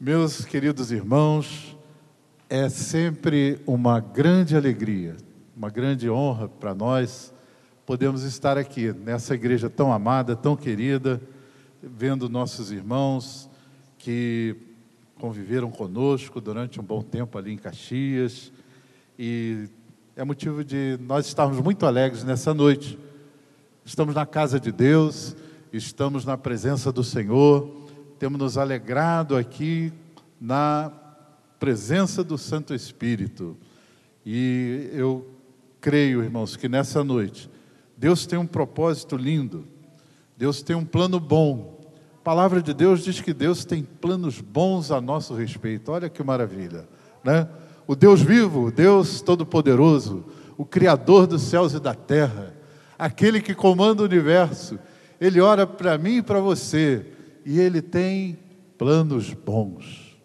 Meus 0.00 0.44
queridos 0.44 0.92
irmãos, 0.92 1.76
é 2.48 2.68
sempre 2.68 3.60
uma 3.66 3.98
grande 3.98 4.56
alegria, 4.56 5.16
uma 5.56 5.70
grande 5.70 6.08
honra 6.08 6.48
para 6.48 6.72
nós 6.72 7.34
podemos 7.84 8.22
estar 8.22 8.56
aqui 8.56 8.92
nessa 8.92 9.34
igreja 9.34 9.68
tão 9.68 9.92
amada, 9.92 10.36
tão 10.36 10.54
querida, 10.54 11.20
vendo 11.82 12.28
nossos 12.28 12.70
irmãos 12.70 13.50
que 13.98 14.54
conviveram 15.18 15.68
conosco 15.68 16.40
durante 16.40 16.78
um 16.78 16.84
bom 16.84 17.02
tempo 17.02 17.36
ali 17.36 17.52
em 17.52 17.58
Caxias 17.58 18.52
e 19.18 19.68
é 20.14 20.22
motivo 20.22 20.62
de 20.62 20.96
nós 21.00 21.26
estarmos 21.26 21.60
muito 21.60 21.84
alegres 21.84 22.22
nessa 22.22 22.54
noite. 22.54 22.96
Estamos 23.84 24.14
na 24.14 24.24
casa 24.24 24.60
de 24.60 24.70
Deus, 24.70 25.34
estamos 25.72 26.24
na 26.24 26.38
presença 26.38 26.92
do 26.92 27.02
Senhor 27.02 27.77
temos 28.18 28.38
nos 28.40 28.58
alegrado 28.58 29.36
aqui 29.36 29.92
na 30.40 30.90
presença 31.60 32.24
do 32.24 32.36
Santo 32.36 32.74
Espírito. 32.74 33.56
E 34.26 34.90
eu 34.92 35.24
creio, 35.80 36.24
irmãos, 36.24 36.56
que 36.56 36.68
nessa 36.68 37.04
noite 37.04 37.48
Deus 37.96 38.26
tem 38.26 38.36
um 38.36 38.46
propósito 38.46 39.16
lindo, 39.16 39.64
Deus 40.36 40.62
tem 40.62 40.74
um 40.74 40.84
plano 40.84 41.20
bom. 41.20 41.78
A 42.16 42.24
palavra 42.24 42.60
de 42.60 42.74
Deus 42.74 43.04
diz 43.04 43.20
que 43.20 43.32
Deus 43.32 43.64
tem 43.64 43.84
planos 43.84 44.40
bons 44.40 44.90
a 44.90 45.00
nosso 45.00 45.34
respeito. 45.34 45.92
Olha 45.92 46.08
que 46.08 46.22
maravilha, 46.22 46.88
né? 47.22 47.48
O 47.86 47.94
Deus 47.94 48.20
vivo, 48.20 48.66
o 48.66 48.72
Deus 48.72 49.22
todo-poderoso, 49.22 50.24
o 50.56 50.64
Criador 50.64 51.26
dos 51.28 51.42
céus 51.42 51.72
e 51.72 51.78
da 51.78 51.94
terra, 51.94 52.52
aquele 52.98 53.40
que 53.40 53.54
comanda 53.54 54.02
o 54.02 54.06
universo, 54.06 54.76
ele 55.20 55.40
ora 55.40 55.66
para 55.66 55.96
mim 55.96 56.16
e 56.16 56.22
para 56.22 56.40
você 56.40 57.06
e 57.44 57.58
Ele 57.58 57.82
tem 57.82 58.38
planos 58.76 59.32
bons, 59.32 60.16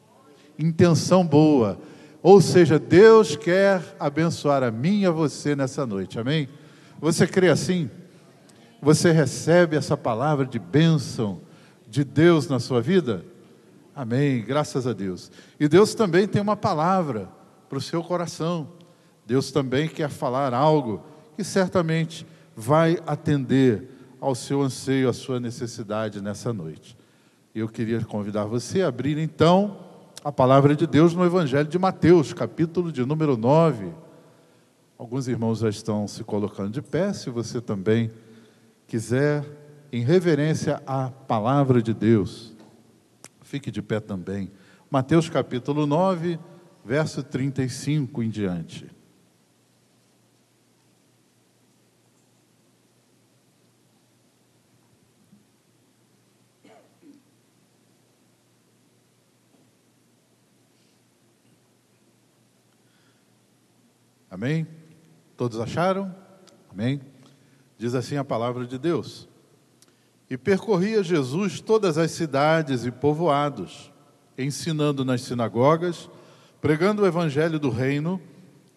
intenção 0.58 1.26
boa. 1.26 1.80
Ou 2.22 2.40
seja, 2.40 2.80
Deus 2.80 3.36
quer 3.36 3.82
abençoar 4.00 4.64
a 4.64 4.72
mim 4.72 5.02
e 5.02 5.06
a 5.06 5.12
você 5.12 5.56
nessa 5.56 5.86
noite, 5.86 6.20
amém? 6.20 6.48
Você 7.00 7.28
crê 7.28 7.50
assim? 7.50 7.90
Você 8.82 9.12
recebe 9.12 9.76
essa 9.76 9.98
palavra 9.98 10.46
de 10.46 10.60
bênção 10.60 11.42
de 11.90 12.04
Deus 12.04 12.48
na 12.48 12.60
sua 12.60 12.82
vida? 12.82 13.26
Amém, 13.96 14.44
graças 14.44 14.88
a 14.88 14.94
Deus. 14.94 15.32
E 15.60 15.68
Deus 15.68 15.94
também 15.94 16.28
tem 16.28 16.42
uma 16.42 16.56
palavra 16.56 17.30
para 17.70 17.78
o 17.78 17.82
seu 17.82 18.04
coração. 18.04 18.70
Deus 19.26 19.52
também 19.52 19.88
quer 19.88 20.10
falar 20.10 20.54
algo 20.54 21.04
que 21.36 21.44
certamente 21.44 22.26
vai 22.56 23.00
atender 23.06 23.90
ao 24.20 24.36
seu 24.36 24.62
anseio, 24.62 25.10
à 25.10 25.14
sua 25.14 25.40
necessidade 25.40 26.22
nessa 26.22 26.54
noite. 26.54 26.98
Eu 27.56 27.70
queria 27.70 28.04
convidar 28.04 28.46
você 28.46 28.82
a 28.82 28.88
abrir 28.88 29.16
então 29.20 29.78
a 30.24 30.32
palavra 30.32 30.76
de 30.76 30.88
Deus 30.88 31.14
no 31.14 31.24
Evangelho 31.24 31.70
de 31.70 31.78
Mateus, 31.78 32.34
capítulo 32.34 32.92
de 32.92 33.06
número 33.06 33.38
9. 33.38 33.92
Alguns 34.98 35.28
irmãos 35.28 35.60
já 35.60 35.70
estão 35.70 36.08
se 36.08 36.24
colocando 36.24 36.72
de 36.72 36.82
pé, 36.82 37.14
se 37.14 37.30
você 37.30 37.62
também 37.62 38.10
quiser, 38.88 39.46
em 39.92 40.02
reverência 40.02 40.82
à 40.88 41.12
palavra 41.12 41.80
de 41.80 41.94
Deus, 41.94 42.56
fique 43.44 43.70
de 43.70 43.84
pé 43.84 44.00
também. 44.00 44.50
Mateus 44.90 45.30
capítulo 45.30 45.86
9, 45.86 46.40
verso 46.84 47.22
35 47.22 48.24
em 48.24 48.32
diante. 48.32 48.90
Amém? 64.44 64.68
Todos 65.38 65.58
acharam? 65.58 66.14
Amém? 66.70 67.00
Diz 67.78 67.96
assim 67.96 68.18
a 68.18 68.26
palavra 68.26 68.68
de 68.68 68.78
Deus. 68.78 69.26
E 70.30 70.38
percorria 70.38 71.02
Jesus 71.02 71.62
todas 71.62 71.98
as 71.98 72.12
cidades 72.12 72.84
e 72.84 72.92
povoados, 72.92 73.90
ensinando 74.38 75.06
nas 75.06 75.22
sinagogas, 75.22 76.10
pregando 76.60 77.04
o 77.04 77.08
evangelho 77.08 77.58
do 77.58 77.70
reino 77.70 78.20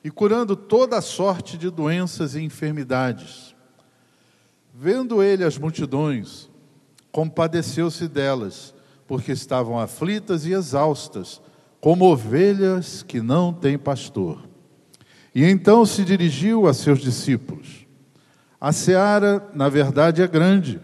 e 0.05 0.09
curando 0.09 0.55
toda 0.55 0.99
a 0.99 1.03
sorte 1.03 1.59
de 1.59 1.69
doenças 1.69 2.37
e 2.37 2.43
enfermidades. 2.43 3.53
Vendo 4.73 5.21
ele 5.21 5.43
as 5.43 5.59
multidões, 5.59 6.49
compadeceu-se 7.11 8.07
delas, 8.07 8.73
porque 9.05 9.33
estavam 9.33 9.81
aflitas 9.81 10.47
e 10.47 10.53
exaustas, 10.53 11.43
como 11.81 12.05
ovelhas 12.05 13.03
que 13.03 13.21
não 13.21 13.53
têm 13.53 13.77
pastor. 13.77 14.47
E 15.37 15.45
então 15.45 15.85
se 15.85 16.03
dirigiu 16.03 16.67
a 16.67 16.73
seus 16.73 16.99
discípulos: 16.99 17.87
A 18.59 18.73
seara, 18.73 19.47
na 19.53 19.69
verdade, 19.69 20.23
é 20.23 20.27
grande, 20.27 20.81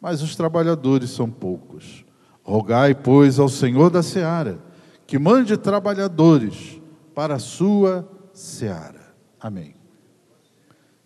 mas 0.00 0.22
os 0.22 0.34
trabalhadores 0.34 1.10
são 1.10 1.30
poucos. 1.30 2.02
Rogai, 2.42 2.94
pois, 2.94 3.38
ao 3.38 3.50
Senhor 3.50 3.90
da 3.90 4.02
seara 4.02 4.64
que 5.06 5.18
mande 5.18 5.58
trabalhadores 5.58 6.80
para 7.14 7.34
a 7.34 7.38
sua 7.38 8.08
seara. 8.32 9.14
Amém. 9.38 9.74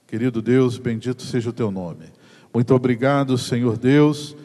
Querido 0.07 0.41
Deus, 0.41 0.79
bendito 0.79 1.25
seja 1.25 1.51
o 1.51 1.53
teu 1.53 1.73
nome. 1.73 2.05
Muito 2.55 2.73
obrigado, 2.73 3.37
Senhor 3.37 3.77
Deus, 3.77 4.37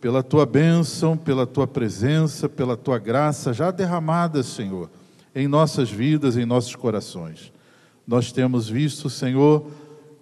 pela 0.00 0.22
tua 0.22 0.46
bênção, 0.46 1.18
pela 1.18 1.46
tua 1.46 1.66
presença, 1.66 2.48
pela 2.48 2.78
tua 2.78 2.98
graça 2.98 3.52
já 3.52 3.70
derramada, 3.70 4.42
Senhor, 4.42 4.90
em 5.34 5.46
nossas 5.46 5.90
vidas, 5.90 6.38
em 6.38 6.46
nossos 6.46 6.74
corações 6.74 7.52
nós 8.06 8.32
temos 8.32 8.68
visto, 8.68 9.08
Senhor, 9.08 9.66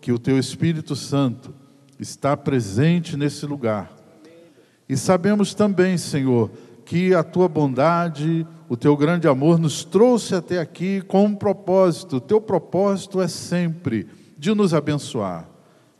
que 0.01 0.13
o 0.13 0.19
Teu 0.19 0.39
Espírito 0.39 0.95
Santo 0.95 1.55
está 1.99 2.37
presente 2.37 3.17
nesse 3.17 3.47
lugar. 3.47 3.93
E 4.89 4.97
sabemos 4.97 5.55
também, 5.55 5.97
Senhor, 5.97 6.51
que 6.85 7.15
a 7.15 7.23
Tua 7.23 7.49
bondade, 7.49 8.47
o 8.69 8.77
Teu 8.77 8.97
grande 8.97 9.27
amor 9.27 9.59
nos 9.59 9.85
trouxe 9.85 10.35
até 10.35 10.59
aqui 10.59 11.01
com 11.03 11.25
um 11.25 11.35
propósito. 11.35 12.17
O 12.17 12.21
Teu 12.21 12.41
propósito 12.41 13.21
é 13.21 13.29
sempre 13.29 14.07
de 14.37 14.55
nos 14.55 14.75
abençoar, 14.75 15.49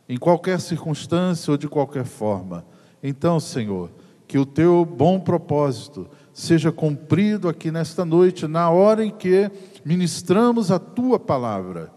em 0.07 0.17
qualquer 0.17 0.59
circunstância 0.59 1.51
ou 1.51 1.57
de 1.57 1.67
qualquer 1.67 2.05
forma. 2.05 2.65
Então, 3.01 3.39
Senhor, 3.39 3.89
que 4.27 4.37
o 4.37 4.45
Teu 4.45 4.85
bom 4.85 5.19
propósito 5.19 6.09
seja 6.33 6.71
cumprido 6.71 7.47
aqui 7.47 7.71
nesta 7.71 8.03
noite, 8.03 8.47
na 8.47 8.69
hora 8.69 9.05
em 9.05 9.11
que 9.11 9.49
ministramos 9.85 10.71
a 10.71 10.79
tua 10.79 11.19
palavra. 11.19 11.91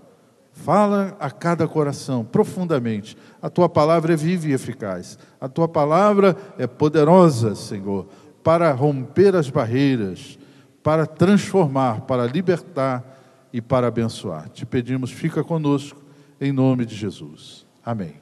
Fala 0.53 1.17
a 1.19 1.31
cada 1.31 1.67
coração 1.67 2.25
profundamente. 2.25 3.17
A 3.41 3.51
tua 3.51 3.69
palavra 3.69 4.13
é 4.13 4.17
viva 4.17 4.49
e 4.49 4.53
eficaz. 4.53 5.19
A 5.41 5.49
tua 5.49 5.69
palavra 5.69 6.37
é 6.59 6.67
poderosa, 6.67 7.55
Senhor, 7.55 8.07
para 8.43 8.73
romper 8.73 9.35
as 9.35 9.51
barreiras, 9.51 10.39
para 10.83 11.07
transformar, 11.07 12.03
para 12.03 12.27
libertar 12.27 13.05
e 13.53 13.61
para 13.61 13.89
abençoar. 13.89 14.49
Te 14.49 14.65
pedimos, 14.65 15.11
fica 15.11 15.43
conosco, 15.43 16.01
em 16.41 16.53
nome 16.53 16.85
de 16.85 16.95
Jesus. 16.95 17.67
Amém. 17.85 18.15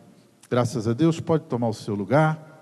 Graças 0.50 0.86
a 0.86 0.92
Deus, 0.92 1.20
pode 1.20 1.44
tomar 1.44 1.68
o 1.68 1.74
seu 1.74 1.94
lugar. 1.94 2.54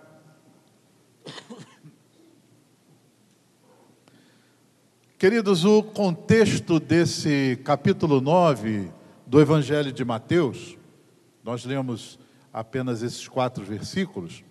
Queridos, 5.23 5.65
o 5.65 5.85
contexto 5.85 6.81
desse 6.81 7.57
capítulo 7.63 8.21
9 8.21 8.91
do 9.25 9.41
Evangelho 9.41 9.93
de 9.93 10.05
Mateus, 10.05 10.77
nós 11.45 11.65
lemos 11.65 12.19
apenas 12.53 13.05
esses 13.05 13.29
quatro 13.29 13.65
versículos, 13.65 14.43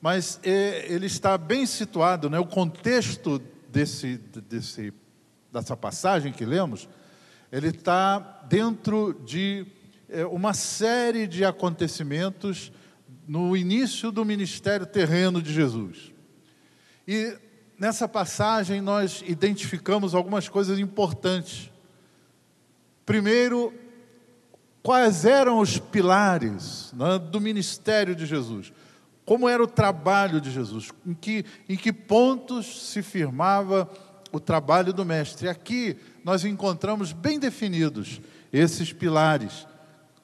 mas 0.00 0.38
é, 0.44 0.86
ele 0.88 1.06
está 1.06 1.36
bem 1.36 1.66
situado, 1.66 2.30
né? 2.30 2.38
o 2.38 2.46
contexto 2.46 3.42
desse, 3.68 4.18
desse, 4.48 4.92
dessa 5.52 5.76
passagem 5.76 6.32
que 6.32 6.44
lemos, 6.44 6.88
ele 7.50 7.70
está 7.70 8.20
dentro 8.48 9.20
de 9.26 9.66
é, 10.08 10.24
uma 10.24 10.54
série 10.54 11.26
de 11.26 11.44
acontecimentos 11.44 12.70
no 13.26 13.56
início 13.56 14.12
do 14.12 14.24
ministério 14.24 14.86
terreno 14.86 15.42
de 15.42 15.52
Jesus. 15.52 16.12
E 17.04 17.36
nessa 17.78 18.08
passagem 18.08 18.80
nós 18.80 19.22
identificamos 19.26 20.14
algumas 20.14 20.48
coisas 20.48 20.78
importantes. 20.78 21.70
Primeiro, 23.04 23.72
quais 24.82 25.24
eram 25.24 25.58
os 25.58 25.78
pilares 25.78 26.92
né, 26.92 27.18
do 27.18 27.40
ministério 27.40 28.14
de 28.14 28.26
Jesus? 28.26 28.72
Como 29.24 29.48
era 29.48 29.62
o 29.62 29.66
trabalho 29.66 30.40
de 30.40 30.50
Jesus? 30.50 30.90
Em 31.06 31.14
que, 31.14 31.44
em 31.68 31.76
que 31.76 31.92
pontos 31.92 32.90
se 32.90 33.02
firmava 33.02 33.90
o 34.30 34.38
trabalho 34.38 34.92
do 34.92 35.04
Mestre? 35.04 35.48
Aqui 35.48 35.96
nós 36.22 36.44
encontramos 36.44 37.12
bem 37.12 37.38
definidos 37.38 38.20
esses 38.52 38.92
pilares. 38.92 39.66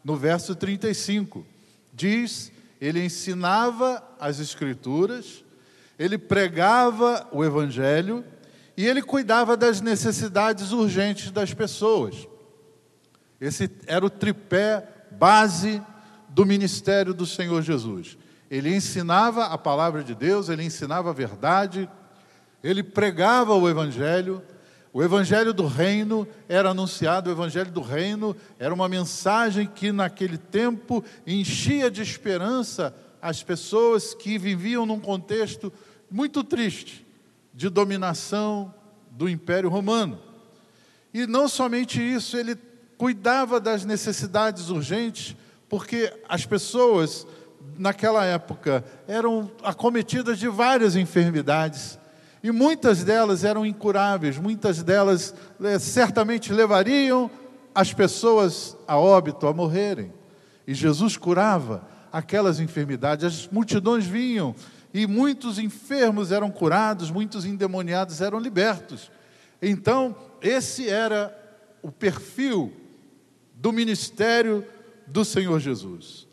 No 0.04 0.16
verso 0.16 0.54
35, 0.54 1.46
diz: 1.92 2.52
ele 2.80 3.04
ensinava 3.04 4.02
as 4.18 4.38
Escrituras 4.40 5.44
ele 6.00 6.16
pregava 6.16 7.28
o 7.30 7.44
Evangelho 7.44 8.24
E 8.74 8.86
ele 8.86 9.02
cuidava 9.02 9.54
das 9.54 9.82
necessidades 9.82 10.72
urgentes 10.72 11.30
das 11.30 11.52
pessoas. 11.52 12.26
Esse 13.38 13.70
era 13.86 14.06
o 14.06 14.08
tripé 14.08 14.82
base 15.10 15.82
do 16.30 16.46
ministério 16.46 17.12
do 17.12 17.26
Senhor 17.26 17.60
Jesus. 17.60 18.16
Ele 18.50 18.74
ensinava 18.74 19.44
a 19.46 19.58
palavra 19.58 20.02
de 20.02 20.14
Deus, 20.14 20.48
ele 20.48 20.64
ensinava 20.64 21.10
a 21.10 21.12
verdade, 21.12 21.86
ele 22.64 22.82
pregava 22.82 23.54
o 23.54 23.68
evangelho. 23.68 24.40
O 24.94 25.02
evangelho 25.02 25.52
do 25.52 25.66
reino 25.66 26.26
era 26.48 26.70
anunciado, 26.70 27.28
o 27.28 27.32
evangelho 27.32 27.70
do 27.70 27.82
reino 27.82 28.34
era 28.58 28.72
uma 28.72 28.88
mensagem 28.88 29.66
que 29.66 29.92
naquele 29.92 30.38
tempo 30.38 31.04
enchia 31.26 31.90
de 31.90 32.00
esperança 32.00 32.94
as 33.20 33.42
pessoas 33.42 34.14
que 34.14 34.38
viviam 34.38 34.86
num 34.86 34.98
contexto 34.98 35.70
muito 36.10 36.42
triste 36.42 37.06
de 37.54 37.68
dominação 37.68 38.74
do 39.10 39.28
Império 39.28 39.68
Romano. 39.68 40.18
E 41.12 41.26
não 41.26 41.48
somente 41.48 42.00
isso, 42.00 42.36
ele 42.36 42.56
cuidava 42.96 43.60
das 43.60 43.84
necessidades 43.84 44.68
urgentes, 44.68 45.36
porque 45.68 46.12
as 46.28 46.44
pessoas 46.44 47.26
naquela 47.78 48.24
época 48.24 48.84
eram 49.06 49.50
acometidas 49.62 50.38
de 50.38 50.48
várias 50.48 50.96
enfermidades. 50.96 51.98
E 52.42 52.50
muitas 52.50 53.04
delas 53.04 53.44
eram 53.44 53.66
incuráveis, 53.66 54.38
muitas 54.38 54.82
delas 54.82 55.34
é, 55.62 55.78
certamente 55.78 56.52
levariam 56.52 57.30
as 57.74 57.92
pessoas 57.92 58.76
a 58.86 58.98
óbito, 58.98 59.46
a 59.46 59.52
morrerem. 59.52 60.12
E 60.66 60.74
Jesus 60.74 61.16
curava 61.16 61.86
aquelas 62.12 62.58
enfermidades, 62.58 63.24
as 63.24 63.48
multidões 63.48 64.06
vinham 64.06 64.54
e 64.92 65.06
muitos 65.06 65.58
enfermos 65.58 66.32
eram 66.32 66.50
curados, 66.50 67.10
muitos 67.10 67.44
endemoniados 67.44 68.20
eram 68.20 68.38
libertos. 68.38 69.10
Então, 69.62 70.16
esse 70.40 70.88
era 70.88 71.36
o 71.82 71.92
perfil 71.92 72.72
do 73.54 73.72
ministério 73.72 74.64
do 75.06 75.24
Senhor 75.24 75.60
Jesus. 75.60 76.26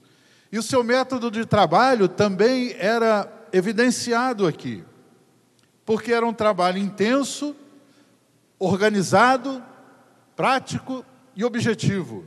E 0.51 0.57
o 0.57 0.63
seu 0.63 0.83
método 0.83 1.30
de 1.30 1.45
trabalho 1.45 2.07
também 2.07 2.74
era 2.77 3.31
evidenciado 3.51 4.48
aqui, 4.48 4.83
porque 5.86 6.13
era 6.13 6.25
um 6.25 6.33
trabalho 6.33 6.77
intenso, 6.77 7.56
organizado, 8.57 9.63
prático 10.36 11.06
e 11.36 11.44
objetivo. 11.44 12.25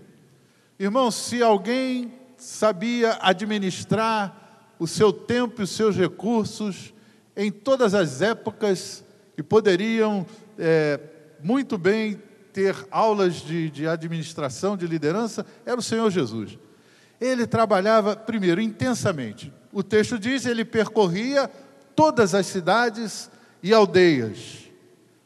Irmãos, 0.78 1.14
se 1.14 1.42
alguém 1.42 2.12
sabia 2.36 3.18
administrar 3.20 4.39
o 4.80 4.86
seu 4.86 5.12
tempo 5.12 5.60
e 5.60 5.64
os 5.64 5.70
seus 5.70 5.94
recursos 5.94 6.94
em 7.36 7.52
todas 7.52 7.92
as 7.94 8.22
épocas 8.22 9.04
e 9.36 9.42
poderiam 9.42 10.26
é, 10.58 10.98
muito 11.42 11.76
bem 11.76 12.20
ter 12.50 12.74
aulas 12.90 13.34
de, 13.36 13.70
de 13.70 13.86
administração, 13.86 14.78
de 14.78 14.86
liderança, 14.86 15.44
era 15.66 15.78
o 15.78 15.82
Senhor 15.82 16.10
Jesus. 16.10 16.58
Ele 17.20 17.46
trabalhava, 17.46 18.16
primeiro, 18.16 18.58
intensamente. 18.58 19.52
O 19.70 19.82
texto 19.82 20.18
diz: 20.18 20.46
ele 20.46 20.64
percorria 20.64 21.48
todas 21.94 22.34
as 22.34 22.46
cidades 22.46 23.30
e 23.62 23.74
aldeias. 23.74 24.70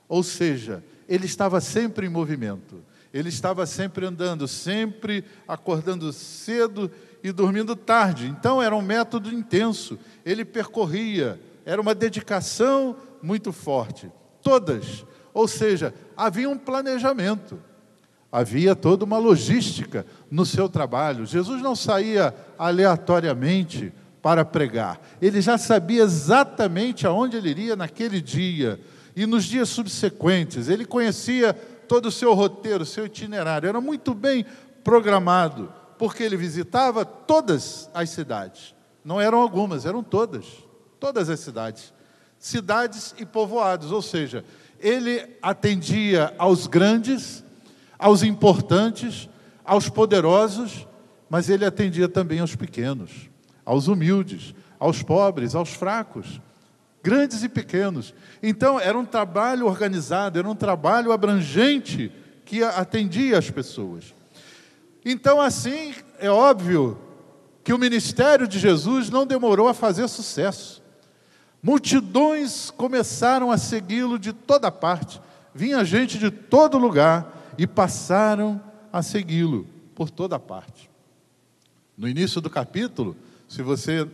Ou 0.09 0.25
seja, 0.25 0.83
ele 1.09 1.27
estava 1.27 1.61
sempre 1.61 2.07
em 2.07 2.11
movimento. 2.11 2.83
Ele 3.13 3.29
estava 3.29 3.65
sempre 3.65 4.05
andando, 4.05 4.49
sempre 4.49 5.25
acordando 5.47 6.13
cedo 6.13 6.91
e 7.25 7.33
dormindo 7.33 7.75
tarde. 7.75 8.27
Então 8.27 8.63
era 8.63 8.77
um 8.77 8.83
método 8.83 9.33
intenso. 9.33 9.99
Ele 10.27 10.45
percorria, 10.45 11.41
era 11.65 11.81
uma 11.81 11.95
dedicação 11.95 12.95
muito 13.23 13.51
forte. 13.51 14.13
Todas. 14.43 15.07
Ou 15.33 15.49
seja, 15.49 15.95
havia 16.15 16.51
um 16.51 16.59
planejamento. 16.59 17.59
Havia 18.31 18.77
toda 18.77 19.07
uma 19.07 19.17
logística 19.17 20.05
no 20.31 20.45
seu 20.45 20.69
trabalho. 20.69 21.25
Jesus 21.25 21.63
não 21.63 21.75
saía 21.75 22.35
aleatoriamente 22.59 23.91
para 24.21 24.45
pregar. 24.45 25.01
Ele 25.23 25.41
já 25.41 25.57
sabia 25.57 26.03
exatamente 26.03 27.07
aonde 27.07 27.39
ele 27.39 27.49
iria 27.49 27.75
naquele 27.75 28.21
dia 28.21 28.79
e 29.17 29.25
nos 29.25 29.45
dias 29.45 29.71
subsequentes. 29.71 30.69
Ele 30.69 30.85
conhecia 30.85 31.55
todo 31.55 32.07
o 32.07 32.13
seu 32.13 32.35
roteiro, 32.35 32.85
seu 32.85 33.07
itinerário. 33.07 33.69
Era 33.69 33.81
muito 33.81 34.13
bem 34.13 34.45
programado 34.83 35.73
porque 35.99 36.23
ele 36.23 36.37
visitava 36.37 37.05
todas 37.05 37.91
as 37.95 38.11
cidades. 38.11 38.75
Não 39.05 39.21
eram 39.21 39.41
algumas, 39.41 39.85
eram 39.85 40.03
todas. 40.03 40.47
Todas 40.99 41.29
as 41.29 41.41
cidades. 41.41 41.93
Cidades 42.39 43.15
e 43.19 43.25
povoados, 43.25 43.91
ou 43.93 44.03
seja, 44.03 44.45
ele 44.79 45.37
atendia 45.41 46.35
aos 46.37 46.67
grandes, 46.67 47.43
aos 47.99 48.23
importantes, 48.23 49.29
aos 49.65 49.89
poderosos, 49.89 50.87
mas 51.29 51.49
ele 51.49 51.65
atendia 51.65 52.09
também 52.09 52.41
aos 52.41 52.55
pequenos, 52.55 53.31
aos 53.65 53.89
humildes, 53.89 54.55
aos 54.79 55.03
pobres, 55.03 55.55
aos 55.55 55.71
fracos, 55.71 56.41
grandes 57.03 57.43
e 57.43 57.49
pequenos. 57.49 58.15
Então, 58.43 58.79
era 58.79 58.99
um 58.99 59.05
trabalho 59.05 59.67
organizado, 59.67 60.39
era 60.39 60.49
um 60.49 60.55
trabalho 60.55 61.13
abrangente 61.13 62.13
que 62.45 62.63
atendia 62.63 63.39
as 63.39 63.51
pessoas. 63.51 64.15
Então, 65.05 65.41
assim, 65.41 65.95
é 66.19 66.31
óbvio 66.31 66.99
que 67.63 67.73
o 67.73 67.79
ministério 67.79 68.49
de 68.49 68.59
Jesus 68.59 69.11
não 69.11 69.27
demorou 69.27 69.69
a 69.69 69.75
fazer 69.75 70.09
sucesso. 70.09 70.83
Multidões 71.63 72.71
começaram 72.71 73.51
a 73.51 73.57
segui-lo 73.57 74.19
de 74.19 74.33
toda 74.33 74.71
parte, 74.71 75.21
vinha 75.55 75.85
gente 75.85 76.19
de 76.19 76.31
todo 76.31 76.77
lugar 76.77 77.55
e 77.57 77.67
passaram 77.67 78.61
a 78.93 79.03
segui-lo 79.03 79.67
por 79.95 80.11
toda 80.11 80.39
parte. 80.39 80.91
No 81.97 82.09
início 82.09 82.41
do 82.41 82.51
capítulo, 82.51 83.17
se 83.49 83.63
você 83.63 84.09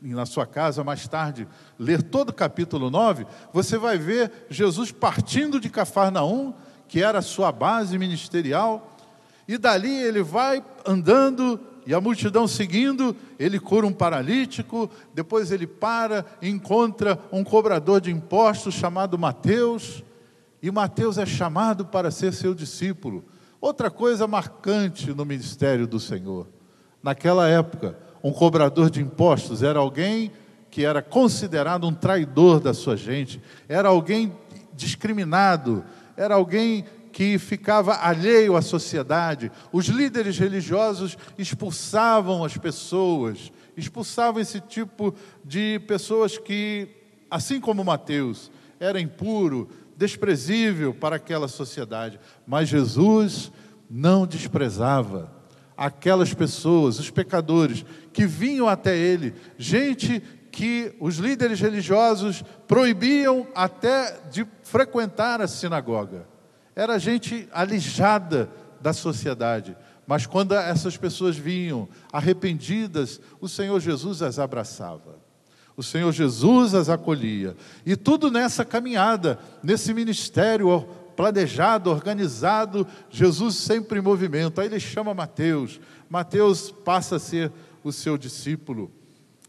na 0.00 0.26
sua 0.26 0.46
casa 0.46 0.84
mais 0.84 1.08
tarde 1.08 1.48
ler 1.78 2.02
todo 2.02 2.30
o 2.30 2.34
capítulo 2.34 2.90
9, 2.90 3.26
você 3.52 3.76
vai 3.76 3.98
ver 3.98 4.46
Jesus 4.48 4.92
partindo 4.92 5.58
de 5.58 5.68
Cafarnaum, 5.68 6.54
que 6.86 7.02
era 7.02 7.18
a 7.18 7.22
sua 7.22 7.50
base 7.50 7.98
ministerial, 7.98 8.93
e 9.46 9.58
dali 9.58 9.92
ele 9.92 10.22
vai 10.22 10.64
andando 10.86 11.60
e 11.86 11.92
a 11.92 12.00
multidão 12.00 12.48
seguindo, 12.48 13.14
ele 13.38 13.60
cura 13.60 13.86
um 13.86 13.92
paralítico, 13.92 14.90
depois 15.12 15.50
ele 15.50 15.66
para, 15.66 16.24
encontra 16.40 17.18
um 17.30 17.44
cobrador 17.44 18.00
de 18.00 18.10
impostos 18.10 18.74
chamado 18.74 19.18
Mateus, 19.18 20.02
e 20.62 20.70
Mateus 20.70 21.18
é 21.18 21.26
chamado 21.26 21.84
para 21.84 22.10
ser 22.10 22.32
seu 22.32 22.54
discípulo. 22.54 23.22
Outra 23.60 23.90
coisa 23.90 24.26
marcante 24.26 25.12
no 25.12 25.24
ministério 25.26 25.86
do 25.86 26.00
Senhor. 26.00 26.46
Naquela 27.02 27.46
época, 27.48 27.98
um 28.22 28.32
cobrador 28.32 28.88
de 28.88 29.02
impostos 29.02 29.62
era 29.62 29.78
alguém 29.78 30.32
que 30.70 30.84
era 30.84 31.02
considerado 31.02 31.86
um 31.86 31.92
traidor 31.92 32.60
da 32.60 32.72
sua 32.72 32.96
gente, 32.96 33.42
era 33.68 33.90
alguém 33.90 34.32
discriminado, 34.72 35.84
era 36.16 36.34
alguém 36.34 36.86
que 37.14 37.38
ficava 37.38 37.94
alheio 37.94 38.56
à 38.56 38.60
sociedade. 38.60 39.50
Os 39.72 39.86
líderes 39.86 40.36
religiosos 40.36 41.16
expulsavam 41.38 42.44
as 42.44 42.56
pessoas, 42.56 43.52
expulsavam 43.76 44.42
esse 44.42 44.60
tipo 44.60 45.14
de 45.44 45.78
pessoas 45.86 46.36
que, 46.36 46.88
assim 47.30 47.60
como 47.60 47.84
Mateus, 47.84 48.50
era 48.80 49.00
impuro, 49.00 49.68
desprezível 49.96 50.92
para 50.92 51.14
aquela 51.14 51.46
sociedade. 51.46 52.18
Mas 52.44 52.68
Jesus 52.68 53.52
não 53.88 54.26
desprezava 54.26 55.32
aquelas 55.76 56.34
pessoas, 56.34 56.98
os 56.98 57.10
pecadores 57.10 57.84
que 58.12 58.26
vinham 58.26 58.68
até 58.68 58.96
ele, 58.96 59.34
gente 59.56 60.20
que 60.50 60.96
os 60.98 61.18
líderes 61.18 61.60
religiosos 61.60 62.42
proibiam 62.66 63.46
até 63.54 64.20
de 64.32 64.44
frequentar 64.64 65.40
a 65.40 65.46
sinagoga 65.46 66.33
era 66.74 66.98
gente 66.98 67.48
alijada 67.52 68.50
da 68.80 68.92
sociedade. 68.92 69.76
Mas 70.06 70.26
quando 70.26 70.54
essas 70.54 70.96
pessoas 70.96 71.36
vinham 71.36 71.88
arrependidas, 72.12 73.20
o 73.40 73.48
Senhor 73.48 73.80
Jesus 73.80 74.22
as 74.22 74.38
abraçava. 74.38 75.18
O 75.76 75.82
Senhor 75.82 76.12
Jesus 76.12 76.74
as 76.74 76.88
acolhia. 76.88 77.56
E 77.84 77.96
tudo 77.96 78.30
nessa 78.30 78.64
caminhada, 78.64 79.38
nesse 79.62 79.92
ministério 79.94 80.86
planejado, 81.16 81.90
organizado, 81.90 82.86
Jesus 83.10 83.56
sempre 83.56 83.98
em 83.98 84.02
movimento. 84.02 84.60
Aí 84.60 84.66
ele 84.66 84.80
chama 84.80 85.14
Mateus. 85.14 85.80
Mateus 86.08 86.70
passa 86.70 87.16
a 87.16 87.20
ser 87.20 87.50
o 87.82 87.92
seu 87.92 88.18
discípulo. 88.18 88.90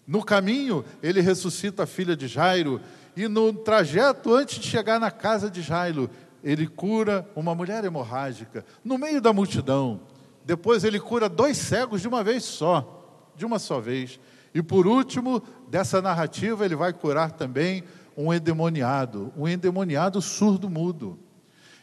No 0.07 0.23
caminho, 0.23 0.85
ele 1.01 1.21
ressuscita 1.21 1.83
a 1.83 1.87
filha 1.87 2.15
de 2.15 2.27
Jairo. 2.27 2.79
E 3.17 3.27
no 3.27 3.53
trajeto, 3.53 4.33
antes 4.33 4.59
de 4.59 4.67
chegar 4.67 4.99
na 4.99 5.09
casa 5.09 5.49
de 5.49 5.61
Jairo, 5.61 6.09
ele 6.45 6.67
cura 6.67 7.27
uma 7.35 7.55
mulher 7.55 7.83
hemorrágica 7.83 8.63
no 8.83 8.99
meio 8.99 9.19
da 9.19 9.33
multidão. 9.33 10.01
Depois 10.45 10.83
ele 10.83 10.99
cura 10.99 11.27
dois 11.27 11.57
cegos 11.57 12.01
de 12.01 12.07
uma 12.07 12.23
vez 12.23 12.43
só, 12.43 13.31
de 13.35 13.43
uma 13.43 13.57
só 13.57 13.79
vez. 13.79 14.19
E 14.53 14.61
por 14.61 14.85
último, 14.85 15.41
dessa 15.67 16.03
narrativa, 16.03 16.63
ele 16.63 16.75
vai 16.75 16.93
curar 16.93 17.31
também 17.31 17.83
um 18.15 18.31
endemoniado, 18.31 19.33
um 19.35 19.47
endemoniado 19.47 20.21
surdo-mudo. 20.21 21.17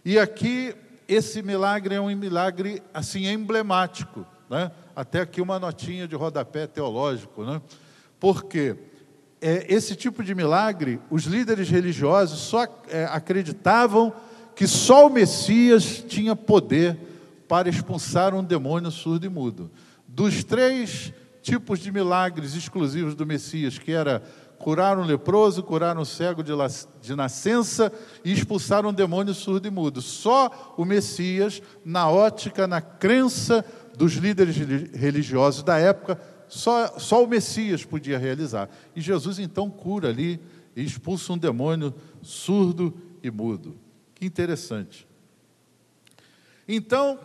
E 0.05 0.17
aqui 0.17 0.73
esse 1.09 1.43
milagre 1.43 1.97
é 1.97 2.01
um 2.01 2.15
milagre 2.15 2.81
assim 2.95 3.27
emblemático, 3.27 4.25
né? 4.49 4.71
Até 4.95 5.23
aqui 5.23 5.41
uma 5.41 5.59
notinha 5.59 6.07
de 6.07 6.15
rodapé 6.15 6.69
teológico, 6.69 7.45
né? 7.45 7.61
Porque 8.21 8.77
é, 9.41 9.67
esse 9.69 9.97
tipo 9.97 10.23
de 10.23 10.37
milagre, 10.37 11.01
os 11.11 11.25
líderes 11.25 11.69
religiosos 11.69 12.39
só 12.39 12.65
é, 12.89 13.07
acreditavam 13.07 14.15
que 14.55 14.67
só 14.67 15.07
o 15.07 15.11
Messias 15.11 16.05
tinha 16.07 16.37
poder 16.37 16.99
para 17.49 17.69
expulsar 17.69 18.35
um 18.35 18.43
demônio 18.43 18.91
surdo 18.91 19.27
e 19.27 19.29
mudo. 19.29 19.71
Dos 20.07 20.45
três 20.45 21.13
tipos 21.43 21.81
de 21.81 21.91
milagres 21.91 22.55
exclusivos 22.55 23.15
do 23.15 23.27
Messias, 23.27 23.79
que 23.79 23.93
era 23.93 24.23
curar 24.59 24.97
um 24.97 25.05
leproso, 25.05 25.63
curar 25.63 25.99
um 25.99 26.05
cego 26.05 26.43
de, 26.43 26.53
de 27.01 27.17
nascença 27.17 27.93
e 28.25 28.33
expulsar 28.33 28.87
um 28.87 28.93
demônio 28.93 29.35
surdo 29.35 29.67
e 29.67 29.71
mudo. 29.71 30.01
Só 30.01 30.75
o 30.77 30.85
Messias, 30.85 31.61
na 31.85 32.09
ótica, 32.09 32.67
na 32.67 32.81
crença 32.81 33.65
dos 33.99 34.13
líderes 34.13 34.57
religiosos 34.95 35.65
da 35.65 35.79
época, 35.79 36.19
só, 36.49 36.99
só 36.99 37.25
o 37.25 37.27
Messias 37.27 37.85
podia 37.85 38.19
realizar. 38.19 38.71
E 38.95 39.01
Jesus 39.01 39.39
então 39.39 39.69
cura 39.69 40.11
ali 40.11 40.41
e 40.77 40.85
expulsa 40.85 41.33
um 41.33 41.39
demônio 41.39 41.93
surdo 42.23 42.95
e 43.23 43.31
mudo. 43.31 43.77
Que 44.23 44.27
interessante. 44.27 45.05
Então, 46.69 47.19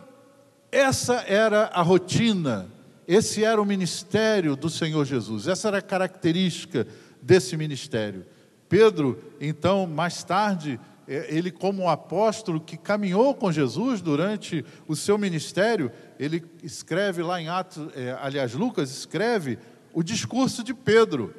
essa 0.72 1.20
era 1.28 1.66
a 1.66 1.80
rotina, 1.80 2.68
esse 3.06 3.44
era 3.44 3.62
o 3.62 3.64
ministério 3.64 4.56
do 4.56 4.68
Senhor 4.68 5.04
Jesus, 5.04 5.46
essa 5.46 5.68
era 5.68 5.78
a 5.78 5.80
característica 5.80 6.88
desse 7.22 7.56
ministério. 7.56 8.26
Pedro, 8.68 9.22
então, 9.40 9.86
mais 9.86 10.24
tarde, 10.24 10.80
é, 11.06 11.32
ele, 11.32 11.52
como 11.52 11.84
um 11.84 11.88
apóstolo 11.88 12.60
que 12.60 12.76
caminhou 12.76 13.32
com 13.32 13.52
Jesus 13.52 14.00
durante 14.00 14.64
o 14.88 14.96
seu 14.96 15.16
ministério, 15.16 15.92
ele 16.18 16.44
escreve 16.64 17.22
lá 17.22 17.40
em 17.40 17.48
Atos, 17.48 17.90
é, 17.94 18.18
aliás, 18.20 18.54
Lucas 18.54 18.90
escreve 18.90 19.56
o 19.94 20.02
discurso 20.02 20.64
de 20.64 20.74
Pedro 20.74 21.32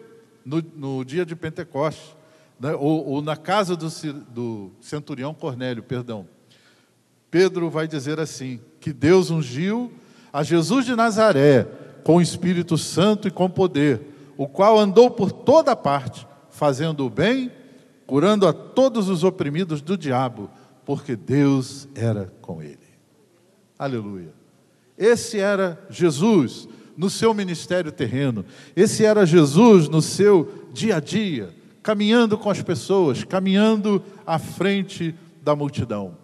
no, 0.46 0.64
no 0.74 1.04
dia 1.04 1.26
de 1.26 1.36
Pentecostes, 1.36 2.18
né, 2.60 2.76
ou, 2.76 3.08
ou, 3.08 3.22
na 3.22 3.38
casa 3.38 3.76
do, 3.76 3.88
do 4.30 4.72
centurião 4.82 5.34
Cornélio, 5.34 5.82
perdão. 5.82 6.28
Pedro 7.32 7.70
vai 7.70 7.88
dizer 7.88 8.20
assim: 8.20 8.60
que 8.80 8.92
Deus 8.92 9.30
ungiu 9.30 9.92
a 10.32 10.44
Jesus 10.44 10.86
de 10.86 10.96
Nazaré 10.96 11.68
com 12.04 12.18
o 12.18 12.22
Espírito 12.22 12.78
Santo 12.78 13.28
e 13.28 13.32
com 13.32 13.50
poder 13.50 14.02
o 14.38 14.48
qual 14.48 14.80
andou 14.80 15.12
por 15.12 15.32
toda 15.32 15.76
parte, 15.76 16.26
fazendo 16.50 17.06
o 17.06 17.10
bem, 17.10 17.52
curando 18.08 18.48
a 18.48 18.54
todos 18.54 19.10
os 19.10 19.24
oprimidos 19.24 19.82
do 19.82 19.98
diabo, 19.98 20.50
porque 20.86 21.16
Deus 21.16 21.88
era 21.94 22.32
com 22.42 22.62
ele. 22.62 22.78
Aleluia. 23.78 24.34
Esse 24.98 25.40
era 25.40 25.80
Jesus 25.90 26.68
no 26.98 27.10
seu 27.10 27.34
ministério 27.34 27.92
terreno, 27.92 28.44
esse 28.76 29.06
era 29.06 29.26
Jesus 29.26 29.88
no 29.88 30.02
seu 30.02 30.68
dia 30.74 30.98
a 30.98 31.00
dia, 31.00 31.54
caminhando 31.90 32.38
com 32.38 32.52
as 32.52 32.62
pessoas, 32.62 33.24
caminhando 33.24 34.06
à 34.24 34.38
frente 34.38 35.16
da 35.42 35.56
multidão. 35.56 36.16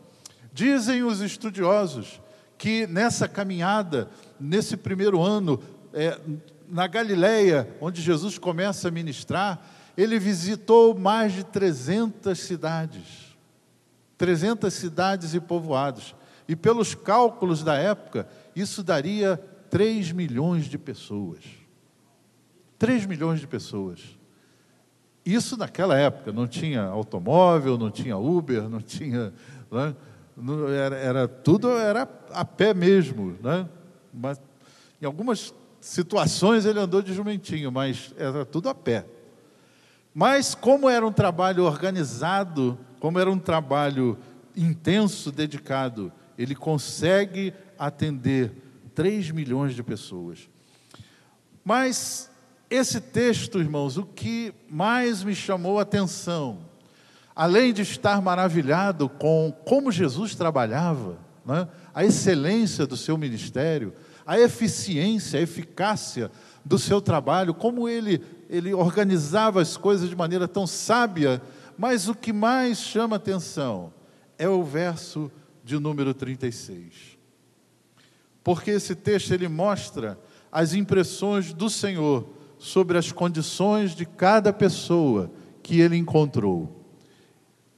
Dizem 0.53 1.01
os 1.01 1.22
estudiosos 1.22 2.22
que 2.55 2.86
nessa 2.86 3.27
caminhada, 3.27 4.07
nesse 4.39 4.77
primeiro 4.77 5.24
ano, 5.24 5.60
é, 5.91 6.19
na 6.69 6.86
Galileia, 6.86 7.67
onde 7.81 8.00
Jesus 8.00 8.38
começa 8.38 8.89
a 8.89 8.91
ministrar, 8.91 9.60
ele 9.98 10.19
visitou 10.19 10.95
mais 10.95 11.34
de 11.34 11.43
300 11.43 12.38
cidades. 12.38 13.36
300 14.19 14.72
cidades 14.72 15.34
e 15.34 15.39
povoados. 15.39 16.13
E 16.48 16.55
pelos 16.55 16.93
cálculos 16.93 17.63
da 17.63 17.74
época, 17.74 18.27
isso 18.55 18.84
daria 18.84 19.38
3 19.72 20.12
milhões 20.12 20.65
de 20.65 20.77
pessoas. 20.77 21.39
3 22.77 23.07
milhões 23.07 23.39
de 23.39 23.48
pessoas. 23.48 24.15
Isso 25.25 25.58
naquela 25.58 25.98
época, 25.98 26.32
não 26.32 26.48
tinha 26.48 26.84
automóvel, 26.84 27.77
não 27.77 27.89
tinha 27.89 28.15
Uber, 28.15 28.70
não 28.70 28.79
tinha. 28.79 29.34
Né? 29.72 29.96
Era, 30.77 30.96
era, 30.98 31.27
tudo 31.27 31.72
era 31.72 32.08
a 32.32 32.46
pé 32.46 32.74
mesmo. 32.75 33.36
Né? 33.41 33.67
Mas 34.13 34.39
em 35.01 35.05
algumas 35.05 35.53
situações 35.82 36.65
ele 36.65 36.79
andou 36.79 37.01
de 37.01 37.13
jumentinho, 37.13 37.72
mas 37.72 38.13
era 38.17 38.46
tudo 38.46 38.70
a 38.70 38.75
pé. 38.75 39.05
Mas 40.13 40.53
como 40.53 40.88
era 40.88 41.05
um 41.05 41.12
trabalho 41.12 41.63
organizado, 41.63 42.77
como 43.00 43.20
era 43.20 43.29
um 43.29 43.39
trabalho 43.39 44.17
intenso, 44.55 45.32
dedicado, 45.32 46.12
ele 46.38 46.55
consegue 46.55 47.53
atender 47.77 48.51
3 48.94 49.32
milhões 49.32 49.75
de 49.75 49.84
pessoas. 49.84 50.50
Mas 51.63 52.29
esse 52.75 53.00
texto, 53.00 53.60
irmãos, 53.60 53.98
o 53.98 54.03
que 54.03 54.53
mais 54.70 55.24
me 55.24 55.34
chamou 55.34 55.79
a 55.79 55.84
atenção, 55.84 56.60
além 57.36 57.74
de 57.74 57.82
estar 57.82 58.22
maravilhado 58.22 59.08
com 59.08 59.53
como 59.65 59.91
Jesus 59.91 60.36
trabalhava, 60.36 61.17
né, 61.46 61.67
a 61.94 62.03
excelência 62.03 62.86
do 62.86 62.98
seu 62.98 63.17
ministério, 63.17 63.94
a 64.25 64.39
eficiência, 64.39 65.39
a 65.39 65.44
eficácia 65.44 66.32
do 66.63 66.79
seu 66.79 67.00
trabalho, 67.00 67.53
como 67.53 67.88
ele, 67.88 68.22
ele 68.50 68.74
organizava 68.74 69.62
as 69.62 69.77
coisas 69.77 70.10
de 70.10 70.15
maneira 70.15 70.48
tão 70.48 70.65
sábia, 70.65 71.41
mas 71.77 72.08
o 72.08 72.15
que 72.15 72.34
mais 72.34 72.79
chama 72.79 73.17
atenção 73.17 73.94
é 74.38 74.50
o 74.50 74.63
verso 74.63 75.32
de 75.63 75.77
número 75.77 76.13
36. 76.13 77.17
Porque 78.44 78.72
esse 78.72 78.96
texto 78.96 79.32
ele 79.32 79.48
mostra 79.48 80.20
as 80.51 80.74
impressões 80.74 81.53
do 81.53 81.70
Senhor 81.70 82.35
sobre 82.58 82.98
as 82.98 83.12
condições 83.12 83.96
de 83.96 84.06
cada 84.06 84.52
pessoa 84.52 85.32
que 85.62 85.80
ele 85.80 85.98
encontrou. 85.98 86.86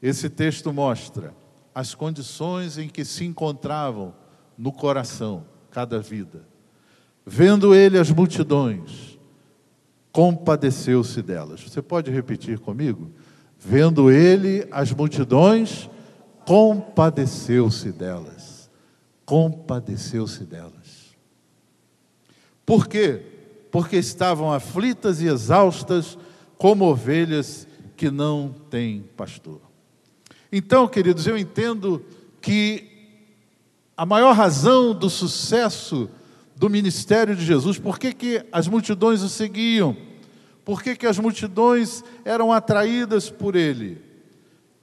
Esse 0.02 0.30
texto 0.30 0.72
mostra 0.72 1.34
as 1.74 1.94
condições 1.94 2.78
em 2.78 2.88
que 2.88 3.06
se 3.06 3.24
encontravam 3.26 4.14
no 4.58 4.72
coração 4.72 5.46
cada 5.70 6.00
vida. 6.00 6.48
Vendo 7.26 7.76
ele 7.76 7.98
as 7.98 8.10
multidões, 8.10 9.20
compadeceu-se 10.12 11.22
delas. 11.22 11.62
Você 11.62 11.82
pode 11.82 12.10
repetir 12.10 12.60
comigo? 12.60 13.12
Vendo 13.60 14.10
ele 14.10 14.68
as 14.72 14.92
multidões, 14.92 15.90
compadeceu-se 16.46 17.92
delas. 17.92 18.70
Compadeceu-se 19.26 20.46
delas. 20.46 21.16
Por 22.66 22.88
quê? 22.88 23.37
Porque 23.72 23.98
estavam 23.98 24.52
aflitas 24.52 25.22
e 25.22 25.28
exaustas, 25.28 26.18
como 26.58 26.86
ovelhas 26.86 27.68
que 27.96 28.10
não 28.10 28.54
têm 28.70 29.04
pastor. 29.16 29.62
Então, 30.52 30.88
queridos, 30.88 31.28
eu 31.28 31.38
entendo 31.38 32.04
que 32.42 32.88
a 33.96 34.06
maior 34.06 34.34
razão 34.34 34.94
do 34.94 35.10
sucesso 35.10 36.10
do 36.56 36.70
ministério 36.70 37.36
de 37.36 37.46
Jesus, 37.46 37.78
por 37.78 38.00
que, 38.00 38.14
que 38.14 38.46
as 38.52 38.68
multidões 38.68 39.22
o 39.22 39.30
seguiam, 39.30 39.96
por 40.64 40.82
que, 40.82 40.96
que 40.96 41.08
as 41.08 41.20
multidões 41.20 42.04
eram 42.26 42.52
atraídas 42.52 43.30
por 43.30 43.56
ele, 43.56 44.02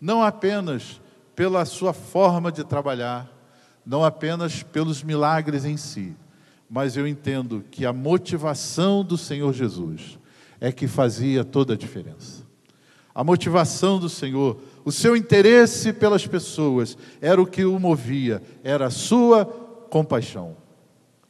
não 0.01 0.23
apenas 0.23 1.01
pela 1.35 1.65
sua 1.65 1.93
forma 1.93 2.53
de 2.53 2.65
trabalhar, 2.65 3.31
não 3.85 4.05
apenas 4.05 4.63
pelos 4.63 5.03
milagres 5.03 5.65
em 5.65 5.77
si, 5.77 6.15
mas 6.69 6.97
eu 6.97 7.07
entendo 7.07 7.65
que 7.71 7.85
a 7.87 7.93
motivação 7.93 9.05
do 9.05 9.17
Senhor 9.17 9.53
Jesus 9.53 10.19
é 10.61 10.73
que 10.73 10.87
fazia 10.87 11.45
toda 11.45 11.75
a 11.75 11.77
diferença. 11.77 12.43
A 13.15 13.23
motivação 13.23 13.99
do 13.99 14.09
Senhor 14.09 14.61
o 14.85 14.93
seu 14.93 15.17
interesse 15.17 15.93
pelas 15.93 16.27
pessoas 16.27 16.97
era 17.21 17.41
o 17.41 17.47
que 17.47 17.65
o 17.65 17.79
movia, 17.79 18.43
era 18.63 18.87
a 18.87 18.91
sua 18.91 19.47
compaixão. 19.47 20.57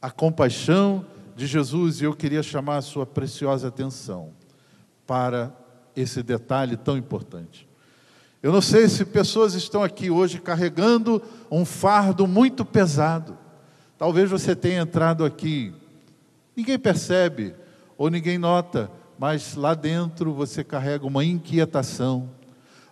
A 0.02 0.10
compaixão 0.10 1.06
de 1.36 1.46
Jesus, 1.46 2.00
e 2.00 2.04
eu 2.04 2.14
queria 2.14 2.42
chamar 2.42 2.78
a 2.78 2.82
sua 2.82 3.06
preciosa 3.06 3.68
atenção 3.68 4.30
para 5.06 5.54
esse 5.94 6.22
detalhe 6.22 6.76
tão 6.76 6.96
importante. 6.96 7.68
Eu 8.42 8.52
não 8.52 8.60
sei 8.60 8.88
se 8.88 9.04
pessoas 9.04 9.54
estão 9.54 9.82
aqui 9.82 10.10
hoje 10.10 10.40
carregando 10.40 11.22
um 11.50 11.64
fardo 11.64 12.26
muito 12.26 12.64
pesado. 12.64 13.38
Talvez 13.98 14.30
você 14.30 14.54
tenha 14.56 14.82
entrado 14.82 15.24
aqui, 15.24 15.72
ninguém 16.56 16.78
percebe 16.78 17.54
ou 17.96 18.10
ninguém 18.10 18.38
nota, 18.38 18.90
mas 19.18 19.54
lá 19.54 19.74
dentro 19.74 20.32
você 20.32 20.64
carrega 20.64 21.06
uma 21.06 21.24
inquietação, 21.24 22.28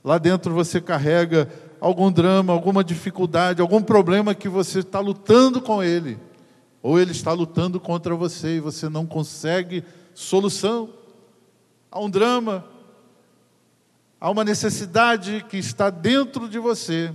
Lá 0.04 0.18
dentro 0.18 0.52
você 0.52 0.80
carrega 0.80 1.49
algum 1.80 2.11
drama, 2.11 2.52
alguma 2.52 2.82
dificuldade, 2.82 3.61
algum 3.62 3.80
problema 3.80 4.35
que 4.35 4.49
você 4.49 4.80
está 4.80 4.99
lutando 4.99 5.62
com 5.62 5.80
ele, 5.80 6.18
ou 6.82 6.99
ele 6.99 7.12
está 7.12 7.32
lutando 7.32 7.78
contra 7.78 8.12
você 8.16 8.56
e 8.56 8.61
você 8.61 8.88
não 8.88 9.06
consegue 9.06 9.85
solução. 10.12 10.90
Há 11.88 12.00
um 12.00 12.11
drama, 12.11 12.64
Há 14.21 14.30
uma 14.30 14.44
necessidade 14.44 15.44
que 15.49 15.56
está 15.56 15.90
dentro 15.90 16.49
de 16.49 16.56
você 16.56 17.12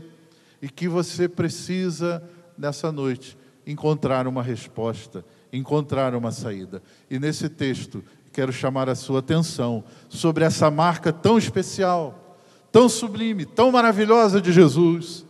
e 0.61 0.67
que 0.67 0.89
você 0.89 1.29
precisa, 1.29 2.21
nessa 2.57 2.91
noite, 2.91 3.36
encontrar 3.67 4.27
uma 4.27 4.41
resposta, 4.41 5.25
encontrar 5.51 6.15
uma 6.15 6.31
saída. 6.31 6.81
E 7.11 7.19
nesse 7.19 7.49
texto, 7.49 8.01
quero 8.31 8.53
chamar 8.53 8.87
a 8.87 8.95
sua 8.95 9.19
atenção 9.19 9.83
sobre 10.07 10.45
essa 10.45 10.71
marca 10.71 11.11
tão 11.11 11.37
especial, 11.37 12.39
tão 12.71 12.87
sublime, 12.87 13.45
tão 13.45 13.69
maravilhosa 13.69 14.39
de 14.39 14.53
Jesus. 14.53 15.25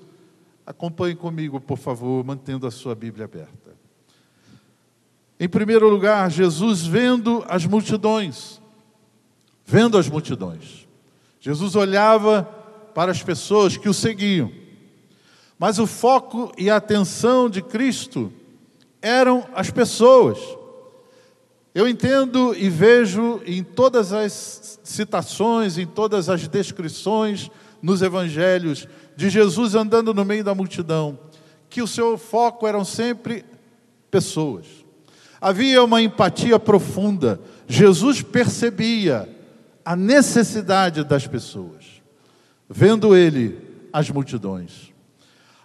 Acompanhe 0.66 1.16
comigo, 1.16 1.60
por 1.60 1.78
favor, 1.78 2.24
mantendo 2.24 2.68
a 2.68 2.72
sua 2.72 2.94
Bíblia 2.94 3.26
aberta. 3.26 3.76
Em 5.40 5.50
primeiro 5.50 5.90
lugar, 5.90 6.30
Jesus 6.30 6.86
vendo 6.86 7.44
as 7.48 7.66
multidões, 7.66 8.62
vendo 9.66 9.98
as 9.98 10.08
multidões. 10.08 10.88
Jesus 11.40 11.76
olhava 11.76 12.44
para 12.94 13.12
as 13.12 13.24
pessoas 13.24 13.78
que 13.78 13.90
o 13.90 13.94
seguiam. 13.94 14.52
Mas 15.60 15.80
o 15.80 15.88
foco 15.88 16.52
e 16.58 16.70
a 16.70 16.76
atenção 16.76 17.50
de 17.50 17.62
Cristo 17.62 18.32
eram 19.02 19.46
as 19.54 19.72
pessoas. 19.72 20.38
Eu 21.74 21.88
entendo 21.88 22.56
e 22.56 22.70
vejo 22.70 23.42
em 23.46 23.64
todas 23.64 24.12
as 24.12 24.80
citações, 24.84 25.78
em 25.78 25.86
todas 25.86 26.30
as 26.30 26.48
descrições 26.48 27.52
nos 27.82 28.02
evangelhos 28.02 28.88
de 29.16 29.30
Jesus 29.30 29.76
andando 29.76 30.14
no 30.14 30.26
meio 30.26 30.44
da 30.44 30.56
multidão, 30.56 31.18
que 31.70 31.82
o 31.82 31.88
seu 31.88 32.18
foco 32.18 32.68
eram 32.68 32.84
sempre 32.84 33.46
pessoas. 34.10 34.66
Havia 35.40 35.84
uma 35.84 36.02
empatia 36.02 36.58
profunda. 36.60 37.40
Jesus 37.68 38.22
percebia 38.22 39.30
a 39.86 39.96
necessidade 39.96 41.04
das 41.04 41.28
pessoas, 41.28 42.02
vendo 42.70 43.16
ele 43.16 43.58
as 43.94 44.10
multidões. 44.10 44.97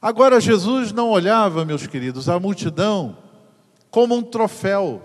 Agora, 0.02 0.40
Jesus 0.40 0.90
não 0.90 1.11
olhava, 1.11 1.64
meus 1.64 1.87
queridos, 1.87 2.28
a 2.28 2.40
multidão 2.40 3.16
como 3.88 4.16
um 4.16 4.23
troféu. 4.23 5.00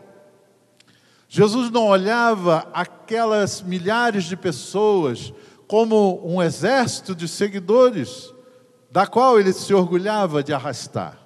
Jesus 1.30 1.70
não 1.70 1.86
olhava 1.86 2.68
aquelas 2.74 3.62
milhares 3.62 4.24
de 4.24 4.36
pessoas 4.36 5.32
como 5.68 6.20
um 6.26 6.42
exército 6.42 7.14
de 7.14 7.28
seguidores, 7.28 8.34
da 8.90 9.06
qual 9.06 9.40
ele 9.40 9.54
se 9.54 9.72
orgulhava 9.72 10.42
de 10.42 10.52
arrastar. 10.52 11.20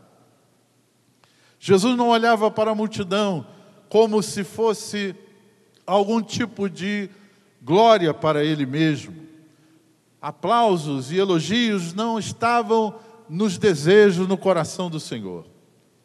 Jesus 1.58 1.96
não 1.96 2.10
olhava 2.10 2.52
para 2.52 2.72
a 2.72 2.76
multidão 2.76 3.48
como 3.88 4.22
se 4.22 4.44
fosse 4.44 5.16
algum 5.88 6.22
tipo 6.22 6.70
de 6.70 7.10
glória 7.62 8.14
para 8.14 8.44
ele 8.44 8.66
mesmo. 8.66 9.16
Aplausos 10.22 11.10
e 11.10 11.18
elogios 11.18 11.94
não 11.94 12.20
estavam 12.20 13.00
nos 13.32 13.58
desejos 13.58 14.28
no 14.28 14.38
coração 14.38 14.90
do 14.90 15.00
Senhor. 15.00 15.46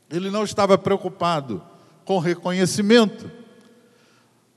Ele 0.09 0.31
não 0.31 0.45
estava 0.45 0.79
preocupado 0.79 1.61
com 2.05 2.21
reconhecimento. 2.21 3.29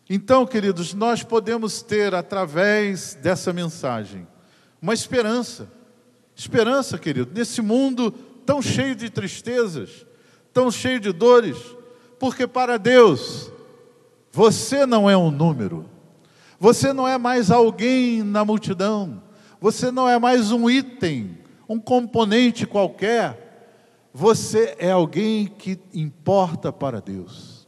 Então, 0.07 0.45
queridos, 0.45 0.93
nós 0.93 1.23
podemos 1.23 1.81
ter 1.81 2.13
através 2.13 3.15
dessa 3.15 3.51
mensagem 3.51 4.27
uma 4.79 4.93
esperança. 4.93 5.67
Esperança, 6.35 6.99
querido, 6.99 7.31
nesse 7.33 7.59
mundo 7.59 8.11
tão 8.45 8.61
cheio 8.61 8.95
de 8.95 9.09
tristezas, 9.09 10.05
tão 10.53 10.69
cheio 10.69 10.99
de 10.99 11.11
dores, 11.11 11.57
porque 12.19 12.45
para 12.45 12.77
Deus 12.77 13.51
você 14.31 14.85
não 14.85 15.09
é 15.09 15.17
um 15.17 15.31
número. 15.31 15.89
Você 16.59 16.93
não 16.93 17.07
é 17.07 17.17
mais 17.17 17.49
alguém 17.49 18.21
na 18.21 18.45
multidão. 18.45 19.23
Você 19.59 19.89
não 19.89 20.07
é 20.07 20.19
mais 20.19 20.51
um 20.51 20.69
item, 20.69 21.38
um 21.69 21.79
componente 21.79 22.65
qualquer. 22.65 24.09
Você 24.11 24.75
é 24.79 24.89
alguém 24.89 25.45
que 25.45 25.79
importa 25.93 26.73
para 26.73 26.99
Deus. 26.99 27.67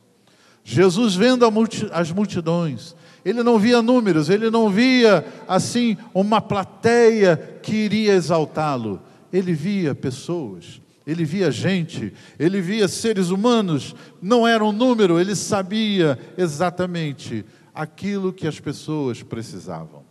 Jesus 0.64 1.16
vendo 1.16 1.46
as 1.92 2.12
multidões, 2.12 2.96
ele 3.24 3.44
não 3.44 3.60
via 3.60 3.82
números, 3.82 4.30
ele 4.30 4.50
não 4.50 4.70
via 4.70 5.24
assim 5.48 5.96
uma 6.14 6.42
plateia 6.42 7.38
que 7.62 7.76
iria 7.76 8.14
exaltá-lo. 8.14 9.00
Ele 9.32 9.54
via 9.54 9.94
pessoas, 9.94 10.82
ele 11.06 11.24
via 11.24 11.52
gente, 11.52 12.14
ele 12.38 12.60
via 12.60 12.88
seres 12.88 13.30
humanos, 13.30 13.96
não 14.22 14.48
era 14.48 14.64
um 14.64 14.72
número, 14.72 15.20
ele 15.20 15.36
sabia 15.36 16.18
exatamente 16.38 17.46
aquilo 17.74 18.34
que 18.34 18.48
as 18.48 18.60
pessoas 18.60 19.24
precisavam. 19.24 20.04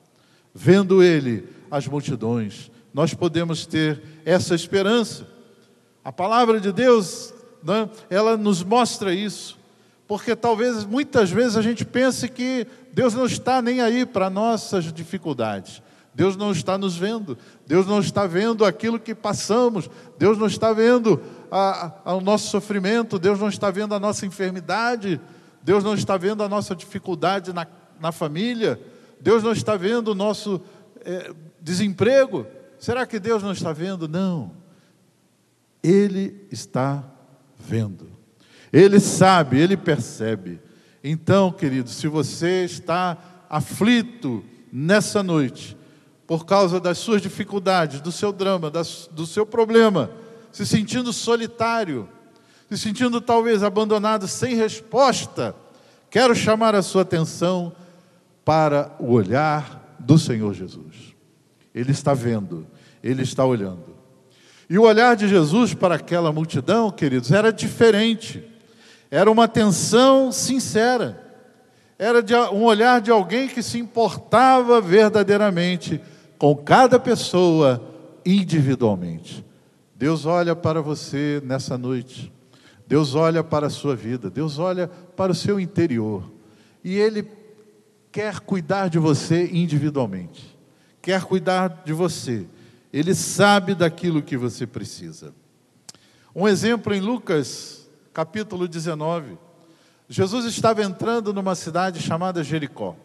Vendo 0.54 1.02
ele 1.02 1.44
as 1.70 1.86
multidões, 1.86 2.70
nós 2.92 3.14
podemos 3.14 3.66
ter 3.66 4.02
essa 4.24 4.54
esperança. 4.54 5.26
A 6.04 6.12
palavra 6.12 6.60
de 6.60 6.72
Deus, 6.72 7.32
né, 7.62 7.88
ela 8.08 8.36
nos 8.36 8.62
mostra 8.62 9.14
isso, 9.14 9.58
porque 10.06 10.34
talvez 10.34 10.84
muitas 10.84 11.30
vezes 11.30 11.56
a 11.56 11.62
gente 11.62 11.84
pense 11.84 12.28
que 12.28 12.66
Deus 12.92 13.14
não 13.14 13.26
está 13.26 13.62
nem 13.62 13.80
aí 13.80 14.04
para 14.04 14.28
nossas 14.28 14.92
dificuldades. 14.92 15.82
Deus 16.12 16.36
não 16.36 16.50
está 16.50 16.76
nos 16.76 16.96
vendo, 16.96 17.38
Deus 17.66 17.86
não 17.86 18.00
está 18.00 18.26
vendo 18.26 18.64
aquilo 18.64 18.98
que 18.98 19.14
passamos, 19.14 19.88
Deus 20.18 20.36
não 20.36 20.48
está 20.48 20.72
vendo 20.72 21.22
o 22.04 22.20
nosso 22.20 22.48
sofrimento, 22.50 23.18
Deus 23.18 23.38
não 23.38 23.48
está 23.48 23.70
vendo 23.70 23.94
a 23.94 24.00
nossa 24.00 24.26
enfermidade, 24.26 25.20
Deus 25.62 25.84
não 25.84 25.94
está 25.94 26.16
vendo 26.16 26.42
a 26.42 26.48
nossa 26.48 26.74
dificuldade 26.74 27.52
na, 27.52 27.66
na 28.00 28.10
família, 28.10 28.80
Deus 29.20 29.42
não 29.42 29.52
está 29.52 29.76
vendo 29.76 30.08
o 30.08 30.14
nosso 30.14 30.60
é, 31.04 31.32
desemprego. 31.60 32.46
Será 32.80 33.06
que 33.06 33.20
Deus 33.20 33.42
não 33.42 33.52
está 33.52 33.74
vendo? 33.74 34.08
Não. 34.08 34.52
Ele 35.82 36.46
está 36.50 37.04
vendo. 37.58 38.08
Ele 38.72 38.98
sabe, 38.98 39.58
ele 39.58 39.76
percebe. 39.76 40.58
Então, 41.04 41.52
querido, 41.52 41.90
se 41.90 42.08
você 42.08 42.64
está 42.64 43.18
aflito 43.50 44.42
nessa 44.72 45.22
noite, 45.22 45.76
por 46.26 46.46
causa 46.46 46.80
das 46.80 46.96
suas 46.96 47.20
dificuldades, 47.20 48.00
do 48.00 48.10
seu 48.10 48.32
drama, 48.32 48.70
do 48.70 49.26
seu 49.26 49.44
problema, 49.44 50.10
se 50.50 50.64
sentindo 50.64 51.12
solitário, 51.12 52.08
se 52.70 52.78
sentindo 52.78 53.20
talvez 53.20 53.62
abandonado, 53.62 54.26
sem 54.26 54.54
resposta, 54.54 55.54
quero 56.08 56.34
chamar 56.34 56.74
a 56.74 56.82
sua 56.82 57.02
atenção 57.02 57.74
para 58.42 58.94
o 58.98 59.12
olhar 59.12 59.96
do 59.98 60.18
Senhor 60.18 60.54
Jesus. 60.54 61.09
Ele 61.74 61.92
está 61.92 62.14
vendo, 62.14 62.66
ele 63.02 63.22
está 63.22 63.44
olhando. 63.44 63.96
E 64.68 64.78
o 64.78 64.82
olhar 64.82 65.16
de 65.16 65.28
Jesus 65.28 65.74
para 65.74 65.96
aquela 65.96 66.32
multidão, 66.32 66.90
queridos, 66.90 67.32
era 67.32 67.52
diferente. 67.52 68.44
Era 69.10 69.30
uma 69.30 69.44
atenção 69.44 70.30
sincera. 70.30 71.20
Era 71.98 72.22
de, 72.22 72.34
um 72.34 72.62
olhar 72.62 73.00
de 73.00 73.10
alguém 73.10 73.48
que 73.48 73.62
se 73.62 73.78
importava 73.78 74.80
verdadeiramente 74.80 76.00
com 76.38 76.54
cada 76.54 76.98
pessoa 76.98 77.84
individualmente. 78.24 79.44
Deus 79.94 80.24
olha 80.24 80.56
para 80.56 80.80
você 80.80 81.42
nessa 81.44 81.76
noite. 81.76 82.32
Deus 82.86 83.14
olha 83.14 83.44
para 83.44 83.66
a 83.66 83.70
sua 83.70 83.94
vida. 83.94 84.30
Deus 84.30 84.58
olha 84.58 84.88
para 84.88 85.32
o 85.32 85.34
seu 85.34 85.60
interior. 85.60 86.30
E 86.82 86.96
Ele 86.96 87.28
quer 88.10 88.40
cuidar 88.40 88.88
de 88.88 88.98
você 88.98 89.50
individualmente. 89.52 90.49
Quer 91.02 91.24
cuidar 91.24 91.82
de 91.84 91.92
você 91.92 92.46
ele 92.92 93.14
sabe 93.14 93.74
daquilo 93.74 94.22
que 94.22 94.36
você 94.36 94.66
precisa. 94.66 95.32
Um 96.34 96.46
exemplo 96.48 96.92
em 96.92 97.00
Lucas, 97.00 97.88
capítulo 98.12 98.66
19. 98.66 99.38
Jesus 100.08 100.44
estava 100.44 100.82
entrando 100.82 101.32
numa 101.32 101.54
cidade 101.54 102.00
chamada 102.00 102.42
Jericó. 102.42 102.96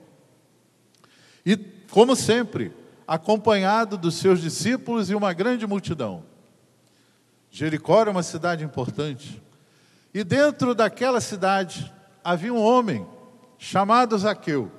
E, 1.46 1.56
como 1.92 2.16
sempre, 2.16 2.74
acompanhado 3.08 3.98
dos 3.98 4.16
seus 4.16 4.42
discípulos 4.42 5.10
e 5.10 5.16
uma 5.16 5.34
grande 5.34 5.68
multidão. 5.68 6.24
Jericó 7.52 8.02
era 8.02 8.12
uma 8.12 8.24
cidade 8.24 8.64
importante. 8.64 9.42
E 10.14 10.24
dentro 10.24 10.74
daquela 10.74 11.22
cidade 11.22 11.94
havia 12.24 12.54
um 12.54 12.62
homem 12.62 13.06
chamado 13.60 14.18
Zaqueu. 14.18 14.72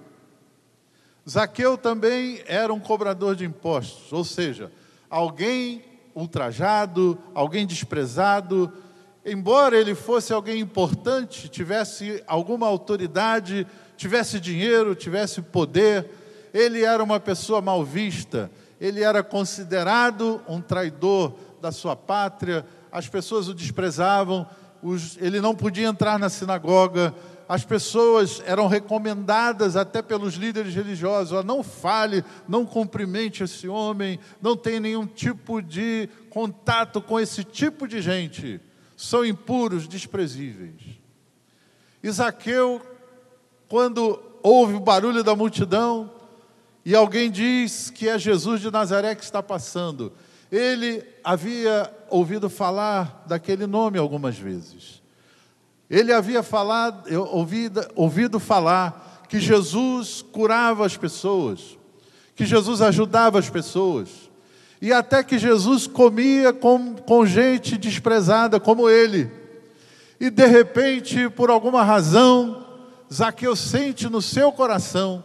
Zaqueu 1.29 1.77
também 1.77 2.41
era 2.47 2.73
um 2.73 2.79
cobrador 2.79 3.35
de 3.35 3.45
impostos, 3.45 4.12
ou 4.12 4.25
seja, 4.25 4.71
alguém 5.11 5.85
ultrajado, 6.15 7.19
alguém 7.35 7.67
desprezado, 7.67 8.73
embora 9.25 9.77
ele 9.77 9.95
fosse 9.95 10.33
alguém 10.33 10.61
importante, 10.61 11.49
tivesse 11.49 12.23
alguma 12.29 12.69
autoridade, 12.69 13.67
tivesse 13.97 14.39
dinheiro, 14.39 14.95
tivesse 14.95 15.43
poder, 15.43 16.09
ele 16.55 16.85
era 16.85 17.03
uma 17.03 17.19
pessoa 17.19 17.61
mal 17.61 17.85
vista, 17.85 18.49
ele 18.81 19.03
era 19.03 19.23
considerado 19.23 20.41
um 20.49 20.61
traidor 20.61 21.35
da 21.61 21.73
sua 21.73 21.97
pátria, 21.97 22.65
as 22.93 23.09
pessoas 23.09 23.49
o 23.49 23.55
desprezavam, 23.55 24.47
ele 25.21 25.41
não 25.41 25.55
podia 25.57 25.89
entrar 25.89 26.19
na 26.19 26.29
sinagoga, 26.29 27.12
as 27.48 27.64
pessoas 27.64 28.42
eram 28.44 28.66
recomendadas 28.66 29.76
até 29.76 30.02
pelos 30.02 30.35
líderes 30.35 30.74
religiosos: 30.74 31.44
não 31.44 31.62
fale, 31.62 32.24
não 32.48 32.66
cumprimente 32.66 33.44
esse 33.44 33.68
homem, 33.68 34.18
não 34.42 34.56
tenha 34.56 34.80
nenhum 34.80 35.06
tipo 35.06 35.62
de 35.62 36.09
contato 36.30 37.00
com 37.00 37.20
esse 37.20 37.44
tipo 37.44 37.87
de 37.87 38.02
gente. 38.02 38.61
São 38.96 39.24
impuros, 39.24 39.87
desprezíveis. 39.87 40.80
Isaqueu, 42.02 42.80
quando 43.68 44.20
ouve 44.42 44.74
o 44.74 44.80
barulho 44.80 45.22
da 45.22 45.35
multidão 45.37 46.11
e 46.85 46.94
alguém 46.94 47.30
diz 47.30 47.90
que 47.90 48.09
é 48.09 48.18
Jesus 48.18 48.61
de 48.61 48.70
Nazaré 48.70 49.14
que 49.14 49.24
está 49.24 49.42
passando, 49.42 50.12
ele 50.50 51.04
havia 51.22 51.92
ouvido 52.09 52.48
falar 52.48 53.24
daquele 53.26 53.66
nome 53.66 53.98
algumas 53.98 54.38
vezes. 54.38 54.95
Ele 55.88 56.12
havia 56.12 56.42
falado, 56.42 57.09
ouvido, 57.31 57.87
ouvido 57.94 58.40
falar 58.40 59.25
que 59.29 59.38
Jesus 59.38 60.25
curava 60.33 60.85
as 60.85 60.96
pessoas, 60.96 61.79
que 62.35 62.44
Jesus 62.44 62.83
ajudava 62.83 63.38
as 63.38 63.49
pessoas, 63.49 64.09
e 64.81 64.92
até 64.92 65.22
que 65.22 65.38
Jesus 65.38 65.87
comia 65.87 66.53
com, 66.53 66.94
com 66.96 67.25
gente 67.25 67.79
desprezada 67.79 68.61
como 68.61 68.90
ele. 68.90 69.31
E 70.18 70.29
de 70.31 70.46
repente, 70.46 71.29
por 71.31 71.51
alguma 71.51 71.83
razão, 71.83 72.66
Zaqueu 73.12 73.55
sente 73.55 74.09
no 74.09 74.20
seu 74.20 74.51
coração 74.53 75.25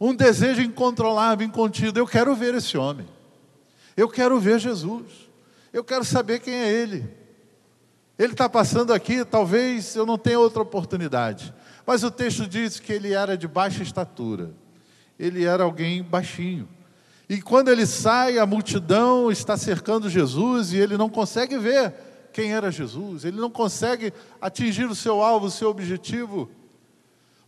um 0.00 0.14
desejo 0.14 0.62
incontrolável, 0.62 1.46
incontido. 1.46 1.98
Eu 1.98 2.06
quero 2.06 2.34
ver 2.34 2.54
esse 2.54 2.76
homem. 2.76 3.06
Eu 3.96 4.08
quero 4.08 4.38
ver 4.40 4.58
Jesus. 4.58 5.04
Eu 5.72 5.84
quero 5.84 6.04
saber 6.04 6.40
quem 6.40 6.54
é 6.54 6.70
ele. 6.70 7.21
Ele 8.18 8.32
está 8.32 8.48
passando 8.48 8.92
aqui, 8.92 9.24
talvez 9.24 9.96
eu 9.96 10.04
não 10.04 10.18
tenha 10.18 10.38
outra 10.38 10.62
oportunidade. 10.62 11.52
Mas 11.86 12.04
o 12.04 12.10
texto 12.10 12.46
diz 12.46 12.78
que 12.78 12.92
ele 12.92 13.12
era 13.12 13.36
de 13.36 13.48
baixa 13.48 13.82
estatura. 13.82 14.52
Ele 15.18 15.44
era 15.44 15.64
alguém 15.64 16.02
baixinho. 16.02 16.68
E 17.28 17.40
quando 17.40 17.68
ele 17.68 17.86
sai, 17.86 18.38
a 18.38 18.46
multidão 18.46 19.30
está 19.30 19.56
cercando 19.56 20.10
Jesus 20.10 20.72
e 20.72 20.76
ele 20.76 20.96
não 20.96 21.08
consegue 21.08 21.56
ver 21.58 21.94
quem 22.32 22.52
era 22.52 22.70
Jesus. 22.70 23.24
Ele 23.24 23.40
não 23.40 23.50
consegue 23.50 24.12
atingir 24.40 24.84
o 24.84 24.94
seu 24.94 25.22
alvo, 25.22 25.46
o 25.46 25.50
seu 25.50 25.70
objetivo. 25.70 26.50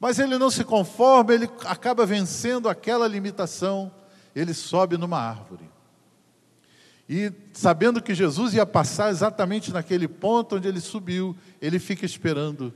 Mas 0.01 0.19
ele 0.19 0.39
não 0.39 0.51
se 0.51 0.65
conforma, 0.65 1.35
ele 1.35 1.49
acaba 1.67 2.07
vencendo 2.07 2.69
aquela 2.69 3.07
limitação. 3.07 3.93
Ele 4.35 4.55
sobe 4.55 4.97
numa 4.97 5.19
árvore. 5.19 5.74
E 7.09 7.33
sabendo 7.53 8.03
que 8.03 8.15
Jesus 8.15 8.55
ia 8.55 8.65
passar 8.65 9.11
exatamente 9.11 9.73
naquele 9.73 10.09
ponto 10.09 10.57
onde 10.57 10.67
ele 10.67 10.81
subiu, 10.81 11.37
ele 11.61 11.79
fica 11.79 12.07
esperando. 12.07 12.73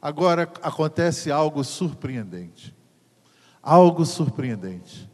Agora 0.00 0.50
acontece 0.62 1.30
algo 1.30 1.64
surpreendente. 1.64 2.74
Algo 3.62 4.04
surpreendente. 4.04 5.08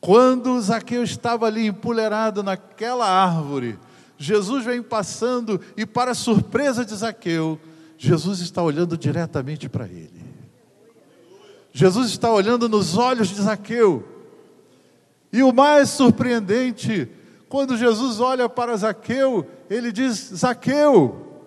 Quando 0.00 0.60
Zaqueu 0.60 1.02
estava 1.02 1.46
ali 1.46 1.66
empolerado 1.66 2.42
naquela 2.42 3.08
árvore, 3.08 3.78
Jesus 4.18 4.64
vem 4.64 4.82
passando 4.82 5.60
e, 5.76 5.84
para 5.84 6.14
surpresa 6.14 6.84
de 6.84 6.94
Zaqueu, 6.94 7.58
Jesus 7.98 8.40
está 8.40 8.62
olhando 8.62 8.96
diretamente 8.96 9.68
para 9.68 9.86
ele. 9.86 10.24
Jesus 11.72 12.08
está 12.08 12.30
olhando 12.30 12.68
nos 12.68 12.96
olhos 12.96 13.28
de 13.28 13.42
Zaqueu. 13.42 14.06
E 15.32 15.42
o 15.42 15.52
mais 15.52 15.90
surpreendente 15.90 17.08
quando 17.48 17.76
Jesus 17.76 18.20
olha 18.20 18.48
para 18.48 18.76
Zaqueu, 18.76 19.46
ele 19.70 19.92
diz: 19.92 20.32
Zaqueu, 20.34 21.44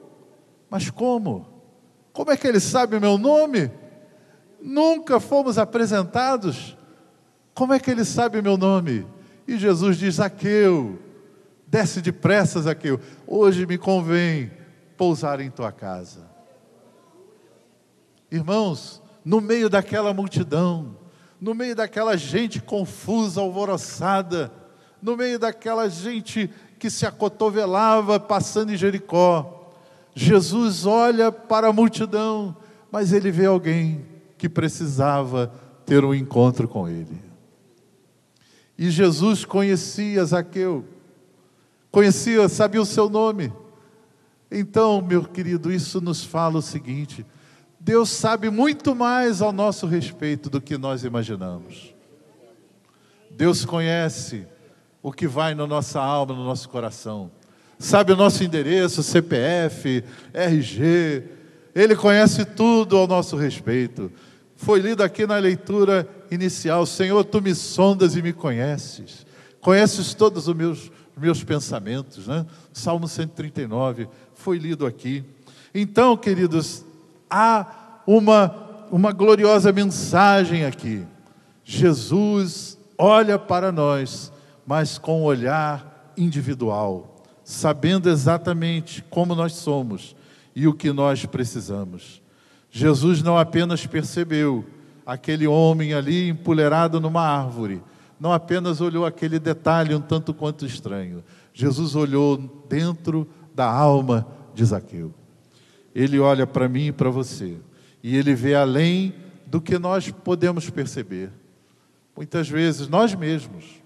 mas 0.70 0.90
como? 0.90 1.46
Como 2.14 2.32
é 2.32 2.38
que 2.38 2.48
ele 2.48 2.60
sabe 2.60 2.96
o 2.96 3.02
meu 3.02 3.18
nome? 3.18 3.72
Nunca 4.62 5.20
fomos 5.20 5.58
apresentados. 5.58 6.78
Como 7.54 7.74
é 7.74 7.80
que 7.80 7.92
ele 7.92 8.06
sabe 8.06 8.40
o 8.40 8.44
meu 8.44 8.58
nome? 8.58 9.06
E 9.48 9.58
Jesus 9.58 9.98
diz: 9.98 10.16
Zaqueu, 10.16 11.00
desce 11.68 12.02
depressa, 12.02 12.62
Zaqueu. 12.62 13.00
Hoje 13.28 13.66
me 13.66 13.78
convém 13.78 14.52
pousar 14.96 15.40
em 15.40 15.50
tua 15.50 15.72
casa. 15.72 16.30
Irmãos, 18.32 19.02
no 19.26 19.42
meio 19.42 19.70
daquela 19.70 20.14
multidão, 20.14 20.96
no 21.42 21.54
meio 21.54 21.76
daquela 21.76 22.16
gente 22.16 22.62
confusa, 22.62 23.42
alvoroçada, 23.42 24.52
no 25.02 25.16
meio 25.16 25.40
daquela 25.40 25.90
gente 25.90 26.50
que 26.78 26.90
se 26.90 27.06
acotovelava 27.06 28.20
passando 28.20 28.72
em 28.72 28.78
Jericó. 28.78 29.72
Jesus 30.16 30.86
olha 30.86 31.32
para 31.32 31.68
a 31.68 31.74
multidão, 31.74 32.56
mas 32.92 33.14
ele 33.14 33.32
vê 33.32 33.46
alguém 33.46 34.06
que 34.38 34.50
precisava 34.50 35.52
ter 35.86 36.04
um 36.04 36.14
encontro 36.14 36.68
com 36.68 36.88
ele. 36.88 37.22
E 38.78 38.90
Jesus 38.90 39.44
conhecia 39.44 40.24
Zaqueu, 40.24 40.86
conhecia, 41.92 42.48
sabia 42.48 42.82
o 42.82 42.86
seu 42.86 43.10
nome. 43.10 43.52
Então, 44.50 45.02
meu 45.02 45.24
querido, 45.24 45.72
isso 45.72 46.00
nos 46.00 46.24
fala 46.24 46.60
o 46.60 46.62
seguinte: 46.62 47.26
Deus 47.80 48.10
sabe 48.10 48.50
muito 48.50 48.96
mais 48.96 49.42
ao 49.42 49.52
nosso 49.52 49.86
respeito 49.86 50.50
do 50.50 50.62
que 50.62 50.78
nós 50.78 51.04
imaginamos. 51.04 51.94
Deus 53.32 53.64
conhece 53.64 54.48
o 55.02 55.12
que 55.12 55.28
vai 55.28 55.56
na 55.56 55.66
nossa 55.66 56.00
alma, 56.00 56.34
no 56.34 56.44
nosso 56.44 56.70
coração. 56.70 57.32
Sabe 57.78 58.12
o 58.12 58.16
nosso 58.16 58.44
endereço, 58.44 59.02
CPF, 59.02 60.04
RG, 60.34 61.24
Ele 61.74 61.96
conhece 61.96 62.44
tudo 62.44 62.98
ao 62.98 63.08
nosso 63.08 63.38
respeito. 63.38 64.12
Foi 64.56 64.80
lido 64.80 65.02
aqui 65.02 65.26
na 65.26 65.38
leitura 65.38 66.08
inicial: 66.30 66.86
Senhor, 66.86 67.24
tu 67.24 67.42
me 67.42 67.56
sondas 67.56 68.16
e 68.16 68.22
me 68.22 68.34
conheces, 68.34 69.26
conheces 69.62 70.14
todos 70.14 70.50
os 70.50 70.56
meus, 70.56 70.92
meus 71.16 71.44
pensamentos, 71.44 72.28
né? 72.28 72.46
Salmo 72.74 73.08
139 73.08 74.10
foi 74.34 74.58
lido 74.58 74.86
aqui. 74.86 75.24
Então, 75.74 76.18
queridos, 76.18 76.84
há 77.30 78.02
uma, 78.08 78.56
uma 78.90 79.12
gloriosa 79.12 79.72
mensagem 79.72 80.66
aqui. 80.66 81.06
Jesus 81.64 82.78
olha 82.98 83.38
para 83.38 83.72
nós 83.72 84.32
mas 84.70 85.00
com 85.00 85.22
um 85.22 85.24
olhar 85.24 86.14
individual, 86.16 87.26
sabendo 87.44 88.08
exatamente 88.08 89.04
como 89.10 89.34
nós 89.34 89.54
somos 89.54 90.16
e 90.56 90.68
o 90.68 90.76
que 90.76 90.92
nós 90.92 91.26
precisamos. 91.26 92.22
Jesus 92.70 93.24
não 93.24 93.36
apenas 93.36 93.88
percebeu 93.88 94.64
aquele 95.08 95.48
homem 95.48 95.96
ali 95.96 96.30
empolerado 96.30 97.00
numa 97.00 97.20
árvore, 97.20 97.82
não 98.20 98.32
apenas 98.32 98.80
olhou 98.80 99.08
aquele 99.08 99.40
detalhe 99.40 99.96
um 99.96 100.00
tanto 100.00 100.36
quanto 100.36 100.68
estranho. 100.68 101.24
Jesus 101.52 101.96
olhou 101.96 102.38
dentro 102.70 103.28
da 103.56 103.66
alma 103.66 104.28
de 104.54 104.64
Zaqueu. 104.66 105.12
Ele 105.96 106.20
olha 106.20 106.46
para 106.46 106.70
mim 106.70 106.90
e 106.90 106.92
para 106.92 107.10
você, 107.10 107.58
e 108.04 108.16
ele 108.16 108.36
vê 108.36 108.54
além 108.54 109.16
do 109.48 109.60
que 109.60 109.80
nós 109.80 110.12
podemos 110.12 110.70
perceber. 110.70 111.32
Muitas 112.16 112.48
vezes 112.48 112.88
nós 112.88 113.16
mesmos 113.16 113.80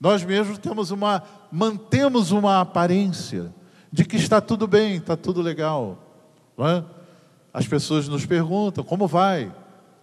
nós 0.00 0.24
mesmos 0.24 0.56
temos 0.56 0.90
uma, 0.90 1.22
mantemos 1.52 2.30
uma 2.30 2.60
aparência 2.62 3.54
de 3.92 4.04
que 4.04 4.16
está 4.16 4.40
tudo 4.40 4.66
bem, 4.66 4.96
está 4.96 5.14
tudo 5.14 5.42
legal. 5.42 5.98
É? 6.58 6.82
As 7.52 7.68
pessoas 7.68 8.08
nos 8.08 8.24
perguntam: 8.24 8.82
como 8.82 9.06
vai? 9.06 9.54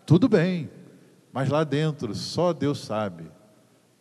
Tudo 0.05 0.29
bem, 0.29 0.69
mas 1.33 1.49
lá 1.49 1.63
dentro 1.63 2.13
só 2.13 2.53
Deus 2.53 2.79
sabe 2.79 3.25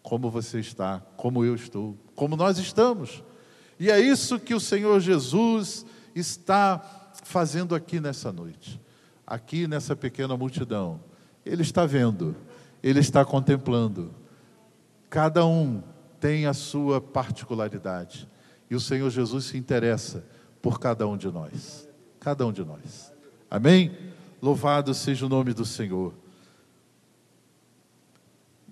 como 0.02 0.30
você 0.30 0.60
está, 0.60 1.02
como 1.16 1.44
eu 1.44 1.54
estou, 1.54 1.96
como 2.14 2.36
nós 2.36 2.58
estamos. 2.58 3.24
E 3.78 3.90
é 3.90 3.98
isso 3.98 4.38
que 4.38 4.54
o 4.54 4.60
Senhor 4.60 5.00
Jesus 5.00 5.84
está 6.14 7.12
fazendo 7.24 7.74
aqui 7.74 7.98
nessa 8.00 8.32
noite, 8.32 8.80
aqui 9.26 9.66
nessa 9.66 9.96
pequena 9.96 10.36
multidão. 10.36 11.00
Ele 11.44 11.62
está 11.62 11.84
vendo, 11.86 12.36
ele 12.82 13.00
está 13.00 13.24
contemplando, 13.24 14.14
Cada 15.08 15.46
um 15.46 15.82
tem 16.20 16.46
a 16.46 16.52
sua 16.52 17.00
particularidade. 17.00 18.28
E 18.70 18.74
o 18.74 18.80
Senhor 18.80 19.08
Jesus 19.10 19.46
se 19.46 19.56
interessa 19.56 20.24
por 20.60 20.80
cada 20.80 21.06
um 21.06 21.16
de 21.16 21.28
nós. 21.28 21.88
Cada 22.18 22.46
um 22.46 22.52
de 22.52 22.64
nós. 22.64 23.12
Amém? 23.50 23.96
Louvado 24.42 24.92
seja 24.92 25.26
o 25.26 25.28
nome 25.28 25.52
do 25.52 25.64
Senhor. 25.64 26.12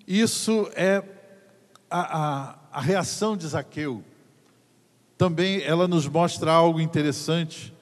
Isso 0.07 0.69
é 0.75 1.03
a, 1.89 2.19
a, 2.19 2.59
a 2.73 2.81
reação 2.81 3.37
de 3.37 3.47
Zaqueu. 3.47 4.05
Também 5.17 5.63
ela 5.63 5.87
nos 5.87 6.09
mostra 6.09 6.53
algo 6.53 6.81
interessante, 6.81 7.73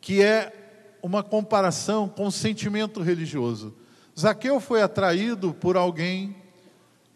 que 0.00 0.22
é 0.22 0.98
uma 1.02 1.22
comparação 1.22 2.08
com 2.08 2.26
o 2.26 2.32
sentimento 2.32 3.02
religioso. 3.02 3.74
Zaqueu 4.18 4.60
foi 4.60 4.82
atraído 4.82 5.52
por 5.52 5.76
alguém 5.76 6.36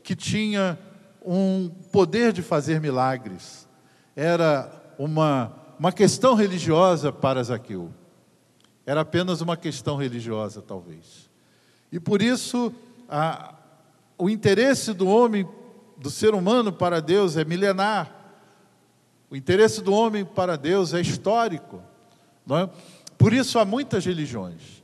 que 0.08 0.16
tinha 0.16 0.78
um 1.22 1.68
poder 1.92 2.32
de 2.32 2.40
fazer 2.40 2.80
milagres. 2.80 3.68
Era 4.16 4.72
uma, 4.98 5.52
uma 5.78 5.92
questão 5.92 6.32
religiosa 6.32 7.12
para 7.12 7.42
Zaqueu. 7.42 7.92
era 8.86 9.02
apenas 9.02 9.42
uma 9.42 9.54
questão 9.54 9.96
religiosa, 9.96 10.62
talvez. 10.62 11.28
E 11.92 12.00
por 12.00 12.22
isso, 12.22 12.72
a, 13.06 13.54
o 14.16 14.30
interesse 14.30 14.94
do 14.94 15.06
homem, 15.08 15.46
do 15.98 16.08
ser 16.08 16.32
humano 16.32 16.72
para 16.72 17.02
Deus 17.02 17.36
é 17.36 17.44
milenar. 17.44 18.10
O 19.30 19.36
interesse 19.36 19.82
do 19.82 19.92
homem 19.92 20.24
para 20.24 20.56
Deus 20.56 20.94
é 20.94 21.02
histórico. 21.02 21.82
Não 22.46 22.56
é? 22.56 22.70
Por 23.18 23.34
isso 23.34 23.58
há 23.58 23.64
muitas 23.66 24.06
religiões. 24.06 24.82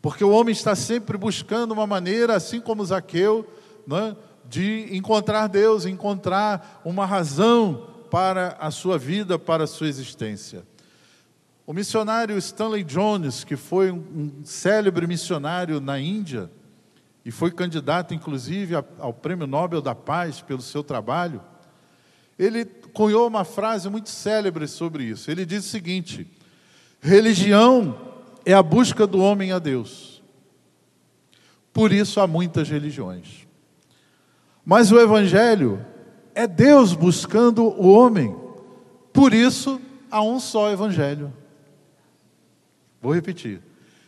Porque 0.00 0.24
o 0.24 0.30
homem 0.30 0.50
está 0.50 0.74
sempre 0.74 1.16
buscando 1.16 1.70
uma 1.70 1.86
maneira, 1.86 2.34
assim 2.34 2.60
como 2.60 2.84
Zaqueu, 2.84 3.48
não 3.86 3.98
é? 3.98 4.16
De 4.48 4.88
encontrar 4.96 5.46
Deus, 5.46 5.86
encontrar 5.86 6.80
uma 6.84 7.06
razão 7.06 7.88
para 8.10 8.56
a 8.60 8.70
sua 8.70 8.98
vida, 8.98 9.38
para 9.38 9.64
a 9.64 9.66
sua 9.66 9.88
existência. 9.88 10.64
O 11.66 11.72
missionário 11.72 12.36
Stanley 12.36 12.84
Jones, 12.84 13.44
que 13.44 13.56
foi 13.56 13.90
um 13.90 14.42
célebre 14.44 15.06
missionário 15.06 15.80
na 15.80 15.98
Índia 15.98 16.50
e 17.24 17.30
foi 17.30 17.50
candidato, 17.50 18.12
inclusive, 18.12 18.74
ao 18.98 19.14
Prêmio 19.14 19.46
Nobel 19.46 19.80
da 19.80 19.94
Paz 19.94 20.40
pelo 20.40 20.60
seu 20.60 20.82
trabalho, 20.82 21.40
ele 22.38 22.64
cunhou 22.64 23.26
uma 23.26 23.44
frase 23.44 23.88
muito 23.88 24.10
célebre 24.10 24.66
sobre 24.66 25.04
isso. 25.04 25.30
Ele 25.30 25.46
diz 25.46 25.64
o 25.64 25.68
seguinte: 25.68 26.26
religião 27.00 27.96
é 28.44 28.52
a 28.52 28.62
busca 28.62 29.06
do 29.06 29.20
homem 29.20 29.52
a 29.52 29.58
Deus. 29.58 30.22
Por 31.72 31.92
isso 31.92 32.20
há 32.20 32.26
muitas 32.26 32.68
religiões. 32.68 33.41
Mas 34.64 34.92
o 34.92 34.98
Evangelho 34.98 35.84
é 36.34 36.46
Deus 36.46 36.94
buscando 36.94 37.64
o 37.64 37.88
homem. 37.88 38.34
Por 39.12 39.34
isso 39.34 39.80
há 40.10 40.22
um 40.22 40.38
só 40.38 40.70
Evangelho. 40.70 41.32
Vou 43.00 43.12
repetir. 43.12 43.60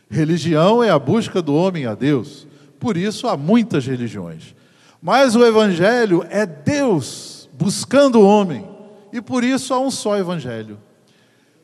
Religião 0.09 0.83
é 0.83 0.91
a 0.91 0.99
busca 0.99 1.43
do 1.43 1.55
homem 1.55 1.87
a 1.87 1.95
Deus. 1.95 2.47
Por 2.79 2.97
isso 2.97 3.27
há 3.27 3.37
muitas 3.37 3.87
religiões. 3.87 4.55
Mas 5.03 5.35
o 5.35 5.45
Evangelho 5.45 6.25
é 6.31 6.47
Deus 6.47 7.49
buscando 7.53 8.21
o 8.21 8.27
homem. 8.27 8.69
E 9.13 9.21
por 9.21 9.43
isso 9.43 9.75
há 9.75 9.81
um 9.81 9.91
só 9.91 10.17
Evangelho. 10.17 10.79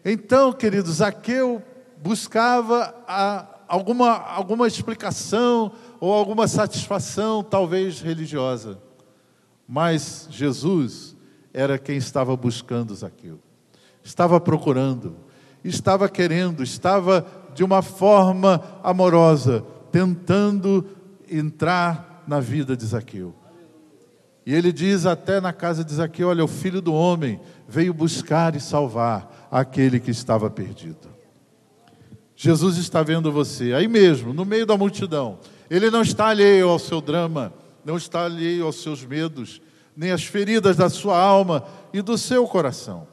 Então, 0.05 0.53
queridos, 0.53 0.97
Zaqueu 0.97 1.63
buscava 2.03 2.95
a, 3.07 3.47
alguma, 3.71 4.17
alguma 4.19 4.67
explicação 4.67 5.71
ou 6.01 6.13
alguma 6.13 6.49
satisfação, 6.49 7.43
talvez 7.45 8.01
religiosa. 8.01 8.81
Mas 9.67 10.27
Jesus 10.29 11.17
era 11.55 11.79
quem 11.79 11.97
estava 11.97 12.37
buscando 12.37 12.95
Zaqueu, 12.95 13.39
estava 14.03 14.41
procurando, 14.41 15.17
estava 15.63 16.09
querendo, 16.09 16.65
estava 16.65 17.25
de 17.55 17.63
uma 17.63 17.81
forma 17.81 18.61
amorosa, 18.83 19.65
tentando 19.93 20.85
entrar 21.31 22.25
na 22.27 22.41
vida 22.41 22.77
de 22.77 22.85
Zaqueu. 22.85 23.33
E 24.45 24.53
ele 24.53 24.73
diz 24.73 25.07
até 25.07 25.41
na 25.41 25.53
casa 25.53 25.85
de 25.85 25.95
Zaqueu: 25.95 26.29
Olha, 26.29 26.45
o 26.45 26.49
filho 26.49 26.81
do 26.81 26.93
homem 26.93 27.41
veio 27.69 27.95
buscar 27.95 28.57
e 28.57 28.61
salvar 28.61 29.49
aquele 29.49 30.01
que 30.01 30.11
estava 30.11 30.51
perdido. 30.51 31.20
Jesus 32.43 32.79
está 32.79 33.03
vendo 33.03 33.31
você 33.31 33.75
aí 33.75 33.87
mesmo, 33.87 34.33
no 34.33 34.47
meio 34.47 34.65
da 34.65 34.75
multidão. 34.75 35.39
Ele 35.69 35.91
não 35.91 36.01
está 36.01 36.29
alheio 36.29 36.71
ao 36.71 36.79
seu 36.79 36.99
drama, 36.99 37.53
não 37.85 37.99
está 37.99 38.25
alheio 38.25 38.65
aos 38.65 38.77
seus 38.83 39.05
medos, 39.05 39.61
nem 39.95 40.11
às 40.11 40.25
feridas 40.25 40.75
da 40.75 40.89
sua 40.89 41.19
alma 41.19 41.67
e 41.93 42.01
do 42.01 42.17
seu 42.17 42.47
coração. 42.47 43.07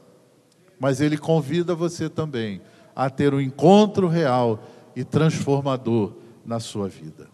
Mas 0.80 1.02
ele 1.02 1.18
convida 1.18 1.76
você 1.76 2.08
também 2.08 2.62
a 2.96 3.10
ter 3.10 3.34
um 3.34 3.42
encontro 3.42 4.08
real 4.08 4.64
e 4.96 5.04
transformador 5.04 6.14
na 6.46 6.62
sua 6.62 6.88
vida. 6.88 7.28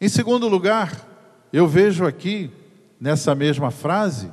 Em 0.00 0.08
segundo 0.08 0.48
lugar, 0.48 1.08
eu 1.52 1.68
vejo 1.68 2.04
aqui, 2.04 2.50
nessa 3.00 3.36
mesma 3.36 3.70
frase, 3.70 4.32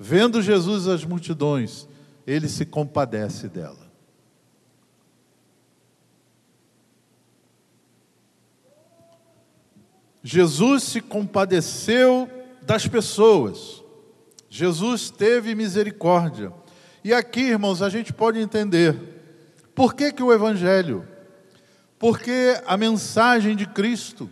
vendo 0.00 0.40
Jesus 0.40 0.88
as 0.88 1.04
multidões, 1.04 1.86
ele 2.26 2.48
se 2.48 2.64
compadece 2.64 3.46
dela. 3.46 3.81
Jesus 10.22 10.84
se 10.84 11.00
compadeceu 11.00 12.30
das 12.62 12.86
pessoas. 12.86 13.82
Jesus 14.48 15.10
teve 15.10 15.54
misericórdia. 15.54 16.52
E 17.02 17.12
aqui, 17.12 17.40
irmãos, 17.40 17.82
a 17.82 17.88
gente 17.88 18.12
pode 18.12 18.38
entender 18.38 18.96
por 19.74 19.94
que, 19.94 20.12
que 20.12 20.22
o 20.22 20.32
Evangelho, 20.32 21.06
porque 21.98 22.60
a 22.66 22.76
mensagem 22.76 23.56
de 23.56 23.66
Cristo 23.66 24.30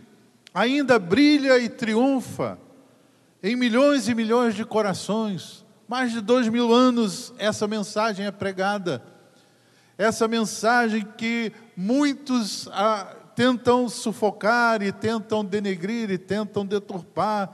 ainda 0.53 0.99
brilha 0.99 1.57
e 1.57 1.67
triunfa 1.67 2.57
em 3.43 3.55
milhões 3.55 4.07
e 4.07 4.15
milhões 4.15 4.55
de 4.55 4.63
corações. 4.63 5.65
Mais 5.87 6.11
de 6.11 6.21
dois 6.21 6.47
mil 6.47 6.73
anos 6.73 7.33
essa 7.37 7.67
mensagem 7.67 8.25
é 8.25 8.31
pregada. 8.31 9.03
Essa 9.97 10.27
mensagem 10.27 11.05
que 11.17 11.51
muitos 11.75 12.69
ah, 12.71 13.15
tentam 13.41 13.89
sufocar 13.89 14.83
e 14.83 14.91
tentam 14.91 15.43
denegrir 15.43 16.11
e 16.11 16.17
tentam 16.19 16.63
deturpar 16.63 17.49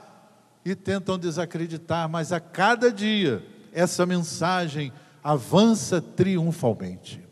e 0.65 0.75
tentam 0.75 1.17
desacreditar, 1.17 2.09
mas 2.09 2.33
a 2.33 2.41
cada 2.41 2.91
dia 2.91 3.41
essa 3.71 4.05
mensagem 4.05 4.91
avança 5.23 6.01
triunfalmente. 6.01 7.25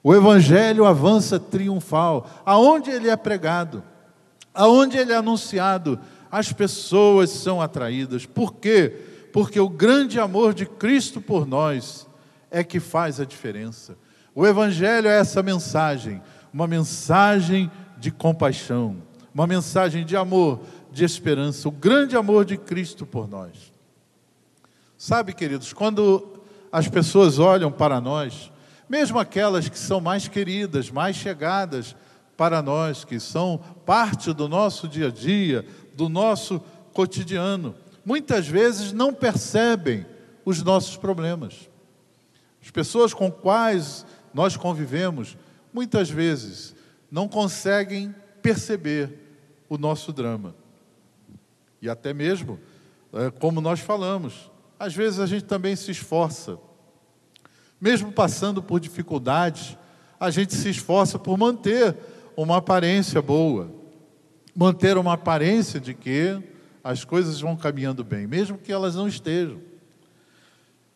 O 0.00 0.14
evangelho 0.14 0.84
avança 0.84 1.40
triunfal. 1.40 2.30
Aonde 2.46 2.88
ele 2.88 3.10
é 3.10 3.16
pregado, 3.16 3.82
aonde 4.54 4.96
ele 4.96 5.12
é 5.12 5.16
anunciado, 5.16 5.98
as 6.30 6.52
pessoas 6.52 7.30
são 7.30 7.60
atraídas. 7.60 8.24
Por 8.24 8.54
quê? 8.54 8.94
Porque 9.32 9.58
o 9.58 9.68
grande 9.68 10.20
amor 10.20 10.54
de 10.54 10.66
Cristo 10.66 11.20
por 11.20 11.44
nós 11.44 12.06
é 12.48 12.62
que 12.62 12.78
faz 12.78 13.18
a 13.18 13.24
diferença. 13.24 13.98
O 14.36 14.46
evangelho 14.46 15.08
é 15.08 15.18
essa 15.18 15.42
mensagem 15.42 16.22
uma 16.52 16.66
mensagem 16.66 17.70
de 17.98 18.10
compaixão, 18.10 19.02
uma 19.34 19.46
mensagem 19.46 20.04
de 20.04 20.16
amor, 20.16 20.60
de 20.92 21.04
esperança, 21.04 21.68
o 21.68 21.72
grande 21.72 22.16
amor 22.16 22.44
de 22.44 22.56
Cristo 22.56 23.04
por 23.04 23.28
nós. 23.28 23.72
Sabe, 24.96 25.32
queridos, 25.32 25.72
quando 25.72 26.40
as 26.72 26.88
pessoas 26.88 27.38
olham 27.38 27.70
para 27.70 28.00
nós, 28.00 28.50
mesmo 28.88 29.18
aquelas 29.18 29.68
que 29.68 29.78
são 29.78 30.00
mais 30.00 30.28
queridas, 30.28 30.90
mais 30.90 31.16
chegadas 31.16 31.94
para 32.36 32.62
nós, 32.62 33.04
que 33.04 33.20
são 33.20 33.58
parte 33.84 34.32
do 34.32 34.48
nosso 34.48 34.88
dia 34.88 35.08
a 35.08 35.10
dia, 35.10 35.64
do 35.94 36.08
nosso 36.08 36.60
cotidiano, 36.92 37.74
muitas 38.04 38.46
vezes 38.46 38.92
não 38.92 39.12
percebem 39.12 40.06
os 40.44 40.62
nossos 40.62 40.96
problemas. 40.96 41.68
As 42.62 42.70
pessoas 42.70 43.12
com 43.12 43.30
quais 43.30 44.06
nós 44.32 44.56
convivemos 44.56 45.36
muitas 45.72 46.08
vezes 46.08 46.74
não 47.10 47.28
conseguem 47.28 48.14
perceber 48.42 49.18
o 49.68 49.76
nosso 49.78 50.12
drama. 50.12 50.54
E 51.80 51.88
até 51.88 52.12
mesmo, 52.12 52.58
é, 53.12 53.30
como 53.30 53.60
nós 53.60 53.80
falamos, 53.80 54.50
às 54.78 54.94
vezes 54.94 55.20
a 55.20 55.26
gente 55.26 55.44
também 55.44 55.74
se 55.76 55.90
esforça, 55.90 56.58
mesmo 57.80 58.12
passando 58.12 58.62
por 58.62 58.80
dificuldades, 58.80 59.76
a 60.18 60.30
gente 60.30 60.54
se 60.54 60.68
esforça 60.68 61.18
por 61.18 61.38
manter 61.38 61.96
uma 62.36 62.56
aparência 62.56 63.22
boa, 63.22 63.70
manter 64.54 64.96
uma 64.96 65.12
aparência 65.12 65.78
de 65.78 65.94
que 65.94 66.42
as 66.82 67.04
coisas 67.04 67.40
vão 67.40 67.56
caminhando 67.56 68.02
bem, 68.02 68.26
mesmo 68.26 68.58
que 68.58 68.72
elas 68.72 68.94
não 68.94 69.06
estejam. 69.06 69.60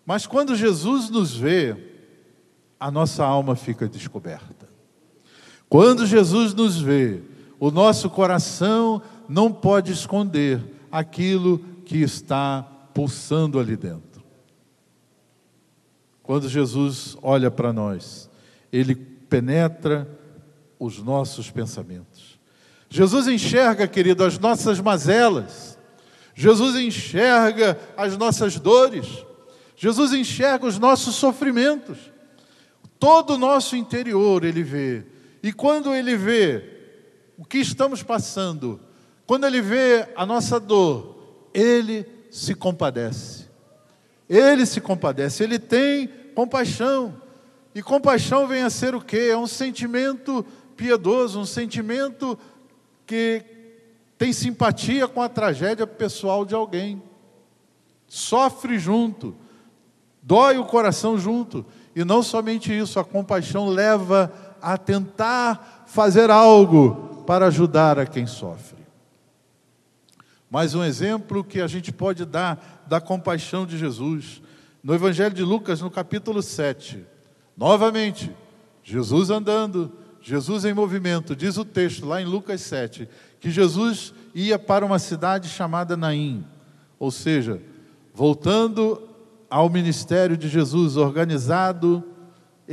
Mas 0.04 0.26
quando 0.26 0.56
Jesus 0.56 1.10
nos 1.10 1.36
vê, 1.36 1.76
a 2.78 2.90
nossa 2.90 3.24
alma 3.24 3.54
fica 3.54 3.88
descoberta. 3.88 4.61
Quando 5.72 6.06
Jesus 6.06 6.52
nos 6.52 6.78
vê, 6.78 7.22
o 7.58 7.70
nosso 7.70 8.10
coração 8.10 9.00
não 9.26 9.50
pode 9.50 9.90
esconder 9.90 10.60
aquilo 10.90 11.60
que 11.86 11.96
está 11.96 12.62
pulsando 12.92 13.58
ali 13.58 13.74
dentro. 13.74 14.22
Quando 16.22 16.46
Jesus 16.46 17.16
olha 17.22 17.50
para 17.50 17.72
nós, 17.72 18.28
ele 18.70 18.94
penetra 18.94 20.06
os 20.78 20.98
nossos 20.98 21.50
pensamentos. 21.50 22.38
Jesus 22.90 23.26
enxerga, 23.26 23.88
querido, 23.88 24.24
as 24.24 24.38
nossas 24.38 24.78
mazelas. 24.78 25.78
Jesus 26.34 26.76
enxerga 26.76 27.80
as 27.96 28.14
nossas 28.18 28.60
dores. 28.60 29.24
Jesus 29.74 30.12
enxerga 30.12 30.66
os 30.66 30.78
nossos 30.78 31.14
sofrimentos. 31.14 31.96
Todo 32.98 33.36
o 33.36 33.38
nosso 33.38 33.74
interior 33.74 34.44
ele 34.44 34.62
vê. 34.62 35.11
E 35.42 35.52
quando 35.52 35.94
ele 35.94 36.16
vê 36.16 36.64
o 37.36 37.44
que 37.44 37.58
estamos 37.58 38.02
passando, 38.02 38.80
quando 39.26 39.46
ele 39.46 39.60
vê 39.60 40.08
a 40.14 40.24
nossa 40.24 40.60
dor, 40.60 41.48
ele 41.52 42.06
se 42.30 42.54
compadece. 42.54 43.46
Ele 44.28 44.64
se 44.64 44.80
compadece, 44.80 45.42
ele 45.42 45.58
tem 45.58 46.08
compaixão. 46.34 47.20
E 47.74 47.82
compaixão 47.82 48.46
vem 48.46 48.62
a 48.62 48.70
ser 48.70 48.94
o 48.94 49.00
quê? 49.00 49.28
É 49.30 49.36
um 49.36 49.46
sentimento 49.46 50.44
piedoso, 50.76 51.40
um 51.40 51.44
sentimento 51.44 52.38
que 53.06 53.44
tem 54.16 54.32
simpatia 54.32 55.08
com 55.08 55.20
a 55.20 55.28
tragédia 55.28 55.86
pessoal 55.86 56.44
de 56.44 56.54
alguém. 56.54 57.02
Sofre 58.06 58.78
junto, 58.78 59.34
dói 60.22 60.58
o 60.58 60.64
coração 60.64 61.18
junto. 61.18 61.64
E 61.94 62.04
não 62.04 62.22
somente 62.22 62.76
isso, 62.76 63.00
a 63.00 63.04
compaixão 63.04 63.68
leva 63.68 64.32
a 64.62 64.78
tentar 64.78 65.84
fazer 65.86 66.30
algo 66.30 67.24
para 67.26 67.46
ajudar 67.46 67.98
a 67.98 68.06
quem 68.06 68.26
sofre. 68.26 68.82
Mais 70.50 70.74
um 70.74 70.84
exemplo 70.84 71.42
que 71.42 71.60
a 71.60 71.66
gente 71.66 71.90
pode 71.90 72.24
dar 72.24 72.84
da 72.86 73.00
compaixão 73.00 73.66
de 73.66 73.78
Jesus. 73.78 74.42
No 74.82 74.94
Evangelho 74.94 75.34
de 75.34 75.42
Lucas, 75.42 75.80
no 75.80 75.90
capítulo 75.90 76.42
7, 76.42 77.04
novamente, 77.56 78.30
Jesus 78.84 79.30
andando, 79.30 79.92
Jesus 80.20 80.64
em 80.64 80.74
movimento, 80.74 81.34
diz 81.34 81.56
o 81.56 81.64
texto 81.64 82.06
lá 82.06 82.20
em 82.20 82.26
Lucas 82.26 82.60
7, 82.60 83.08
que 83.40 83.50
Jesus 83.50 84.12
ia 84.34 84.58
para 84.58 84.84
uma 84.84 84.98
cidade 84.98 85.48
chamada 85.48 85.96
Naim, 85.96 86.44
ou 86.98 87.10
seja, 87.10 87.60
voltando 88.14 89.08
ao 89.48 89.68
ministério 89.68 90.36
de 90.36 90.48
Jesus 90.48 90.96
organizado, 90.96 92.04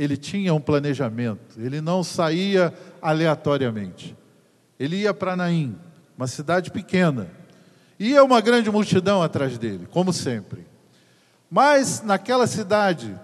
ele 0.02 0.16
tinha 0.16 0.54
um 0.54 0.60
planejamento, 0.60 1.60
ele 1.60 1.80
não 1.80 2.02
saía 2.02 2.72
aleatoriamente. 3.02 4.16
Ele 4.78 4.96
ia 4.96 5.12
para 5.12 5.36
Naim, 5.36 5.76
uma 6.16 6.26
cidade 6.26 6.70
pequena, 6.70 7.28
Ia 8.00 8.24
uma 8.24 8.40
grande 8.40 8.70
multidão 8.70 9.22
atrás 9.22 9.58
dele, 9.58 9.86
como 9.90 10.10
sempre. 10.10 10.66
Mas 11.50 12.00
naquela 12.02 12.46
cidade 12.46 13.14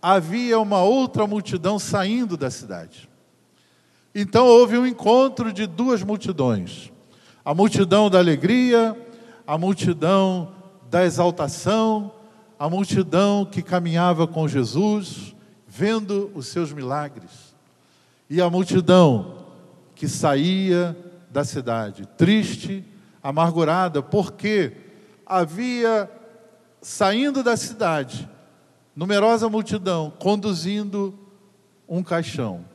havia 0.00 0.60
uma 0.60 0.80
outra 0.80 1.26
multidão 1.26 1.76
saindo 1.76 2.36
da 2.36 2.48
cidade. 2.48 3.10
Então 4.14 4.46
houve 4.46 4.78
um 4.78 4.86
encontro 4.86 5.52
de 5.52 5.66
duas 5.66 6.04
multidões: 6.04 6.92
a 7.44 7.52
multidão 7.52 8.08
da 8.08 8.20
alegria, 8.20 8.96
a 9.44 9.58
multidão 9.58 10.54
da 10.88 11.04
exaltação, 11.04 12.12
a 12.56 12.70
multidão 12.70 13.44
que 13.44 13.60
caminhava 13.60 14.24
com 14.28 14.46
Jesus, 14.46 15.31
vendo 15.74 16.30
os 16.34 16.48
seus 16.48 16.70
milagres, 16.70 17.56
e 18.28 18.42
a 18.42 18.50
multidão 18.50 19.46
que 19.94 20.06
saía 20.06 20.94
da 21.30 21.46
cidade, 21.46 22.04
triste, 22.14 22.84
amargurada, 23.22 24.02
porque 24.02 24.76
havia 25.24 26.10
saindo 26.82 27.42
da 27.42 27.56
cidade 27.56 28.28
numerosa 28.94 29.48
multidão 29.48 30.12
conduzindo 30.18 31.18
um 31.88 32.02
caixão. 32.02 32.66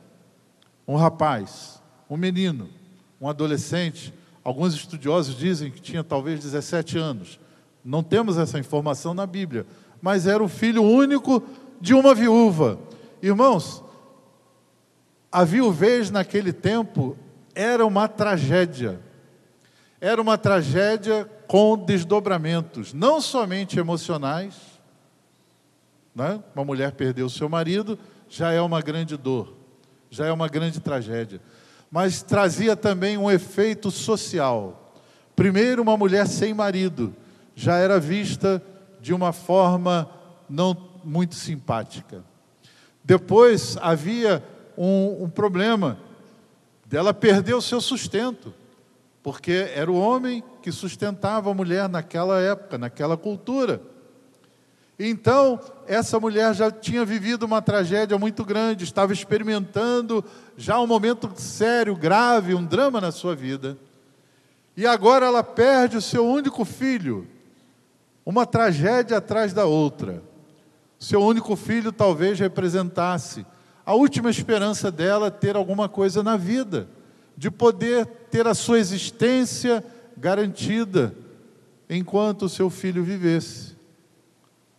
Um 0.86 0.96
rapaz, 0.96 1.80
um 2.10 2.16
menino, 2.16 2.68
um 3.20 3.28
adolescente, 3.28 4.12
alguns 4.42 4.74
estudiosos 4.74 5.36
dizem 5.36 5.70
que 5.70 5.80
tinha 5.80 6.02
talvez 6.02 6.40
17 6.40 6.98
anos. 6.98 7.38
Não 7.84 8.02
temos 8.02 8.36
essa 8.36 8.58
informação 8.58 9.14
na 9.14 9.24
Bíblia, 9.24 9.64
mas 10.02 10.26
era 10.26 10.42
o 10.42 10.48
filho 10.48 10.82
único 10.82 11.44
de 11.80 11.94
uma 11.94 12.14
viúva. 12.14 12.78
Irmãos, 13.22 13.82
a 15.30 15.44
viuvez 15.44 16.10
naquele 16.10 16.52
tempo 16.52 17.16
era 17.54 17.84
uma 17.84 18.08
tragédia. 18.08 19.00
Era 20.00 20.20
uma 20.22 20.38
tragédia 20.38 21.28
com 21.46 21.76
desdobramentos, 21.76 22.92
não 22.92 23.20
somente 23.20 23.78
emocionais. 23.78 24.54
Né? 26.14 26.42
Uma 26.54 26.64
mulher 26.64 26.92
perdeu 26.92 27.28
seu 27.28 27.48
marido, 27.48 27.98
já 28.28 28.52
é 28.52 28.60
uma 28.60 28.80
grande 28.80 29.16
dor, 29.16 29.54
já 30.10 30.26
é 30.26 30.32
uma 30.32 30.48
grande 30.48 30.80
tragédia. 30.80 31.40
Mas 31.90 32.22
trazia 32.22 32.76
também 32.76 33.16
um 33.16 33.30
efeito 33.30 33.90
social. 33.90 34.94
Primeiro, 35.34 35.82
uma 35.82 35.96
mulher 35.96 36.26
sem 36.26 36.52
marido 36.52 37.14
já 37.54 37.76
era 37.76 37.98
vista 37.98 38.62
de 39.00 39.12
uma 39.14 39.32
forma 39.32 40.08
não 40.48 40.74
muito 41.08 41.34
simpática. 41.34 42.22
Depois 43.02 43.76
havia 43.80 44.44
um, 44.76 45.24
um 45.24 45.30
problema 45.30 45.98
dela 46.86 47.14
perder 47.14 47.54
o 47.54 47.62
seu 47.62 47.80
sustento 47.80 48.52
porque 49.22 49.70
era 49.74 49.90
o 49.90 49.98
homem 49.98 50.42
que 50.62 50.72
sustentava 50.72 51.50
a 51.50 51.54
mulher 51.54 51.88
naquela 51.88 52.40
época, 52.40 52.78
naquela 52.78 53.14
cultura. 53.14 53.78
Então, 54.98 55.60
essa 55.86 56.18
mulher 56.18 56.54
já 56.54 56.70
tinha 56.70 57.04
vivido 57.04 57.44
uma 57.44 57.60
tragédia 57.60 58.18
muito 58.18 58.44
grande, 58.44 58.84
estava 58.84 59.12
experimentando 59.12 60.24
já 60.56 60.80
um 60.80 60.86
momento 60.86 61.30
sério, 61.36 61.94
grave, 61.94 62.54
um 62.54 62.64
drama 62.64 63.00
na 63.00 63.12
sua 63.12 63.36
vida. 63.36 63.76
E 64.76 64.86
agora 64.86 65.26
ela 65.26 65.44
perde 65.44 65.98
o 65.98 66.02
seu 66.02 66.26
único 66.26 66.64
filho, 66.64 67.26
uma 68.24 68.46
tragédia 68.46 69.18
atrás 69.18 69.52
da 69.52 69.66
outra. 69.66 70.22
Seu 70.98 71.22
único 71.22 71.54
filho 71.54 71.92
talvez 71.92 72.38
representasse 72.40 73.46
a 73.86 73.94
última 73.94 74.28
esperança 74.28 74.90
dela 74.90 75.30
ter 75.30 75.56
alguma 75.56 75.88
coisa 75.88 76.22
na 76.22 76.36
vida 76.36 76.88
de 77.36 77.50
poder 77.50 78.04
ter 78.30 78.46
a 78.46 78.54
sua 78.54 78.78
existência 78.78 79.84
garantida 80.16 81.14
enquanto 81.88 82.42
o 82.42 82.48
seu 82.48 82.68
filho 82.68 83.04
vivesse. 83.04 83.76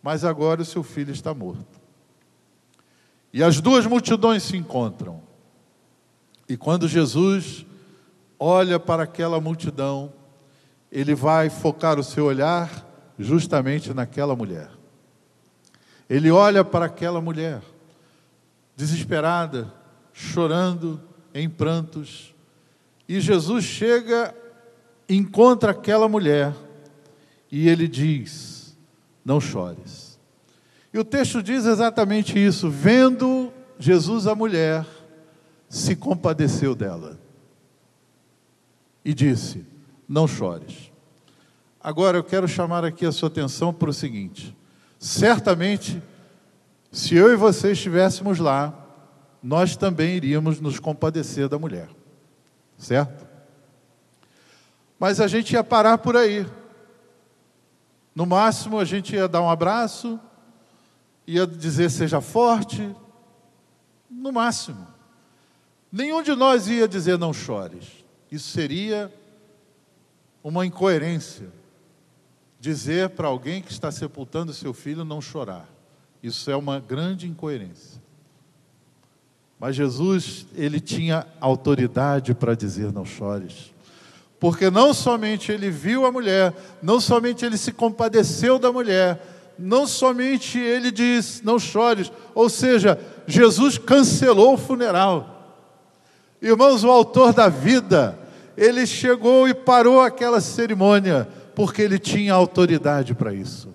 Mas 0.02 0.24
agora 0.24 0.62
o 0.62 0.64
seu 0.64 0.82
filho 0.82 1.12
está 1.12 1.32
morto. 1.34 1.80
E 3.32 3.42
as 3.42 3.60
duas 3.60 3.86
multidões 3.86 4.42
se 4.42 4.56
encontram. 4.56 5.22
E 6.48 6.56
quando 6.56 6.86
Jesus 6.86 7.64
olha 8.38 8.78
para 8.78 9.04
aquela 9.04 9.40
multidão, 9.40 10.12
ele 10.90 11.14
vai 11.14 11.48
focar 11.48 11.98
o 11.98 12.04
seu 12.04 12.26
olhar 12.26 12.86
justamente 13.18 13.94
naquela 13.94 14.34
mulher. 14.34 14.79
Ele 16.10 16.28
olha 16.28 16.64
para 16.64 16.86
aquela 16.86 17.20
mulher, 17.20 17.62
desesperada, 18.76 19.72
chorando, 20.12 21.00
em 21.32 21.48
prantos, 21.48 22.34
e 23.08 23.20
Jesus 23.20 23.64
chega, 23.64 24.34
encontra 25.08 25.70
aquela 25.70 26.08
mulher 26.08 26.52
e 27.50 27.68
ele 27.68 27.86
diz: 27.86 28.76
Não 29.24 29.40
chores. 29.40 30.18
E 30.92 30.98
o 30.98 31.04
texto 31.04 31.42
diz 31.42 31.64
exatamente 31.64 32.36
isso: 32.38 32.68
vendo 32.68 33.52
Jesus 33.78 34.26
a 34.26 34.34
mulher, 34.34 34.84
se 35.68 35.94
compadeceu 35.94 36.74
dela 36.74 37.18
e 39.04 39.14
disse: 39.14 39.64
Não 40.08 40.26
chores. 40.26 40.90
Agora 41.80 42.18
eu 42.18 42.24
quero 42.24 42.48
chamar 42.48 42.84
aqui 42.84 43.06
a 43.06 43.12
sua 43.12 43.28
atenção 43.28 43.72
para 43.72 43.90
o 43.90 43.94
seguinte: 43.94 44.56
certamente, 45.00 46.00
se 46.92 47.16
eu 47.16 47.32
e 47.32 47.36
você 47.36 47.72
estivéssemos 47.72 48.38
lá, 48.38 48.72
nós 49.42 49.76
também 49.76 50.14
iríamos 50.14 50.60
nos 50.60 50.78
compadecer 50.78 51.48
da 51.48 51.58
mulher 51.58 51.88
certo? 52.80 53.28
Mas 54.98 55.20
a 55.20 55.26
gente 55.26 55.52
ia 55.52 55.62
parar 55.62 55.98
por 55.98 56.16
aí. 56.16 56.46
No 58.14 58.26
máximo, 58.26 58.78
a 58.78 58.84
gente 58.84 59.14
ia 59.14 59.28
dar 59.28 59.42
um 59.42 59.50
abraço, 59.50 60.18
ia 61.26 61.46
dizer 61.46 61.90
seja 61.90 62.20
forte, 62.20 62.94
no 64.10 64.32
máximo. 64.32 64.86
Nenhum 65.92 66.22
de 66.22 66.34
nós 66.34 66.68
ia 66.68 66.88
dizer 66.88 67.18
não 67.18 67.32
chores. 67.32 68.04
Isso 68.30 68.48
seria 68.50 69.12
uma 70.42 70.66
incoerência. 70.66 71.52
Dizer 72.60 73.08
para 73.10 73.26
alguém 73.26 73.62
que 73.62 73.72
está 73.72 73.90
sepultando 73.90 74.52
seu 74.52 74.74
filho 74.74 75.04
não 75.04 75.20
chorar. 75.20 75.66
Isso 76.22 76.50
é 76.50 76.56
uma 76.56 76.78
grande 76.78 77.26
incoerência. 77.26 78.00
Mas 79.58 79.76
Jesus, 79.76 80.46
ele 80.54 80.78
tinha 80.78 81.26
autoridade 81.40 82.34
para 82.34 82.54
dizer: 82.54 82.92
não 82.92 83.04
chores. 83.04 83.72
Porque 84.38 84.70
não 84.70 84.94
somente 84.94 85.52
ele 85.52 85.70
viu 85.70 86.06
a 86.06 86.12
mulher, 86.12 86.54
não 86.82 86.98
somente 86.98 87.44
ele 87.44 87.58
se 87.58 87.72
compadeceu 87.72 88.58
da 88.58 88.72
mulher, 88.72 89.54
não 89.58 89.86
somente 89.86 90.58
ele 90.58 90.90
diz: 90.90 91.42
não 91.42 91.58
chores. 91.58 92.10
Ou 92.34 92.48
seja, 92.48 92.98
Jesus 93.26 93.76
cancelou 93.76 94.54
o 94.54 94.58
funeral. 94.58 95.58
Irmãos, 96.40 96.84
o 96.84 96.90
autor 96.90 97.34
da 97.34 97.48
vida, 97.48 98.18
ele 98.56 98.86
chegou 98.86 99.46
e 99.46 99.52
parou 99.52 100.00
aquela 100.00 100.40
cerimônia, 100.40 101.28
porque 101.60 101.82
ele 101.82 101.98
tinha 101.98 102.32
autoridade 102.32 103.12
para 103.12 103.34
isso. 103.34 103.68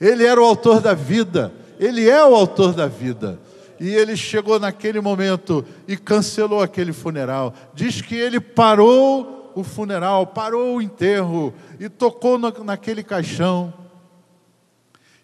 Ele 0.00 0.24
era 0.24 0.40
o 0.40 0.44
autor 0.46 0.80
da 0.80 0.94
vida, 0.94 1.52
ele 1.78 2.08
é 2.08 2.24
o 2.24 2.34
autor 2.34 2.72
da 2.72 2.86
vida. 2.86 3.38
E 3.78 3.90
ele 3.90 4.16
chegou 4.16 4.58
naquele 4.58 4.98
momento 4.98 5.62
e 5.86 5.94
cancelou 5.94 6.62
aquele 6.62 6.94
funeral. 6.94 7.52
Diz 7.74 8.00
que 8.00 8.14
ele 8.14 8.40
parou 8.40 9.52
o 9.54 9.62
funeral, 9.62 10.26
parou 10.28 10.76
o 10.76 10.80
enterro 10.80 11.52
e 11.78 11.86
tocou 11.90 12.38
naquele 12.38 13.02
caixão. 13.02 13.74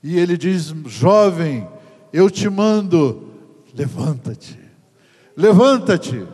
E 0.02 0.18
ele 0.18 0.36
diz: 0.36 0.74
Jovem, 0.84 1.66
eu 2.12 2.28
te 2.28 2.50
mando, 2.50 3.30
levanta-te, 3.74 4.60
levanta-te. 5.34 6.26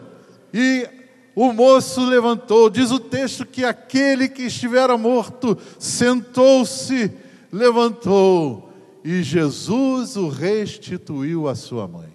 E 0.53 0.98
o 1.41 1.53
moço 1.53 2.05
levantou, 2.05 2.69
diz 2.69 2.91
o 2.91 2.99
texto 2.99 3.47
que 3.47 3.65
aquele 3.65 4.29
que 4.29 4.43
estivera 4.43 4.99
morto 4.99 5.57
sentou-se, 5.79 7.13
levantou, 7.53 8.73
e 9.05 9.23
Jesus 9.23 10.17
o 10.17 10.29
restituiu 10.29 11.47
à 11.47 11.55
sua 11.55 11.87
mãe. 11.87 12.09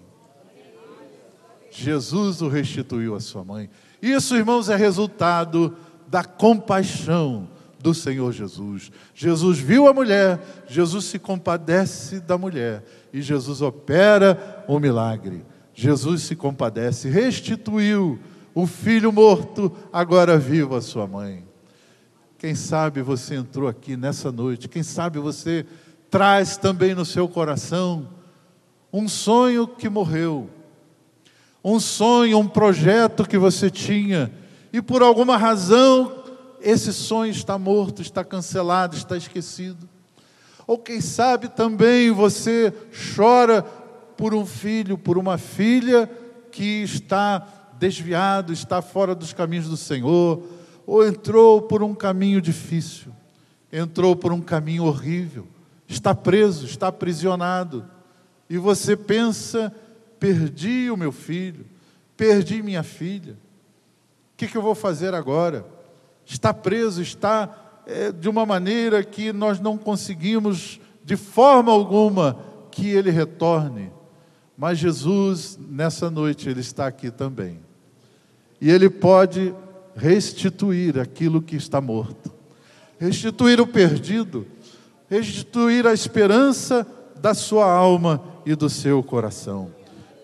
Jesus 1.70 2.42
o 2.42 2.48
restituiu 2.48 3.14
à 3.14 3.20
sua 3.20 3.42
mãe. 3.42 3.70
Isso, 4.02 4.36
irmãos, 4.36 4.68
é 4.68 4.76
resultado 4.76 5.74
da 6.06 6.22
compaixão 6.22 7.48
do 7.80 7.94
Senhor 7.94 8.30
Jesus. 8.30 8.92
Jesus 9.14 9.58
viu 9.58 9.88
a 9.88 9.94
mulher, 9.94 10.38
Jesus 10.68 11.06
se 11.06 11.18
compadece 11.18 12.20
da 12.20 12.36
mulher 12.36 12.84
e 13.10 13.22
Jesus 13.22 13.62
opera 13.62 14.66
o 14.68 14.78
milagre. 14.78 15.46
Jesus 15.72 16.24
se 16.24 16.36
compadece, 16.36 17.08
restituiu 17.08 18.20
o 18.54 18.66
filho 18.66 19.12
morto, 19.12 19.72
agora 19.92 20.38
vivo 20.38 20.76
a 20.76 20.80
sua 20.80 21.06
mãe. 21.06 21.44
Quem 22.38 22.54
sabe 22.54 23.02
você 23.02 23.34
entrou 23.34 23.68
aqui 23.68 23.96
nessa 23.96 24.30
noite, 24.30 24.68
quem 24.68 24.82
sabe 24.82 25.18
você 25.18 25.66
traz 26.08 26.56
também 26.56 26.94
no 26.94 27.04
seu 27.04 27.26
coração 27.26 28.08
um 28.92 29.08
sonho 29.08 29.66
que 29.66 29.88
morreu, 29.88 30.48
um 31.64 31.80
sonho, 31.80 32.38
um 32.38 32.46
projeto 32.46 33.26
que 33.26 33.36
você 33.36 33.68
tinha, 33.68 34.30
e 34.72 34.80
por 34.80 35.02
alguma 35.02 35.36
razão 35.36 36.22
esse 36.60 36.92
sonho 36.92 37.32
está 37.32 37.58
morto, 37.58 38.02
está 38.02 38.22
cancelado, 38.22 38.96
está 38.96 39.16
esquecido. 39.16 39.88
Ou 40.66 40.78
quem 40.78 41.00
sabe 41.00 41.48
também 41.48 42.10
você 42.10 42.72
chora 43.16 43.62
por 44.16 44.32
um 44.32 44.46
filho, 44.46 44.96
por 44.96 45.18
uma 45.18 45.36
filha 45.36 46.08
que 46.52 46.82
está 46.82 47.63
desviado, 47.78 48.52
está 48.52 48.80
fora 48.82 49.14
dos 49.14 49.32
caminhos 49.32 49.68
do 49.68 49.76
Senhor, 49.76 50.42
ou 50.86 51.06
entrou 51.06 51.62
por 51.62 51.82
um 51.82 51.94
caminho 51.94 52.40
difícil, 52.40 53.12
entrou 53.72 54.14
por 54.14 54.32
um 54.32 54.40
caminho 54.40 54.84
horrível, 54.84 55.46
está 55.88 56.14
preso, 56.14 56.66
está 56.66 56.88
aprisionado, 56.88 57.84
e 58.48 58.58
você 58.58 58.96
pensa: 58.96 59.74
perdi 60.18 60.90
o 60.90 60.96
meu 60.96 61.12
filho, 61.12 61.66
perdi 62.16 62.62
minha 62.62 62.82
filha, 62.82 63.32
o 63.32 64.36
que, 64.36 64.46
que 64.46 64.56
eu 64.56 64.62
vou 64.62 64.74
fazer 64.74 65.14
agora? 65.14 65.74
está 66.26 66.54
preso, 66.54 67.02
está 67.02 67.82
é, 67.86 68.10
de 68.10 68.28
uma 68.28 68.46
maneira 68.46 69.02
que 69.02 69.32
nós 69.32 69.60
não 69.60 69.76
conseguimos, 69.76 70.80
de 71.04 71.16
forma 71.16 71.70
alguma, 71.70 72.38
que 72.70 72.88
ele 72.88 73.10
retorne. 73.10 73.92
Mas 74.56 74.78
Jesus, 74.78 75.58
nessa 75.60 76.10
noite, 76.10 76.48
ele 76.48 76.60
está 76.60 76.86
aqui 76.86 77.10
também. 77.10 77.60
E 78.64 78.70
ele 78.70 78.88
pode 78.88 79.54
restituir 79.94 80.98
aquilo 80.98 81.42
que 81.42 81.54
está 81.54 81.82
morto, 81.82 82.32
restituir 82.98 83.60
o 83.60 83.66
perdido, 83.66 84.46
restituir 85.06 85.86
a 85.86 85.92
esperança 85.92 86.86
da 87.20 87.34
sua 87.34 87.70
alma 87.70 88.24
e 88.46 88.54
do 88.54 88.70
seu 88.70 89.02
coração. 89.02 89.70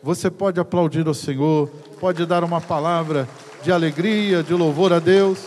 Você 0.02 0.30
pode 0.30 0.58
aplaudir 0.58 1.06
ao 1.06 1.12
Senhor, 1.12 1.68
pode 2.00 2.24
dar 2.24 2.42
uma 2.42 2.62
palavra 2.62 3.28
de 3.62 3.70
alegria, 3.70 4.42
de 4.42 4.54
louvor 4.54 4.90
a 4.90 4.98
Deus. 4.98 5.46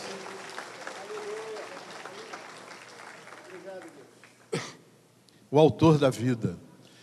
o 5.50 5.58
autor 5.58 5.98
da 5.98 6.12
vida. 6.12 6.60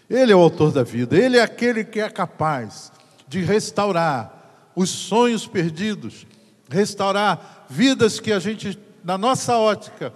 Ele 0.08 0.30
é 0.30 0.36
o 0.36 0.40
autor 0.40 0.70
da 0.70 0.84
vida, 0.84 1.18
ele 1.18 1.36
é 1.36 1.42
aquele 1.42 1.82
que 1.82 1.98
é 1.98 2.08
capaz 2.08 2.92
de 3.26 3.42
restaurar 3.42 4.39
os 4.80 4.88
sonhos 4.88 5.46
perdidos, 5.46 6.26
restaurar 6.70 7.66
vidas 7.68 8.18
que 8.18 8.32
a 8.32 8.38
gente, 8.38 8.78
na 9.04 9.18
nossa 9.18 9.58
ótica, 9.58 10.10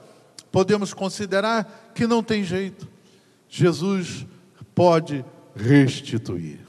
podemos 0.51 0.95
considerar 0.95 1.93
que 1.95 2.07
não 2.07 2.23
tem 2.23 2.43
jeito. 2.43 2.89
Jesus 3.47 4.25
pode 4.75 5.23
restituir. 5.55 6.61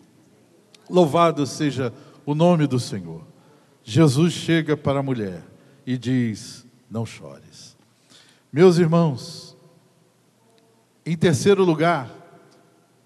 Louvado 0.89 1.47
seja 1.47 1.93
o 2.25 2.35
nome 2.35 2.67
do 2.67 2.81
Senhor. 2.81 3.25
Jesus 3.81 4.33
chega 4.33 4.75
para 4.75 4.99
a 4.99 5.03
mulher 5.03 5.41
e 5.87 5.97
diz: 5.97 6.65
Não 6.91 7.05
chores. 7.05 7.77
Meus 8.51 8.77
irmãos, 8.77 9.55
em 11.05 11.15
terceiro 11.15 11.63
lugar, 11.63 12.11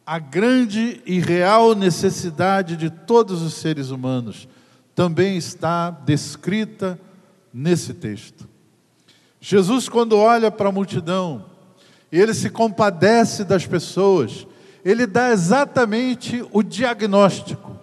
a 0.04 0.18
grande 0.18 1.00
e 1.06 1.20
real 1.20 1.76
necessidade 1.76 2.76
de 2.76 2.90
todos 2.90 3.44
os 3.44 3.54
seres 3.54 3.92
humanos 3.92 4.48
também 5.00 5.38
está 5.38 5.92
descrita 5.92 7.00
nesse 7.54 7.94
texto. 7.94 8.46
Jesus, 9.40 9.88
quando 9.88 10.18
olha 10.18 10.52
para 10.52 10.68
a 10.68 10.74
multidão, 10.74 11.46
ele 12.12 12.34
se 12.34 12.50
compadece 12.50 13.46
das 13.46 13.66
pessoas, 13.66 14.46
ele 14.84 15.08
dá 15.08 15.30
exatamente 15.30 16.46
o 16.52 16.62
diagnóstico, 16.62 17.80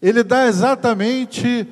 ele 0.00 0.22
dá 0.22 0.46
exatamente 0.46 1.66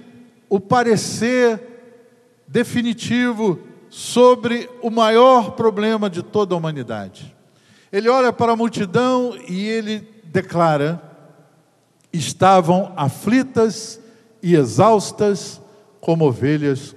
o 0.49 0.59
parecer 0.59 2.43
definitivo 2.49 3.61
sobre 3.89 4.68
o 4.82 4.91
maior 4.91 5.53
problema 5.53 6.11
de 6.11 6.24
toda 6.24 6.57
a 6.57 6.59
humanidade. 6.59 7.32
Ele 7.93 8.09
olha 8.09 8.32
para 8.32 8.51
a 8.51 8.57
multidão 8.57 9.39
e 9.49 9.64
ele 9.64 10.01
declara: 10.24 11.01
estavam 12.12 12.93
aflitas 12.97 14.03
e 14.45 14.55
exaustas 14.55 15.59
como 16.03 16.27
ovelhas 16.27 16.95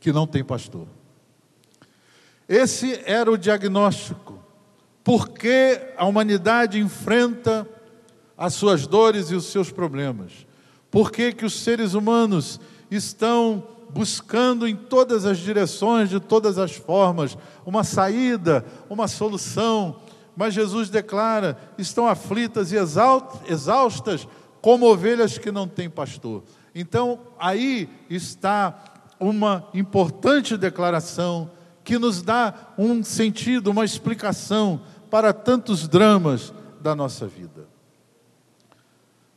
que 0.00 0.12
não 0.12 0.26
têm 0.26 0.42
pastor. 0.42 0.88
Esse 2.48 3.00
era 3.06 3.30
o 3.30 3.38
diagnóstico. 3.38 4.42
Porque 5.04 5.80
a 5.96 6.04
humanidade 6.04 6.80
enfrenta 6.80 7.64
as 8.36 8.54
suas 8.54 8.88
dores 8.88 9.30
e 9.30 9.36
os 9.36 9.44
seus 9.44 9.70
problemas? 9.70 10.46
Por 10.90 11.12
que, 11.12 11.32
que 11.32 11.44
os 11.44 11.60
seres 11.60 11.94
humanos 11.94 12.58
estão 12.90 13.62
buscando 13.90 14.66
em 14.66 14.74
todas 14.74 15.24
as 15.24 15.38
direções, 15.38 16.10
de 16.10 16.18
todas 16.18 16.58
as 16.58 16.72
formas, 16.74 17.38
uma 17.64 17.84
saída, 17.84 18.64
uma 18.90 19.06
solução. 19.06 20.00
Mas 20.36 20.54
Jesus 20.54 20.90
declara: 20.90 21.56
estão 21.78 22.08
aflitas 22.08 22.72
e 22.72 22.76
exaustas, 22.76 24.26
como 24.60 24.90
ovelhas 24.90 25.38
que 25.38 25.52
não 25.52 25.68
têm 25.68 25.88
pastor. 25.88 26.42
Então, 26.74 27.20
aí 27.38 27.88
está 28.10 28.94
uma 29.20 29.68
importante 29.72 30.56
declaração 30.56 31.50
que 31.84 31.98
nos 31.98 32.22
dá 32.22 32.54
um 32.76 33.04
sentido, 33.04 33.70
uma 33.70 33.84
explicação 33.84 34.80
para 35.10 35.32
tantos 35.32 35.86
dramas 35.86 36.52
da 36.80 36.94
nossa 36.94 37.26
vida. 37.26 37.68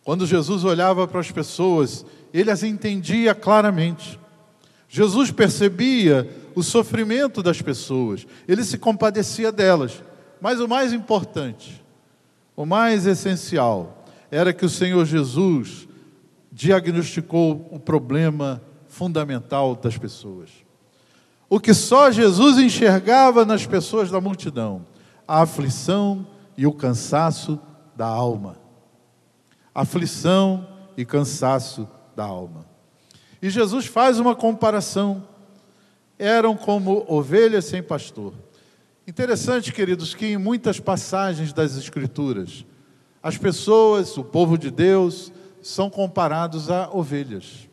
Quando 0.03 0.25
Jesus 0.25 0.63
olhava 0.63 1.07
para 1.07 1.19
as 1.19 1.29
pessoas, 1.29 2.05
ele 2.33 2.49
as 2.49 2.63
entendia 2.63 3.35
claramente. 3.35 4.19
Jesus 4.87 5.31
percebia 5.31 6.29
o 6.55 6.63
sofrimento 6.63 7.43
das 7.43 7.61
pessoas, 7.61 8.25
ele 8.47 8.63
se 8.63 8.77
compadecia 8.77 9.51
delas. 9.51 10.01
Mas 10.39 10.59
o 10.59 10.67
mais 10.67 10.93
importante, 10.93 11.83
o 12.55 12.65
mais 12.65 13.05
essencial, 13.05 14.05
era 14.31 14.53
que 14.53 14.65
o 14.65 14.69
Senhor 14.69 15.05
Jesus 15.05 15.86
diagnosticou 16.57 17.69
o 17.71 17.79
problema 17.79 18.59
fundamental 18.87 19.75
das 19.75 19.95
pessoas. 19.95 20.49
O 21.47 21.59
que 21.59 21.71
só 21.71 22.09
Jesus 22.09 22.57
enxergava 22.57 23.45
nas 23.45 23.67
pessoas 23.67 24.09
da 24.09 24.19
multidão: 24.19 24.83
a 25.27 25.43
aflição 25.43 26.25
e 26.57 26.65
o 26.65 26.73
cansaço 26.73 27.59
da 27.95 28.07
alma. 28.07 28.57
Aflição 29.73 30.67
e 30.97 31.05
cansaço 31.05 31.87
da 32.15 32.23
alma. 32.23 32.65
E 33.39 33.51
Jesus 33.51 33.85
faz 33.85 34.19
uma 34.19 34.35
comparação. 34.35 35.23
Eram 36.17 36.57
como 36.57 37.05
ovelhas 37.07 37.65
sem 37.65 37.83
pastor. 37.83 38.33
Interessante, 39.07 39.71
queridos, 39.71 40.15
que 40.15 40.25
em 40.25 40.37
muitas 40.37 40.79
passagens 40.79 41.53
das 41.53 41.77
Escrituras, 41.77 42.65
as 43.21 43.37
pessoas, 43.37 44.17
o 44.17 44.23
povo 44.23 44.57
de 44.57 44.71
Deus, 44.71 45.31
são 45.67 45.89
comparados 45.89 46.69
a 46.69 46.89
ovelhas. 46.91 47.67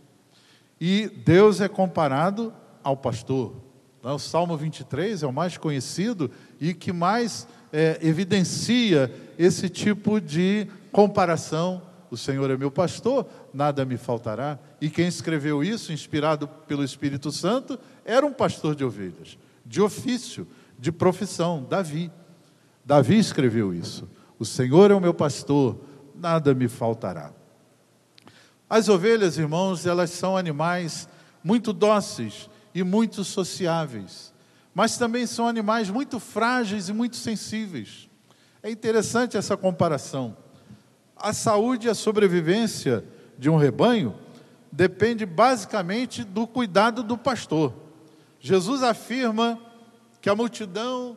E 0.81 1.09
Deus 1.09 1.61
é 1.61 1.69
comparado 1.69 2.53
ao 2.83 2.97
pastor. 2.97 3.55
O 4.03 4.19
Salmo 4.19 4.57
23 4.57 5.23
é 5.23 5.27
o 5.27 5.33
mais 5.33 5.57
conhecido 5.57 6.31
e 6.61 6.75
que 6.75 6.93
mais 6.93 7.47
é, 7.73 7.99
evidencia 8.03 9.11
esse 9.39 9.69
tipo 9.69 10.21
de 10.21 10.67
comparação 10.93 11.83
o 12.11 12.17
Senhor 12.17 12.49
é 12.49 12.57
meu 12.57 12.71
pastor, 12.71 13.27
nada 13.53 13.85
me 13.85 13.97
faltará. 13.97 14.57
E 14.81 14.89
quem 14.89 15.09
escreveu 15.09 15.65
isso, 15.65 15.93
inspirado 15.93 16.47
pelo 16.47 16.85
Espírito 16.85 17.33
Santo, 17.33 17.77
era 18.05 18.25
um 18.25 18.33
pastor 18.33 18.77
de 18.77 18.85
ovelhas, 18.85 19.37
de 19.67 19.83
ofício, 19.83 20.47
de 20.79 20.93
profissão, 20.93 21.67
Davi. 21.69 22.13
Davi 22.85 23.19
escreveu 23.19 23.75
isso. 23.75 24.09
O 24.39 24.45
Senhor 24.45 24.93
é 24.93 24.95
o 24.95 25.01
meu 25.01 25.13
pastor, 25.13 25.77
nada 26.15 26.55
me 26.55 26.69
faltará. 26.69 27.33
As 28.69 28.89
ovelhas, 28.89 29.39
irmãos, 29.39 29.87
elas 29.87 30.11
são 30.11 30.37
animais 30.37 31.09
muito 31.43 31.73
dóceis 31.73 32.49
e 32.75 32.83
muito 32.83 33.23
sociáveis, 33.23 34.33
mas 34.75 34.97
também 34.97 35.27
são 35.27 35.47
animais 35.47 35.91
muito 35.91 36.19
frágeis 36.19 36.89
e 36.89 36.93
muito 36.93 37.17
sensíveis. 37.17 38.09
É 38.63 38.71
interessante 38.71 39.37
essa 39.37 39.57
comparação. 39.57 40.37
A 41.17 41.33
saúde 41.33 41.87
e 41.87 41.91
a 41.91 41.95
sobrevivência 41.95 43.05
de 43.39 43.51
um 43.51 43.57
rebanho 43.57 44.15
depende 44.73 45.25
basicamente 45.25 46.25
do 46.25 46.47
cuidado 46.47 47.03
do 47.03 47.17
pastor. 47.17 47.73
Jesus 48.41 48.83
afirma 48.83 49.59
que 50.21 50.29
a 50.29 50.35
multidão 50.35 51.17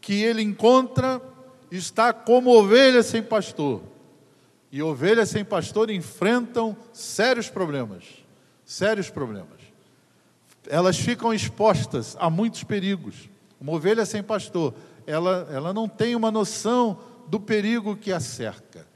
que 0.00 0.14
ele 0.14 0.42
encontra 0.42 1.22
está 1.70 2.12
como 2.12 2.50
ovelha 2.50 3.02
sem 3.02 3.22
pastor. 3.22 3.82
E 4.72 4.82
ovelhas 4.82 5.30
sem 5.30 5.44
pastor 5.44 5.90
enfrentam 5.90 6.76
sérios 6.92 7.48
problemas. 7.48 8.04
Sérios 8.64 9.10
problemas. 9.10 9.60
Elas 10.68 10.98
ficam 10.98 11.34
expostas 11.34 12.16
a 12.20 12.30
muitos 12.30 12.62
perigos. 12.62 13.28
Uma 13.60 13.72
ovelha 13.72 14.06
sem 14.06 14.22
pastor, 14.22 14.74
ela, 15.06 15.48
ela 15.50 15.72
não 15.72 15.88
tem 15.88 16.14
uma 16.14 16.30
noção 16.30 16.98
do 17.26 17.40
perigo 17.40 17.96
que 17.96 18.12
a 18.12 18.20
cerca. 18.20 18.86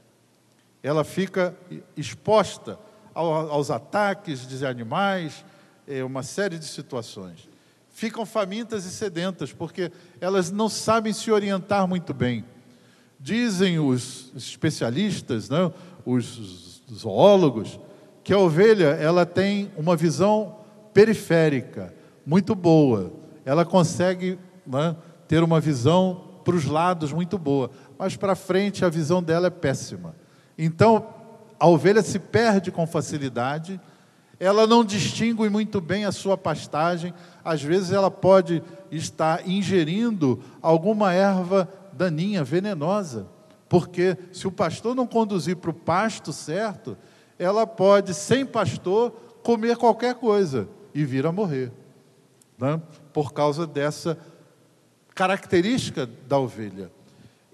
Ela 0.81 1.03
fica 1.03 1.55
exposta 1.97 2.79
ao, 3.13 3.51
aos 3.51 3.69
ataques 3.69 4.47
de 4.47 4.65
animais, 4.65 5.43
é, 5.87 6.03
uma 6.03 6.23
série 6.23 6.57
de 6.57 6.65
situações. 6.65 7.49
Ficam 7.91 8.25
famintas 8.25 8.85
e 8.85 8.91
sedentas, 8.91 9.53
porque 9.53 9.91
elas 10.19 10.51
não 10.51 10.67
sabem 10.67 11.13
se 11.13 11.31
orientar 11.31 11.87
muito 11.87 12.13
bem. 12.13 12.43
Dizem 13.19 13.79
os 13.79 14.31
especialistas, 14.35 15.49
né, 15.49 15.71
os 16.05 16.81
zoólogos, 16.93 17.79
que 18.23 18.33
a 18.33 18.39
ovelha 18.39 18.87
ela 18.87 19.25
tem 19.25 19.71
uma 19.77 19.95
visão 19.95 20.55
periférica 20.93 21.93
muito 22.25 22.55
boa. 22.55 23.11
Ela 23.45 23.65
consegue 23.65 24.39
né, 24.65 24.95
ter 25.27 25.43
uma 25.43 25.59
visão 25.59 26.21
para 26.43 26.55
os 26.55 26.65
lados 26.65 27.11
muito 27.11 27.37
boa, 27.37 27.71
mas 27.97 28.15
para 28.15 28.35
frente 28.35 28.85
a 28.85 28.89
visão 28.89 29.21
dela 29.21 29.47
é 29.47 29.51
péssima. 29.51 30.15
Então 30.57 31.07
a 31.59 31.67
ovelha 31.67 32.01
se 32.01 32.19
perde 32.19 32.71
com 32.71 32.85
facilidade, 32.85 33.79
ela 34.39 34.67
não 34.67 34.83
distingue 34.83 35.49
muito 35.49 35.79
bem 35.79 36.05
a 36.05 36.11
sua 36.11 36.37
pastagem, 36.37 37.13
às 37.43 37.61
vezes 37.61 37.91
ela 37.91 38.11
pode 38.11 38.61
estar 38.91 39.47
ingerindo 39.47 40.41
alguma 40.61 41.13
erva 41.13 41.69
daninha, 41.95 42.43
venenosa, 42.43 43.27
porque 43.67 44.17
se 44.31 44.47
o 44.47 44.51
pastor 44.51 44.95
não 44.95 45.07
conduzir 45.07 45.55
para 45.55 45.71
o 45.71 45.73
pasto 45.73 46.31
certo, 46.31 46.97
ela 47.39 47.65
pode, 47.65 48.13
sem 48.13 48.45
pastor, 48.45 49.11
comer 49.43 49.77
qualquer 49.77 50.15
coisa 50.15 50.67
e 50.93 51.03
vir 51.03 51.25
a 51.25 51.31
morrer, 51.31 51.71
né? 52.57 52.81
por 53.11 53.33
causa 53.33 53.65
dessa 53.65 54.17
característica 55.13 56.05
da 56.27 56.37
ovelha. 56.37 56.91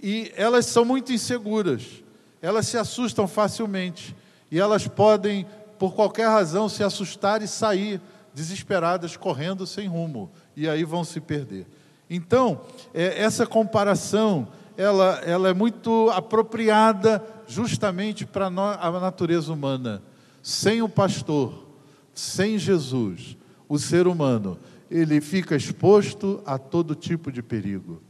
E 0.02 0.32
elas 0.36 0.66
são 0.66 0.84
muito 0.84 1.14
inseguras, 1.14 2.04
elas 2.42 2.68
se 2.68 2.78
assustam 2.78 3.28
facilmente 3.28 4.16
e 4.50 4.60
elas 4.60 4.88
podem, 4.88 5.46
por 5.78 5.94
qualquer 5.94 6.28
razão, 6.28 6.68
se 6.68 6.84
assustar 6.84 7.42
e 7.42 7.48
sair 7.48 8.02
desesperadas, 8.34 9.16
correndo 9.16 9.68
sem 9.68 9.88
rumo, 9.88 10.32
e 10.56 10.68
aí 10.68 10.84
vão 10.84 11.04
se 11.04 11.20
perder. 11.20 11.68
Então, 12.14 12.60
é, 12.94 13.24
essa 13.24 13.48
comparação, 13.48 14.50
ela, 14.76 15.22
ela 15.26 15.48
é 15.48 15.54
muito 15.54 16.10
apropriada 16.10 17.26
justamente 17.48 18.26
para 18.26 18.48
a 18.48 18.92
natureza 19.00 19.54
humana. 19.54 20.04
Sem 20.44 20.82
o 20.82 20.90
pastor, 20.90 21.66
sem 22.14 22.60
Jesus, 22.60 23.38
o 23.70 23.80
ser 23.80 24.08
humano, 24.08 24.60
ele 24.90 25.22
fica 25.22 25.56
exposto 25.56 26.42
a 26.46 26.58
todo 26.58 26.96
tipo 26.96 27.32
de 27.32 27.42
perigo. 27.42 28.02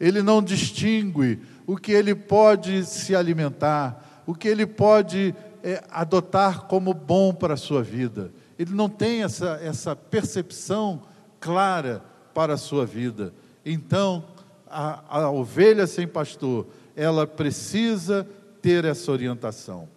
Ele 0.00 0.22
não 0.22 0.42
distingue 0.42 1.38
o 1.68 1.76
que 1.76 1.92
ele 1.92 2.16
pode 2.16 2.84
se 2.84 3.14
alimentar, 3.14 4.24
o 4.26 4.34
que 4.34 4.48
ele 4.48 4.66
pode 4.66 5.32
é, 5.62 5.84
adotar 5.88 6.62
como 6.62 6.92
bom 6.92 7.32
para 7.32 7.54
a 7.54 7.56
sua 7.56 7.80
vida. 7.80 8.32
Ele 8.58 8.74
não 8.74 8.88
tem 8.88 9.22
essa, 9.22 9.60
essa 9.62 9.94
percepção 9.94 11.02
clara 11.38 12.02
para 12.36 12.52
a 12.52 12.58
sua 12.58 12.84
vida. 12.84 13.32
Então, 13.64 14.22
a, 14.68 15.20
a 15.22 15.30
ovelha 15.30 15.86
sem 15.86 16.06
pastor, 16.06 16.66
ela 16.94 17.26
precisa 17.26 18.28
ter 18.60 18.84
essa 18.84 19.10
orientação. 19.10 19.88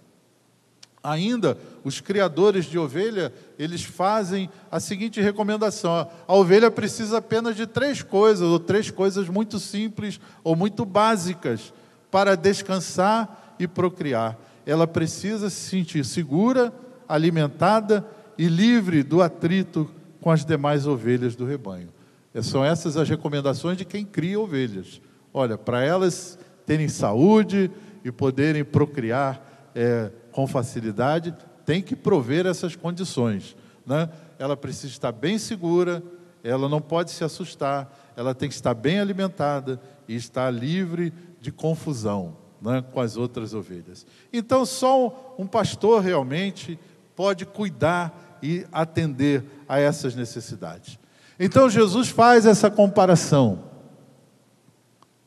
Ainda, 1.03 1.57
os 1.83 1.99
criadores 1.99 2.63
de 2.63 2.79
ovelha, 2.79 3.33
eles 3.57 3.83
fazem 3.83 4.49
a 4.71 4.79
seguinte 4.79 5.19
recomendação: 5.19 6.09
a 6.25 6.33
ovelha 6.33 6.71
precisa 6.71 7.17
apenas 7.17 7.57
de 7.57 7.67
três 7.67 8.01
coisas, 8.01 8.47
ou 8.47 8.57
três 8.57 8.89
coisas 8.89 9.27
muito 9.27 9.59
simples 9.59 10.17
ou 10.41 10.55
muito 10.55 10.85
básicas 10.85 11.73
para 12.09 12.37
descansar 12.37 13.57
e 13.59 13.67
procriar. 13.67 14.39
Ela 14.65 14.87
precisa 14.87 15.49
se 15.49 15.69
sentir 15.69 16.05
segura, 16.05 16.71
alimentada 17.05 18.07
e 18.37 18.47
livre 18.47 19.03
do 19.03 19.21
atrito 19.21 19.91
com 20.21 20.31
as 20.31 20.45
demais 20.45 20.87
ovelhas 20.87 21.35
do 21.35 21.43
rebanho. 21.43 21.98
É, 22.33 22.41
são 22.41 22.63
essas 22.63 22.97
as 22.97 23.09
recomendações 23.09 23.77
de 23.77 23.85
quem 23.85 24.05
cria 24.05 24.39
ovelhas. 24.39 25.01
Olha, 25.33 25.57
para 25.57 25.83
elas 25.83 26.37
terem 26.65 26.87
saúde 26.87 27.71
e 28.03 28.11
poderem 28.11 28.63
procriar 28.63 29.71
é, 29.73 30.11
com 30.31 30.45
facilidade, 30.47 31.35
tem 31.65 31.81
que 31.81 31.95
prover 31.95 32.45
essas 32.45 32.75
condições. 32.75 33.55
Né? 33.85 34.09
Ela 34.37 34.55
precisa 34.55 34.93
estar 34.93 35.11
bem 35.11 35.37
segura, 35.37 36.03
ela 36.43 36.69
não 36.69 36.81
pode 36.81 37.11
se 37.11 37.23
assustar, 37.23 37.91
ela 38.15 38.35
tem 38.35 38.49
que 38.49 38.55
estar 38.55 38.73
bem 38.73 38.99
alimentada 38.99 39.79
e 40.07 40.15
estar 40.15 40.51
livre 40.51 41.13
de 41.41 41.51
confusão 41.51 42.37
né, 42.61 42.83
com 42.91 42.99
as 42.99 43.17
outras 43.17 43.53
ovelhas. 43.53 44.05
Então, 44.31 44.65
só 44.65 45.35
um 45.37 45.47
pastor 45.47 46.01
realmente 46.01 46.77
pode 47.15 47.45
cuidar 47.45 48.39
e 48.41 48.65
atender 48.71 49.43
a 49.67 49.79
essas 49.79 50.15
necessidades. 50.15 50.98
Então 51.39 51.69
Jesus 51.69 52.09
faz 52.09 52.45
essa 52.45 52.69
comparação. 52.69 53.63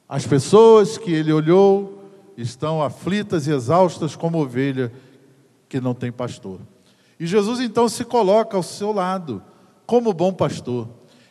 As 0.07 0.27
pessoas 0.27 0.99
que 0.99 1.11
ele 1.11 1.33
olhou 1.33 2.05
estão 2.37 2.83
aflitas 2.83 3.47
e 3.47 3.51
exaustas 3.51 4.15
como 4.15 4.43
ovelha 4.43 4.93
que 5.69 5.81
não 5.81 5.95
tem 5.95 6.13
pastor. 6.13 6.61
E 7.19 7.27
Jesus 7.27 7.61
então 7.61 7.89
se 7.89 8.05
coloca 8.05 8.57
ao 8.57 8.63
seu 8.63 8.93
lado, 8.93 9.43
como 9.87 10.13
bom 10.13 10.33
pastor. 10.33 10.87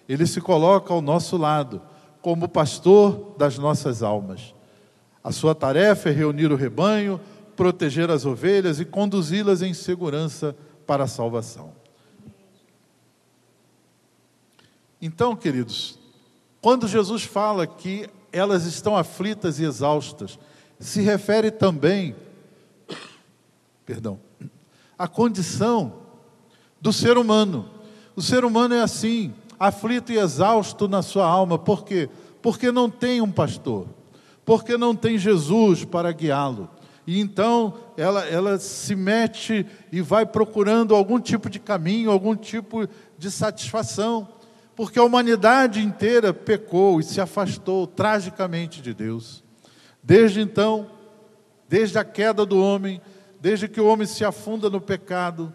Ele 0.09 0.25
se 0.25 0.41
coloca 0.41 0.91
ao 0.91 1.01
nosso 1.01 1.37
lado, 1.37 1.79
como 2.21 2.49
pastor 2.49 3.35
das 3.37 3.59
nossas 3.59 4.01
almas. 4.01 4.55
A 5.23 5.31
sua 5.31 5.53
tarefa 5.53 6.09
é 6.09 6.11
reunir 6.11 6.51
o 6.51 6.55
rebanho, 6.55 7.21
proteger 7.55 8.09
as 8.09 8.25
ovelhas 8.25 8.79
e 8.79 8.85
conduzi-las 8.85 9.61
em 9.61 9.75
segurança 9.75 10.55
para 10.87 11.03
a 11.03 11.07
salvação. 11.07 11.80
Então, 15.01 15.35
queridos, 15.35 15.97
quando 16.61 16.87
Jesus 16.87 17.23
fala 17.23 17.65
que 17.65 18.07
elas 18.31 18.65
estão 18.65 18.95
aflitas 18.95 19.59
e 19.59 19.63
exaustas, 19.63 20.37
se 20.79 21.01
refere 21.01 21.49
também, 21.49 22.15
perdão, 23.85 24.19
à 24.97 25.07
condição 25.07 25.93
do 26.79 26.93
ser 26.93 27.17
humano. 27.17 27.69
O 28.15 28.21
ser 28.21 28.45
humano 28.45 28.75
é 28.75 28.81
assim, 28.81 29.33
aflito 29.59 30.11
e 30.11 30.19
exausto 30.19 30.87
na 30.87 31.01
sua 31.01 31.25
alma, 31.25 31.57
por 31.57 31.83
quê? 31.83 32.07
Porque 32.41 32.71
não 32.71 32.89
tem 32.89 33.21
um 33.21 33.31
pastor, 33.31 33.87
porque 34.45 34.77
não 34.77 34.95
tem 34.95 35.17
Jesus 35.17 35.83
para 35.83 36.11
guiá-lo. 36.11 36.69
E 37.07 37.19
então 37.19 37.73
ela, 37.97 38.25
ela 38.27 38.59
se 38.59 38.95
mete 38.95 39.65
e 39.91 40.01
vai 40.01 40.25
procurando 40.25 40.93
algum 40.93 41.19
tipo 41.19 41.49
de 41.49 41.59
caminho, 41.59 42.11
algum 42.11 42.35
tipo 42.35 42.87
de 43.17 43.31
satisfação 43.31 44.27
porque 44.81 44.97
a 44.97 45.03
humanidade 45.03 45.79
inteira 45.79 46.33
pecou 46.33 46.99
e 46.99 47.03
se 47.03 47.21
afastou 47.21 47.85
tragicamente 47.85 48.81
de 48.81 48.95
Deus. 48.95 49.43
Desde 50.01 50.41
então, 50.41 50.89
desde 51.69 51.99
a 51.99 52.03
queda 52.03 52.47
do 52.47 52.59
homem, 52.59 52.99
desde 53.39 53.67
que 53.67 53.79
o 53.79 53.85
homem 53.85 54.07
se 54.07 54.25
afunda 54.25 54.71
no 54.71 54.81
pecado, 54.81 55.53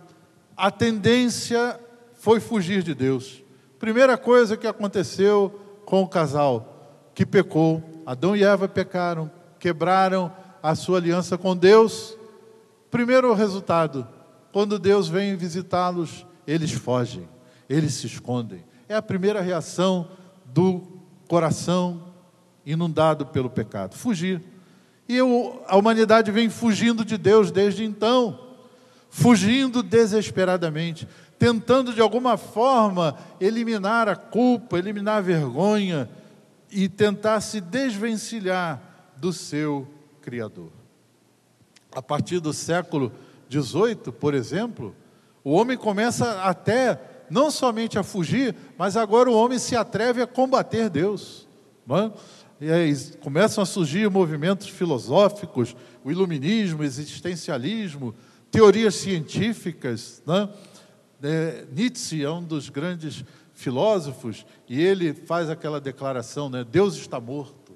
a 0.57 0.71
tendência 0.71 1.77
foi 2.15 2.39
fugir 2.39 2.85
de 2.85 2.95
Deus. 2.95 3.43
Primeira 3.81 4.17
coisa 4.17 4.57
que 4.57 4.65
aconteceu 4.65 5.61
com 5.85 6.03
o 6.03 6.09
casal 6.09 7.11
que 7.13 7.27
pecou, 7.27 7.83
Adão 8.07 8.37
e 8.37 8.45
Eva 8.45 8.69
pecaram, 8.69 9.29
quebraram 9.59 10.31
a 10.63 10.77
sua 10.77 10.99
aliança 10.99 11.37
com 11.37 11.57
Deus. 11.57 12.17
Primeiro 12.93 13.35
resultado, 13.35 14.07
quando 14.53 14.79
Deus 14.79 15.09
vem 15.09 15.35
visitá-los, 15.35 16.25
eles 16.47 16.71
fogem, 16.71 17.29
eles 17.69 17.95
se 17.95 18.07
escondem 18.07 18.65
é 18.89 18.95
a 18.95 19.03
primeira 19.03 19.41
reação 19.41 20.09
do 20.45 20.83
coração 21.29 22.03
inundado 22.65 23.27
pelo 23.27 23.51
pecado: 23.51 23.95
fugir. 23.95 24.43
E 25.09 25.17
eu, 25.17 25.63
a 25.69 25.77
humanidade 25.77 26.31
vem 26.33 26.49
fugindo 26.49 27.05
de 27.05 27.17
Deus 27.17 27.51
desde 27.51 27.85
então, 27.85 28.39
fugindo 29.09 29.83
desesperadamente, 29.83 31.07
tentando 31.39 31.93
de 31.93 32.01
alguma 32.01 32.37
forma 32.37 33.17
eliminar 33.41 34.09
a 34.09 34.17
culpa, 34.17 34.79
eliminar 34.79 35.19
a 35.19 35.21
vergonha 35.21 36.09
e 36.71 36.89
tentar 36.89 37.41
se 37.41 37.61
desvencilhar 37.61 38.83
do 39.17 39.33
seu 39.33 39.87
Criador. 40.21 40.73
A 41.95 42.03
partir 42.03 42.41
do 42.41 42.53
século 42.53 43.13
XVIII, 43.49 44.13
por 44.19 44.35
exemplo, 44.35 44.93
o 45.45 45.53
homem 45.53 45.77
começa 45.79 46.43
até 46.43 47.01
não 47.31 47.51
somente 47.51 47.99
a 47.99 48.03
fugir, 48.03 48.55
mas 48.79 48.97
agora 48.97 49.31
o 49.31 49.35
homem 49.35 49.59
se 49.59 49.77
atreve 49.77 50.23
a 50.23 50.27
combater 50.27 50.89
Deus. 50.89 51.47
Não 51.87 51.99
é? 51.99 52.13
E 52.61 52.71
aí 52.71 52.95
começam 53.21 53.63
a 53.63 53.67
surgir 53.67 54.09
movimentos 54.11 54.69
filosóficos, 54.69 55.77
o 56.03 56.11
iluminismo, 56.11 56.81
o 56.81 56.85
existencialismo, 56.85 58.15
teorias 58.51 58.95
científicas. 58.95 60.23
Né? 60.27 60.49
É, 61.23 61.67
Nietzsche 61.71 62.25
é 62.25 62.31
um 62.31 62.43
dos 62.43 62.71
grandes 62.71 63.25
filósofos 63.53 64.47
e 64.69 64.81
ele 64.81 65.13
faz 65.13 65.51
aquela 65.51 65.81
declaração: 65.81 66.49
né? 66.49 66.65
Deus 66.65 66.97
está 66.97 67.21
morto. 67.21 67.73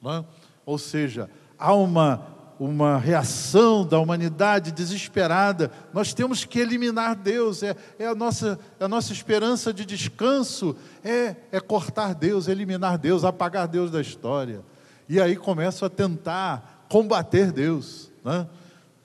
Né? 0.00 0.24
Ou 0.64 0.78
seja, 0.78 1.28
há 1.58 1.74
uma 1.74 2.31
uma 2.64 2.96
reação 2.96 3.84
da 3.84 3.98
humanidade 3.98 4.70
desesperada. 4.70 5.68
Nós 5.92 6.14
temos 6.14 6.44
que 6.44 6.60
eliminar 6.60 7.16
Deus, 7.16 7.60
é, 7.64 7.74
é, 7.98 8.06
a, 8.06 8.14
nossa, 8.14 8.56
a 8.78 8.86
nossa 8.86 9.12
esperança 9.12 9.72
de 9.72 9.84
descanso, 9.84 10.76
é, 11.02 11.34
é 11.50 11.58
cortar 11.58 12.14
Deus, 12.14 12.46
eliminar 12.46 12.98
Deus, 12.98 13.24
apagar 13.24 13.66
Deus 13.66 13.90
da 13.90 14.00
história. 14.00 14.62
E 15.08 15.20
aí 15.20 15.34
começam 15.34 15.86
a 15.86 15.90
tentar 15.90 16.86
combater 16.88 17.50
Deus. 17.50 18.12
Né? 18.24 18.46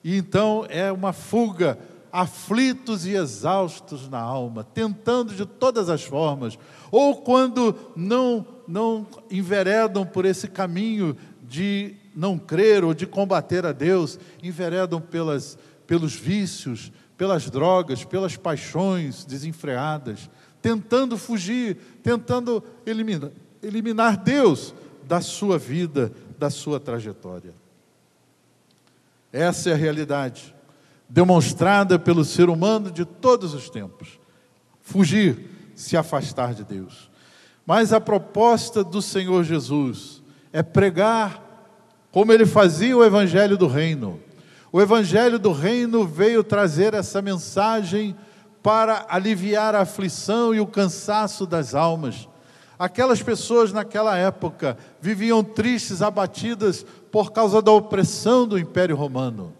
E 0.03 0.16
então 0.16 0.64
é 0.70 0.91
uma 0.91 1.12
fuga, 1.12 1.80
aflitos 2.12 3.08
e 3.08 3.16
exaustos 3.16 4.08
na 4.08 4.20
alma, 4.20 4.64
tentando 4.64 5.34
de 5.34 5.47
todas 5.47 5.89
as 5.89 6.03
formas, 6.03 6.60
ou 6.91 7.24
quando 7.24 7.76
não, 7.95 8.45
não 8.68 9.08
enveredam 9.32 10.05
por 10.05 10.26
esse 10.26 10.47
caminho 10.47 11.18
de 11.41 11.95
não 12.18 12.36
crer 12.36 12.84
ou 12.84 12.95
de 12.95 13.05
combater 13.05 13.63
a 13.63 13.72
Deus, 13.72 14.20
enveredam 14.41 14.99
pelas, 14.99 15.55
pelos 15.86 16.15
vícios, 16.15 16.91
pelas 17.15 17.47
drogas, 17.47 18.03
pelas 18.03 18.36
paixões 18.36 19.24
desenfreadas, 19.24 20.28
tentando 20.59 21.15
fugir, 21.15 21.78
tentando 22.01 22.63
eliminar, 22.88 23.30
eliminar 23.61 24.18
Deus 24.18 24.74
da 25.03 25.22
sua 25.22 25.59
vida, 25.59 26.11
da 26.39 26.49
sua 26.49 26.80
trajetória. 26.80 27.53
Essa 29.32 29.70
é 29.70 29.74
a 29.74 29.78
realidade 29.78 30.55
demonstrada 31.07 31.99
pelo 31.99 32.26
ser 32.26 32.49
humano 32.49 32.89
de 32.89 33.05
todos 33.05 33.53
os 33.53 33.70
tempos. 33.70 34.20
Fugir, 34.82 35.72
se 35.76 35.95
afastar 35.95 36.55
de 36.55 36.63
Deus. 36.63 37.11
Mas 37.63 37.93
a 37.93 38.01
proposta 38.01 38.84
do 38.84 39.03
Senhor 39.03 39.43
Jesus 39.43 40.24
é 40.51 40.63
pregar 40.63 41.47
como 42.18 42.34
ele 42.34 42.47
fazia 42.47 42.97
o 42.97 43.05
evangelho 43.05 43.55
do 43.55 43.68
reino. 43.68 44.20
O 44.72 44.82
evangelho 44.82 45.38
do 45.38 45.51
reino 45.51 46.03
veio 46.03 46.43
trazer 46.43 46.95
essa 46.95 47.22
mensagem 47.22 48.15
para 48.63 49.05
aliviar 49.07 49.76
a 49.76 49.82
aflição 49.82 50.51
e 50.51 50.59
o 50.59 50.65
cansaço 50.65 51.45
das 51.45 51.76
almas. 51.76 52.28
Aquelas 52.80 53.22
pessoas 53.22 53.72
naquela 53.72 54.18
época 54.18 54.80
viviam 54.99 55.43
tristes, 55.43 56.01
abatidas 56.01 56.84
por 57.11 57.32
causa 57.32 57.61
da 57.61 57.72
opressão 57.72 58.47
do 58.47 58.57
Império 58.57 58.95
Romano. 58.95 59.53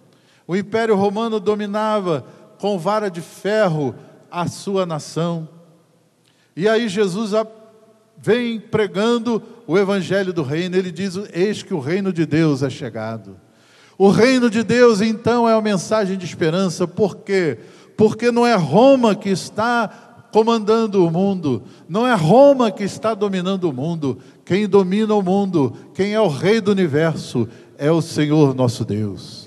O 0.48 0.56
Império 0.56 0.96
Romano 0.96 1.40
dominava 1.40 2.26
com 2.58 2.80
vara 2.80 3.08
de 3.08 3.22
ferro 3.22 3.94
a 4.32 4.48
sua 4.48 4.84
nação. 4.84 5.48
E 6.56 6.68
aí 6.68 6.90
Jesus 6.90 7.36
vem 8.18 8.60
pregando 8.60 9.42
o 9.66 9.78
evangelho 9.78 10.34
do 10.34 10.44
reino, 10.44 10.76
ele 10.76 10.92
diz: 10.92 11.16
Eis 11.34 11.64
que 11.64 11.74
o 11.74 11.80
reino 11.80 12.12
de 12.12 12.26
Deus 12.26 12.64
é 12.64 12.70
chegado. 12.70 13.36
O 13.98 14.10
reino 14.10 14.50
de 14.50 14.64
Deus, 14.64 15.02
então, 15.02 15.50
é 15.50 15.56
uma 15.56 15.62
mensagem 15.62 16.18
de 16.18 16.26
esperança, 16.26 16.88
por 16.88 17.18
quê? 17.18 17.58
Porque 17.96 18.32
não 18.32 18.46
é 18.46 18.56
Roma 18.56 19.16
que 19.16 19.30
está 19.30 19.88
comandando 20.32 21.04
o 21.04 21.10
mundo, 21.10 21.64
não 21.90 22.06
é 22.06 22.14
Roma 22.14 22.70
que 22.70 22.84
está 22.84 23.16
dominando 23.16 23.70
o 23.70 23.74
mundo, 23.74 24.20
quem 24.46 24.68
domina 24.68 25.16
o 25.16 25.22
mundo, 25.22 25.76
quem 25.96 26.14
é 26.14 26.22
o 26.22 26.28
rei 26.28 26.62
do 26.62 26.72
universo, 26.72 27.48
é 27.78 27.92
o 27.92 28.02
Senhor 28.02 28.54
nosso 28.54 28.86
Deus. 28.86 29.47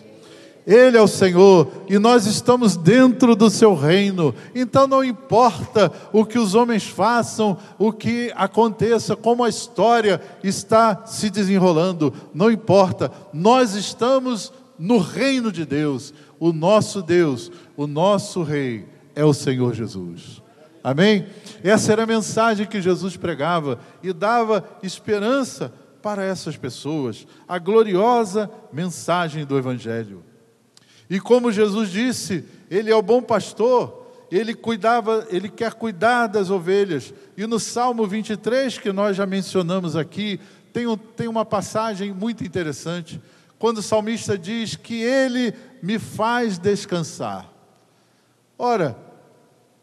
Ele 0.66 0.96
é 0.96 1.00
o 1.00 1.08
Senhor 1.08 1.68
e 1.88 1.98
nós 1.98 2.26
estamos 2.26 2.76
dentro 2.76 3.34
do 3.34 3.48
seu 3.48 3.74
reino. 3.74 4.34
Então 4.54 4.86
não 4.86 5.02
importa 5.02 5.90
o 6.12 6.24
que 6.24 6.38
os 6.38 6.54
homens 6.54 6.86
façam, 6.86 7.56
o 7.78 7.92
que 7.92 8.32
aconteça, 8.36 9.16
como 9.16 9.44
a 9.44 9.48
história 9.48 10.20
está 10.44 11.06
se 11.06 11.30
desenrolando, 11.30 12.12
não 12.34 12.50
importa. 12.50 13.11
Nós 13.32 13.74
estamos 13.74 14.52
no 14.78 14.98
reino 14.98 15.50
de 15.50 15.64
Deus. 15.64 16.12
O 16.38 16.52
nosso 16.52 17.02
Deus, 17.02 17.50
o 17.76 17.86
nosso 17.86 18.42
rei 18.42 18.86
é 19.14 19.24
o 19.24 19.34
Senhor 19.34 19.74
Jesus. 19.74 20.42
Amém? 20.82 21.26
Essa 21.62 21.92
era 21.92 22.04
a 22.04 22.06
mensagem 22.06 22.66
que 22.66 22.80
Jesus 22.80 23.16
pregava 23.16 23.78
e 24.02 24.12
dava 24.12 24.64
esperança 24.82 25.72
para 26.00 26.24
essas 26.24 26.56
pessoas, 26.56 27.26
a 27.46 27.58
gloriosa 27.58 28.50
mensagem 28.72 29.44
do 29.44 29.58
evangelho. 29.58 30.24
E 31.11 31.18
como 31.18 31.50
Jesus 31.50 31.90
disse, 31.90 32.44
ele 32.70 32.88
é 32.88 32.94
o 32.94 33.02
bom 33.02 33.20
pastor, 33.20 34.06
ele 34.30 34.54
cuidava, 34.54 35.26
ele 35.28 35.48
quer 35.48 35.74
cuidar 35.74 36.28
das 36.28 36.50
ovelhas. 36.50 37.12
E 37.36 37.48
no 37.48 37.58
Salmo 37.58 38.06
23, 38.06 38.78
que 38.78 38.92
nós 38.92 39.16
já 39.16 39.26
mencionamos 39.26 39.96
aqui, 39.96 40.38
tem, 40.72 40.86
um, 40.86 40.96
tem 40.96 41.26
uma 41.26 41.44
passagem 41.44 42.12
muito 42.12 42.44
interessante, 42.44 43.20
quando 43.58 43.78
o 43.78 43.82
salmista 43.82 44.38
diz 44.38 44.76
que 44.76 45.02
ele 45.02 45.52
me 45.82 45.98
faz 45.98 46.58
descansar. 46.58 47.50
Ora, 48.56 48.96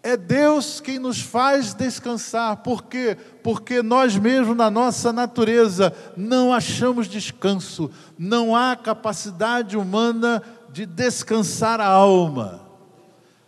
é 0.01 0.15
Deus 0.15 0.79
quem 0.79 0.97
nos 0.97 1.19
faz 1.19 1.73
descansar. 1.73 2.57
Por 2.57 2.85
quê? 2.85 3.17
Porque 3.43 3.81
nós 3.81 4.15
mesmos, 4.15 4.55
na 4.55 4.71
nossa 4.71 5.11
natureza, 5.11 5.93
não 6.15 6.53
achamos 6.53 7.07
descanso. 7.07 7.91
Não 8.17 8.55
há 8.55 8.75
capacidade 8.75 9.75
humana 9.75 10.41
de 10.77 10.85
descansar 10.85 11.81
a 11.81 11.87
alma. 11.87 12.61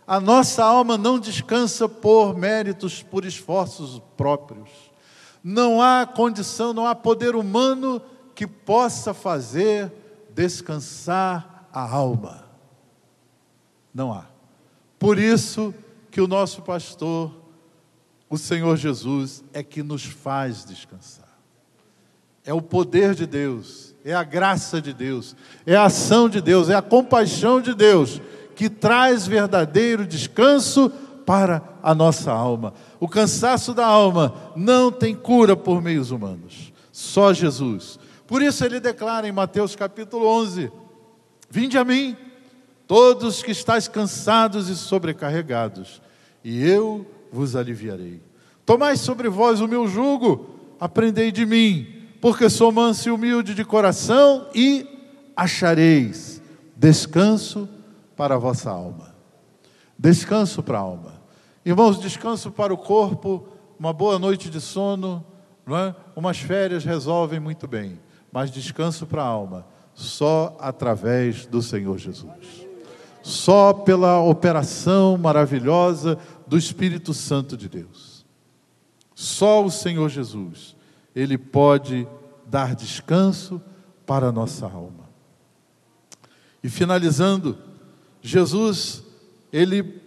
A 0.04 0.18
nossa 0.18 0.64
alma 0.64 0.98
não 0.98 1.16
descansa 1.16 1.88
por 1.88 2.36
méritos, 2.36 3.04
por 3.04 3.24
esforços 3.24 4.02
próprios. 4.16 4.68
Não 5.42 5.80
há 5.80 6.04
condição, 6.04 6.72
não 6.72 6.88
há 6.88 6.92
poder 6.92 7.36
humano 7.36 8.02
que 8.34 8.48
possa 8.48 9.14
fazer 9.14 9.92
descansar 10.34 11.68
a 11.72 11.88
alma. 11.88 12.44
Não 13.94 14.12
há. 14.12 14.26
Por 14.98 15.16
isso 15.16 15.72
que 16.10 16.20
o 16.20 16.26
nosso 16.26 16.62
pastor, 16.62 17.32
o 18.28 18.36
Senhor 18.36 18.76
Jesus, 18.76 19.44
é 19.52 19.62
que 19.62 19.84
nos 19.84 20.04
faz 20.04 20.64
descansar. 20.64 21.29
É 22.44 22.54
o 22.54 22.62
poder 22.62 23.14
de 23.14 23.26
Deus 23.26 23.90
é 24.04 24.14
a 24.14 24.22
graça 24.22 24.80
de 24.80 24.92
Deus, 24.92 25.36
é 25.66 25.76
a 25.76 25.84
ação 25.84 26.28
de 26.28 26.40
Deus, 26.40 26.68
é 26.68 26.74
a 26.74 26.82
compaixão 26.82 27.60
de 27.60 27.74
Deus 27.74 28.20
que 28.54 28.68
traz 28.68 29.26
verdadeiro 29.26 30.06
descanso 30.06 30.90
para 31.24 31.62
a 31.82 31.94
nossa 31.94 32.32
alma. 32.32 32.74
O 32.98 33.08
cansaço 33.08 33.72
da 33.72 33.86
alma 33.86 34.52
não 34.56 34.90
tem 34.90 35.14
cura 35.14 35.56
por 35.56 35.82
meios 35.82 36.10
humanos, 36.10 36.72
só 36.92 37.32
Jesus. 37.32 37.98
Por 38.26 38.42
isso 38.42 38.64
ele 38.64 38.80
declara 38.80 39.28
em 39.28 39.32
Mateus 39.32 39.76
capítulo 39.76 40.26
11: 40.26 40.70
Vinde 41.48 41.78
a 41.78 41.84
mim, 41.84 42.16
todos 42.86 43.42
que 43.42 43.50
estáis 43.50 43.86
cansados 43.86 44.68
e 44.68 44.76
sobrecarregados, 44.76 46.00
e 46.42 46.66
eu 46.66 47.06
vos 47.30 47.54
aliviarei. 47.54 48.22
Tomai 48.64 48.96
sobre 48.96 49.28
vós 49.28 49.60
o 49.60 49.68
meu 49.68 49.86
jugo, 49.86 50.54
aprendei 50.78 51.30
de 51.30 51.44
mim 51.44 51.99
porque 52.20 52.50
sou 52.50 52.70
manso 52.70 53.08
e 53.08 53.12
humilde 53.12 53.54
de 53.54 53.64
coração, 53.64 54.46
e 54.54 54.86
achareis 55.34 56.42
descanso 56.76 57.68
para 58.16 58.34
a 58.34 58.38
vossa 58.38 58.70
alma. 58.70 59.14
Descanso 59.98 60.62
para 60.62 60.78
a 60.78 60.82
alma. 60.82 61.20
Irmãos, 61.64 61.98
descanso 61.98 62.50
para 62.50 62.72
o 62.72 62.78
corpo, 62.78 63.48
uma 63.78 63.92
boa 63.92 64.18
noite 64.18 64.50
de 64.50 64.60
sono, 64.60 65.24
não 65.66 65.76
é? 65.76 65.94
umas 66.14 66.38
férias 66.38 66.84
resolvem 66.84 67.40
muito 67.40 67.66
bem, 67.66 67.98
mas 68.32 68.50
descanso 68.50 69.06
para 69.06 69.22
a 69.22 69.26
alma, 69.26 69.66
só 69.94 70.56
através 70.60 71.46
do 71.46 71.62
Senhor 71.62 71.96
Jesus. 71.98 72.66
Só 73.22 73.72
pela 73.72 74.20
operação 74.20 75.18
maravilhosa 75.18 76.18
do 76.46 76.56
Espírito 76.56 77.12
Santo 77.12 77.56
de 77.56 77.68
Deus. 77.68 78.24
Só 79.14 79.62
o 79.64 79.70
Senhor 79.70 80.08
Jesus 80.08 80.74
ele 81.14 81.36
pode 81.36 82.06
dar 82.46 82.74
descanso 82.74 83.60
para 84.06 84.28
a 84.28 84.32
nossa 84.32 84.66
alma. 84.66 85.08
E 86.62 86.68
finalizando, 86.68 87.56
Jesus, 88.20 89.02
ele, 89.52 90.02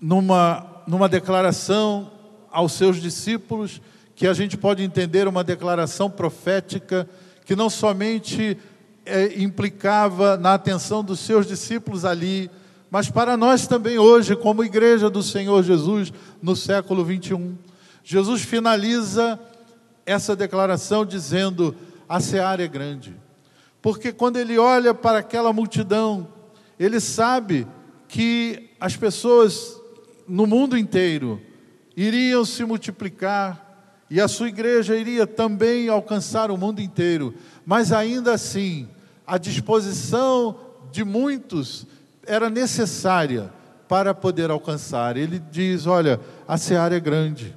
numa, 0.00 0.82
numa 0.86 1.08
declaração 1.08 2.10
aos 2.50 2.72
seus 2.72 3.00
discípulos, 3.00 3.80
que 4.14 4.26
a 4.26 4.34
gente 4.34 4.56
pode 4.56 4.82
entender 4.82 5.26
uma 5.26 5.42
declaração 5.42 6.10
profética, 6.10 7.08
que 7.44 7.56
não 7.56 7.68
somente 7.68 8.56
é, 9.04 9.40
implicava 9.40 10.36
na 10.36 10.54
atenção 10.54 11.02
dos 11.02 11.20
seus 11.20 11.46
discípulos 11.46 12.04
ali, 12.04 12.50
mas 12.90 13.10
para 13.10 13.36
nós 13.36 13.66
também 13.66 13.98
hoje, 13.98 14.36
como 14.36 14.62
igreja 14.62 15.10
do 15.10 15.22
Senhor 15.22 15.62
Jesus, 15.64 16.12
no 16.40 16.54
século 16.54 17.04
21. 17.04 17.56
Jesus 18.04 18.42
finaliza 18.42 19.40
essa 20.06 20.36
declaração 20.36 21.04
dizendo: 21.04 21.74
a 22.08 22.20
seara 22.20 22.62
é 22.62 22.68
grande. 22.68 23.16
Porque 23.80 24.12
quando 24.12 24.38
ele 24.38 24.58
olha 24.58 24.94
para 24.94 25.18
aquela 25.18 25.52
multidão, 25.52 26.28
ele 26.78 27.00
sabe 27.00 27.66
que 28.08 28.70
as 28.80 28.96
pessoas 28.96 29.80
no 30.26 30.46
mundo 30.46 30.76
inteiro 30.76 31.40
iriam 31.96 32.44
se 32.44 32.64
multiplicar 32.64 33.64
e 34.10 34.20
a 34.20 34.28
sua 34.28 34.48
igreja 34.48 34.96
iria 34.96 35.26
também 35.26 35.88
alcançar 35.88 36.50
o 36.50 36.56
mundo 36.56 36.80
inteiro, 36.80 37.34
mas 37.64 37.92
ainda 37.92 38.32
assim, 38.32 38.88
a 39.26 39.38
disposição 39.38 40.58
de 40.92 41.04
muitos 41.04 41.86
era 42.26 42.48
necessária 42.48 43.52
para 43.88 44.14
poder 44.14 44.50
alcançar. 44.50 45.16
Ele 45.16 45.38
diz: 45.50 45.86
olha, 45.86 46.20
a 46.46 46.56
seara 46.56 46.96
é 46.96 47.00
grande, 47.00 47.56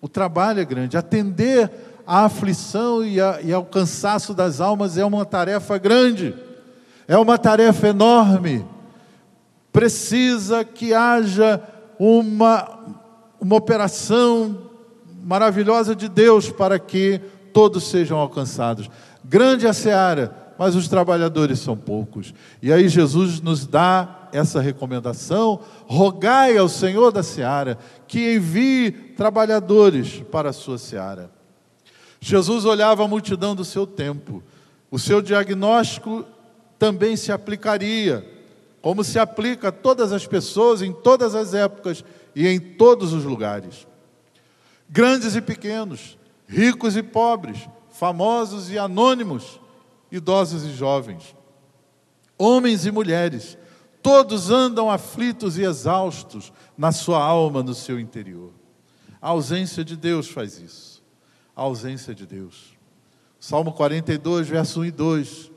o 0.00 0.08
trabalho 0.08 0.60
é 0.60 0.64
grande, 0.64 0.96
atender 0.96 1.70
a 2.08 2.24
aflição 2.24 3.04
e, 3.04 3.20
a, 3.20 3.38
e 3.42 3.52
ao 3.52 3.66
cansaço 3.66 4.32
das 4.32 4.62
almas 4.62 4.96
é 4.96 5.04
uma 5.04 5.26
tarefa 5.26 5.76
grande, 5.76 6.34
é 7.06 7.18
uma 7.18 7.36
tarefa 7.36 7.88
enorme. 7.88 8.64
Precisa 9.70 10.64
que 10.64 10.94
haja 10.94 11.62
uma, 11.98 12.66
uma 13.38 13.56
operação 13.56 14.56
maravilhosa 15.22 15.94
de 15.94 16.08
Deus 16.08 16.48
para 16.48 16.78
que 16.78 17.20
todos 17.52 17.86
sejam 17.90 18.16
alcançados. 18.16 18.88
Grande 19.22 19.66
é 19.66 19.68
a 19.68 19.74
seara, 19.74 20.34
mas 20.58 20.74
os 20.74 20.88
trabalhadores 20.88 21.58
são 21.58 21.76
poucos. 21.76 22.32
E 22.62 22.72
aí 22.72 22.88
Jesus 22.88 23.38
nos 23.38 23.66
dá 23.66 24.30
essa 24.32 24.62
recomendação: 24.62 25.60
rogai 25.86 26.56
ao 26.56 26.70
Senhor 26.70 27.12
da 27.12 27.22
seara 27.22 27.76
que 28.06 28.36
envie 28.36 28.92
trabalhadores 29.14 30.22
para 30.32 30.48
a 30.48 30.54
sua 30.54 30.78
seara. 30.78 31.36
Jesus 32.20 32.64
olhava 32.64 33.04
a 33.04 33.08
multidão 33.08 33.54
do 33.54 33.64
seu 33.64 33.86
tempo. 33.86 34.42
O 34.90 34.98
seu 34.98 35.20
diagnóstico 35.22 36.24
também 36.78 37.16
se 37.16 37.30
aplicaria, 37.30 38.26
como 38.80 39.04
se 39.04 39.18
aplica 39.18 39.68
a 39.68 39.72
todas 39.72 40.12
as 40.12 40.26
pessoas, 40.26 40.82
em 40.82 40.92
todas 40.92 41.34
as 41.34 41.54
épocas 41.54 42.04
e 42.34 42.46
em 42.46 42.58
todos 42.58 43.12
os 43.12 43.24
lugares. 43.24 43.86
Grandes 44.88 45.34
e 45.34 45.42
pequenos, 45.42 46.16
ricos 46.46 46.96
e 46.96 47.02
pobres, 47.02 47.68
famosos 47.90 48.70
e 48.70 48.78
anônimos, 48.78 49.60
idosos 50.10 50.64
e 50.64 50.72
jovens, 50.72 51.36
homens 52.38 52.86
e 52.86 52.90
mulheres, 52.90 53.58
todos 54.02 54.50
andam 54.50 54.90
aflitos 54.90 55.58
e 55.58 55.62
exaustos 55.62 56.52
na 56.76 56.92
sua 56.92 57.22
alma, 57.22 57.62
no 57.62 57.74
seu 57.74 58.00
interior. 58.00 58.52
A 59.20 59.30
ausência 59.30 59.84
de 59.84 59.96
Deus 59.96 60.28
faz 60.28 60.58
isso 60.58 60.87
a 61.58 61.62
ausência 61.62 62.14
de 62.14 62.24
Deus. 62.24 62.76
Salmo 63.40 63.72
42, 63.72 64.46
verso 64.46 64.80
1 64.80 64.84
e 64.84 64.90
2 64.92 65.50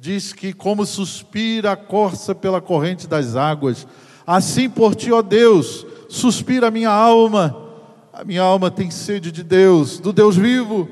diz 0.00 0.32
que, 0.32 0.54
como 0.54 0.86
suspira 0.86 1.72
a 1.72 1.76
corça 1.76 2.34
pela 2.34 2.58
corrente 2.58 3.06
das 3.06 3.36
águas, 3.36 3.86
assim 4.26 4.68
por 4.68 4.94
ti, 4.94 5.12
ó 5.12 5.20
Deus, 5.20 5.86
suspira 6.08 6.68
a 6.68 6.70
minha 6.70 6.90
alma. 6.90 7.68
A 8.14 8.24
minha 8.24 8.40
alma 8.40 8.70
tem 8.70 8.90
sede 8.90 9.30
de 9.30 9.42
Deus, 9.42 10.00
do 10.00 10.10
Deus 10.10 10.36
vivo. 10.36 10.88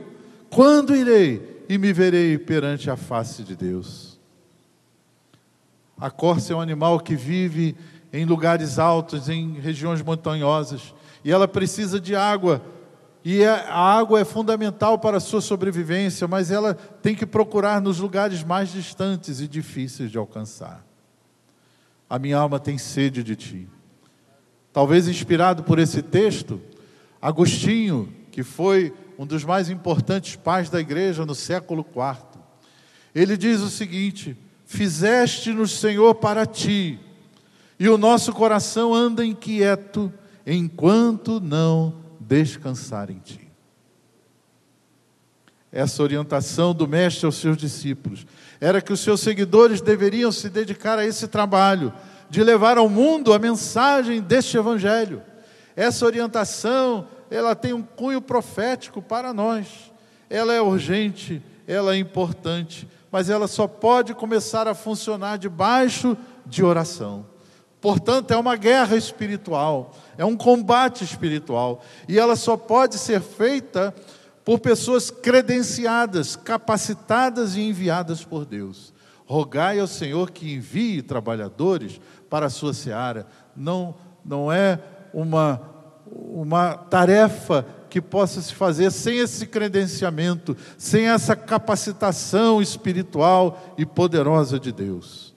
Quando 0.51 0.95
irei 0.95 1.65
e 1.67 1.79
me 1.79 1.91
verei 1.91 2.37
perante 2.37 2.91
a 2.91 2.97
face 2.97 3.43
de 3.43 3.57
Deus? 3.57 4.21
A 5.99 6.11
corça 6.11 6.53
é 6.53 6.57
um 6.57 6.61
animal 6.61 7.01
que 7.01 7.17
vive 7.17 7.75
em 8.13 8.27
lugares 8.27 8.79
altos, 8.79 9.31
em 9.31 9.55
regiões 9.55 10.03
montanhosas, 10.03 10.95
e 11.25 11.33
ela 11.33 11.49
precisa 11.49 11.99
de 11.99 12.15
água 12.15 12.63
e 13.25 13.45
a 13.45 13.75
água 13.75 14.21
é 14.21 14.25
fundamental 14.25 14.99
para 14.99 15.19
a 15.19 15.21
sua 15.21 15.43
sobrevivência, 15.43 16.27
mas 16.27 16.51
ela 16.51 16.73
tem 16.75 17.15
que 17.15 17.27
procurar 17.27 17.81
nos 17.81 17.99
lugares 17.99 18.43
mais 18.43 18.71
distantes 18.71 19.41
e 19.41 19.49
difíceis 19.49 20.11
de 20.11 20.17
alcançar. 20.17 20.85
A 22.09 22.19
minha 22.19 22.39
alma 22.39 22.59
tem 22.59 22.79
sede 22.79 23.23
de 23.23 23.37
ti. 23.37 23.69
Talvez 24.73 25.07
inspirado 25.07 25.63
por 25.63 25.79
esse 25.79 26.01
texto, 26.01 26.61
Agostinho, 27.21 28.11
que 28.31 28.43
foi 28.43 28.95
um 29.19 29.27
dos 29.27 29.45
mais 29.45 29.69
importantes 29.69 30.37
pais 30.37 30.71
da 30.71 30.81
igreja 30.81 31.27
no 31.27 31.35
século 31.35 31.85
IV, 31.95 32.41
ele 33.15 33.37
diz 33.37 33.61
o 33.61 33.69
seguinte: 33.69 34.37
Fizeste-nos, 34.65 35.79
Senhor, 35.79 36.15
para 36.15 36.47
ti, 36.47 36.99
e 37.79 37.87
o 37.89 37.99
nosso 37.99 38.33
coração 38.33 38.95
anda 38.95 39.27
inquieto 39.27 40.11
enquanto 40.47 41.39
não 41.39 42.01
descansar 42.31 43.11
em 43.11 43.19
ti. 43.19 43.51
Essa 45.73 46.01
orientação 46.01 46.73
do 46.73 46.87
Mestre 46.87 47.27
aos 47.27 47.35
seus 47.35 47.57
discípulos 47.57 48.25
era 48.61 48.81
que 48.81 48.93
os 48.93 49.01
seus 49.01 49.21
seguidores 49.21 49.81
deveriam 49.81 50.31
se 50.31 50.49
dedicar 50.49 50.97
a 50.97 51.05
esse 51.05 51.27
trabalho 51.27 51.93
de 52.29 52.45
levar 52.45 52.79
ao 52.79 52.89
mundo 52.89 53.33
a 53.33 53.39
mensagem 53.39 54.21
deste 54.21 54.57
Evangelho. 54.57 55.23
Essa 55.75 56.07
orientação, 56.07 57.09
ela 57.29 57.57
tem 57.57 57.73
um 57.73 57.83
cunho 57.83 58.23
profético 58.23 59.03
para 59.03 59.33
nós. 59.33 59.93
Ela 60.29 60.55
é 60.55 60.61
urgente, 60.61 61.43
ela 61.67 61.95
é 61.95 61.99
importante, 61.99 62.87
mas 63.11 63.29
ela 63.29 63.49
só 63.49 63.67
pode 63.67 64.15
começar 64.15 64.69
a 64.69 64.75
funcionar 64.75 65.37
debaixo 65.37 66.17
de 66.47 66.63
oração. 66.63 67.27
Portanto, 67.81 68.31
é 68.33 68.37
uma 68.37 68.57
guerra 68.57 68.97
espiritual, 68.97 69.95
é 70.19 70.25
um 70.25 70.37
combate 70.37 71.03
espiritual, 71.03 71.83
e 72.07 72.19
ela 72.19 72.37
só 72.37 72.57
pode 72.57 72.99
ser 72.99 73.21
feita 73.21 73.95
por 74.45 74.59
pessoas 74.59 75.11
credenciadas, 75.11 76.37
capacitadas 76.37 77.57
e 77.57 77.63
enviadas 77.63 78.23
por 78.23 78.45
Deus. 78.45 78.93
Rogai 79.25 79.79
ao 79.79 79.87
Senhor 79.87 80.31
que 80.31 80.53
envie 80.53 81.03
trabalhadores 81.03 82.01
para 82.29 82.47
a 82.47 82.51
sua 82.51 82.75
seara. 82.75 83.27
Não, 83.57 83.95
não 84.25 84.51
é 84.51 84.81
uma, 85.15 85.61
uma 86.07 86.75
tarefa 86.75 87.65
que 87.89 88.01
possa 88.01 88.43
se 88.43 88.55
fazer 88.55 88.91
sem 88.91 89.19
esse 89.19 89.47
credenciamento, 89.47 90.57
sem 90.77 91.09
essa 91.09 91.37
capacitação 91.37 92.61
espiritual 92.61 93.75
e 93.79 93.87
poderosa 93.87 94.59
de 94.59 94.73
Deus. 94.73 95.33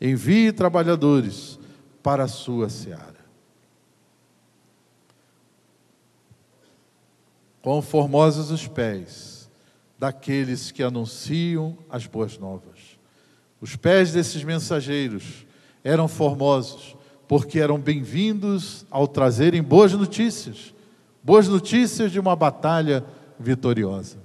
Envie 0.00 0.52
trabalhadores 0.52 1.53
para 2.04 2.24
a 2.24 2.28
sua 2.28 2.68
seara. 2.68 3.24
Quão 7.62 7.80
formosos 7.80 8.50
os 8.50 8.68
pés 8.68 9.50
daqueles 9.98 10.70
que 10.70 10.82
anunciam 10.82 11.78
as 11.88 12.06
boas 12.06 12.36
novas. 12.36 12.98
Os 13.58 13.74
pés 13.74 14.12
desses 14.12 14.44
mensageiros 14.44 15.46
eram 15.82 16.06
formosos, 16.06 16.94
porque 17.26 17.58
eram 17.58 17.78
bem-vindos 17.80 18.84
ao 18.90 19.08
trazerem 19.08 19.62
boas 19.62 19.94
notícias, 19.94 20.74
boas 21.22 21.48
notícias 21.48 22.12
de 22.12 22.20
uma 22.20 22.36
batalha 22.36 23.02
vitoriosa. 23.40 24.18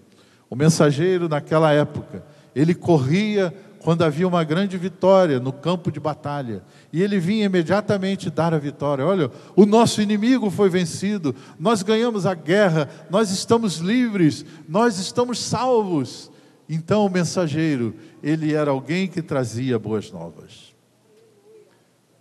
O 0.49 0.55
mensageiro, 0.55 1.29
naquela 1.29 1.71
época, 1.71 2.25
ele 2.53 2.75
corria 2.75 3.53
quando 3.81 4.03
havia 4.03 4.27
uma 4.27 4.43
grande 4.43 4.77
vitória 4.77 5.39
no 5.39 5.53
campo 5.53 5.91
de 5.91 5.99
batalha. 5.99 6.63
E 6.91 7.01
ele 7.01 7.19
vinha 7.19 7.45
imediatamente 7.45 8.29
dar 8.29 8.53
a 8.53 8.57
vitória. 8.57 9.05
Olha, 9.05 9.31
o 9.55 9.65
nosso 9.65 10.01
inimigo 10.01 10.49
foi 10.49 10.69
vencido, 10.69 11.33
nós 11.57 11.81
ganhamos 11.81 12.25
a 12.25 12.33
guerra, 12.33 12.89
nós 13.09 13.31
estamos 13.31 13.77
livres, 13.77 14.45
nós 14.67 14.99
estamos 14.99 15.39
salvos. 15.39 16.29
Então 16.67 17.05
o 17.05 17.09
mensageiro, 17.09 17.95
ele 18.21 18.53
era 18.53 18.71
alguém 18.71 19.07
que 19.07 19.21
trazia 19.21 19.79
boas 19.79 20.11
novas. 20.11 20.73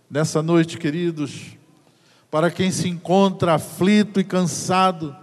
Nessa 0.09 0.41
noite, 0.41 0.77
queridos, 0.77 1.57
para 2.31 2.49
quem 2.49 2.71
se 2.71 2.87
encontra 2.87 3.55
aflito 3.55 4.19
e 4.19 4.23
cansado, 4.23 5.15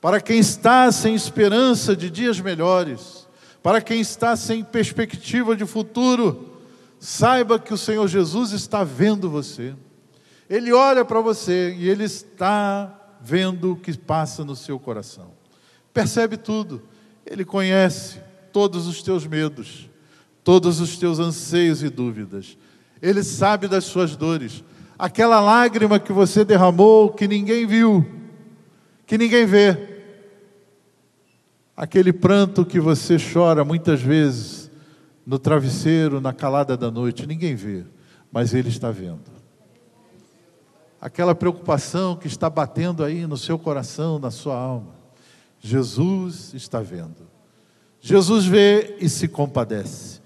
para 0.00 0.20
quem 0.20 0.38
está 0.38 0.92
sem 0.92 1.14
esperança 1.14 1.96
de 1.96 2.10
dias 2.10 2.38
melhores, 2.38 3.23
para 3.64 3.80
quem 3.80 3.98
está 3.98 4.36
sem 4.36 4.62
perspectiva 4.62 5.56
de 5.56 5.64
futuro, 5.64 6.60
saiba 7.00 7.58
que 7.58 7.72
o 7.72 7.78
Senhor 7.78 8.06
Jesus 8.06 8.52
está 8.52 8.84
vendo 8.84 9.30
você. 9.30 9.74
Ele 10.50 10.70
olha 10.70 11.02
para 11.02 11.22
você 11.22 11.74
e 11.74 11.88
ele 11.88 12.04
está 12.04 13.16
vendo 13.22 13.72
o 13.72 13.76
que 13.76 13.96
passa 13.96 14.44
no 14.44 14.54
seu 14.54 14.78
coração. 14.78 15.30
Percebe 15.94 16.36
tudo. 16.36 16.82
Ele 17.24 17.42
conhece 17.42 18.20
todos 18.52 18.86
os 18.86 19.02
teus 19.02 19.26
medos, 19.26 19.88
todos 20.44 20.78
os 20.78 20.98
teus 20.98 21.18
anseios 21.18 21.82
e 21.82 21.88
dúvidas. 21.88 22.58
Ele 23.00 23.22
sabe 23.22 23.66
das 23.66 23.84
suas 23.84 24.14
dores. 24.14 24.62
Aquela 24.98 25.40
lágrima 25.40 25.98
que 25.98 26.12
você 26.12 26.44
derramou, 26.44 27.10
que 27.14 27.26
ninguém 27.26 27.66
viu, 27.66 28.04
que 29.06 29.16
ninguém 29.16 29.46
vê. 29.46 29.93
Aquele 31.76 32.12
pranto 32.12 32.64
que 32.64 32.78
você 32.78 33.16
chora 33.18 33.64
muitas 33.64 34.00
vezes 34.00 34.70
no 35.26 35.38
travesseiro, 35.38 36.20
na 36.20 36.32
calada 36.32 36.76
da 36.76 36.90
noite, 36.90 37.26
ninguém 37.26 37.56
vê, 37.56 37.84
mas 38.30 38.54
Ele 38.54 38.68
está 38.68 38.90
vendo. 38.90 39.34
Aquela 41.00 41.34
preocupação 41.34 42.16
que 42.16 42.28
está 42.28 42.48
batendo 42.48 43.02
aí 43.02 43.26
no 43.26 43.36
seu 43.36 43.58
coração, 43.58 44.18
na 44.18 44.30
sua 44.30 44.56
alma, 44.56 44.94
Jesus 45.60 46.54
está 46.54 46.80
vendo. 46.80 47.26
Jesus 48.00 48.44
vê 48.44 48.96
e 49.00 49.08
se 49.08 49.26
compadece. 49.26 50.20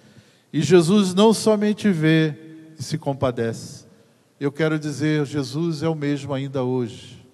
E 0.53 0.61
Jesus 0.61 1.15
não 1.15 1.33
somente 1.33 1.91
vê 1.91 2.35
e 2.79 2.83
se 2.83 2.99
compadece. 2.99 3.87
Eu 4.39 4.53
quero 4.53 4.79
dizer, 4.79 5.25
Jesus 5.27 5.83
é 5.83 5.89
o 5.89 5.95
mesmo 5.95 6.35
ainda 6.35 6.63
hoje. 6.63 7.25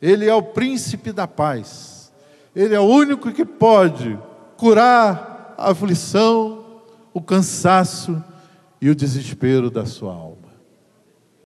Ele 0.00 0.26
é 0.26 0.34
o 0.34 0.42
príncipe 0.42 1.12
da 1.12 1.26
paz. 1.26 1.95
Ele 2.56 2.74
é 2.74 2.80
o 2.80 2.84
único 2.84 3.30
que 3.32 3.44
pode 3.44 4.18
curar 4.56 5.54
a 5.58 5.72
aflição, 5.72 6.80
o 7.12 7.20
cansaço 7.20 8.24
e 8.80 8.88
o 8.88 8.94
desespero 8.94 9.70
da 9.70 9.84
sua 9.84 10.14
alma. 10.14 10.45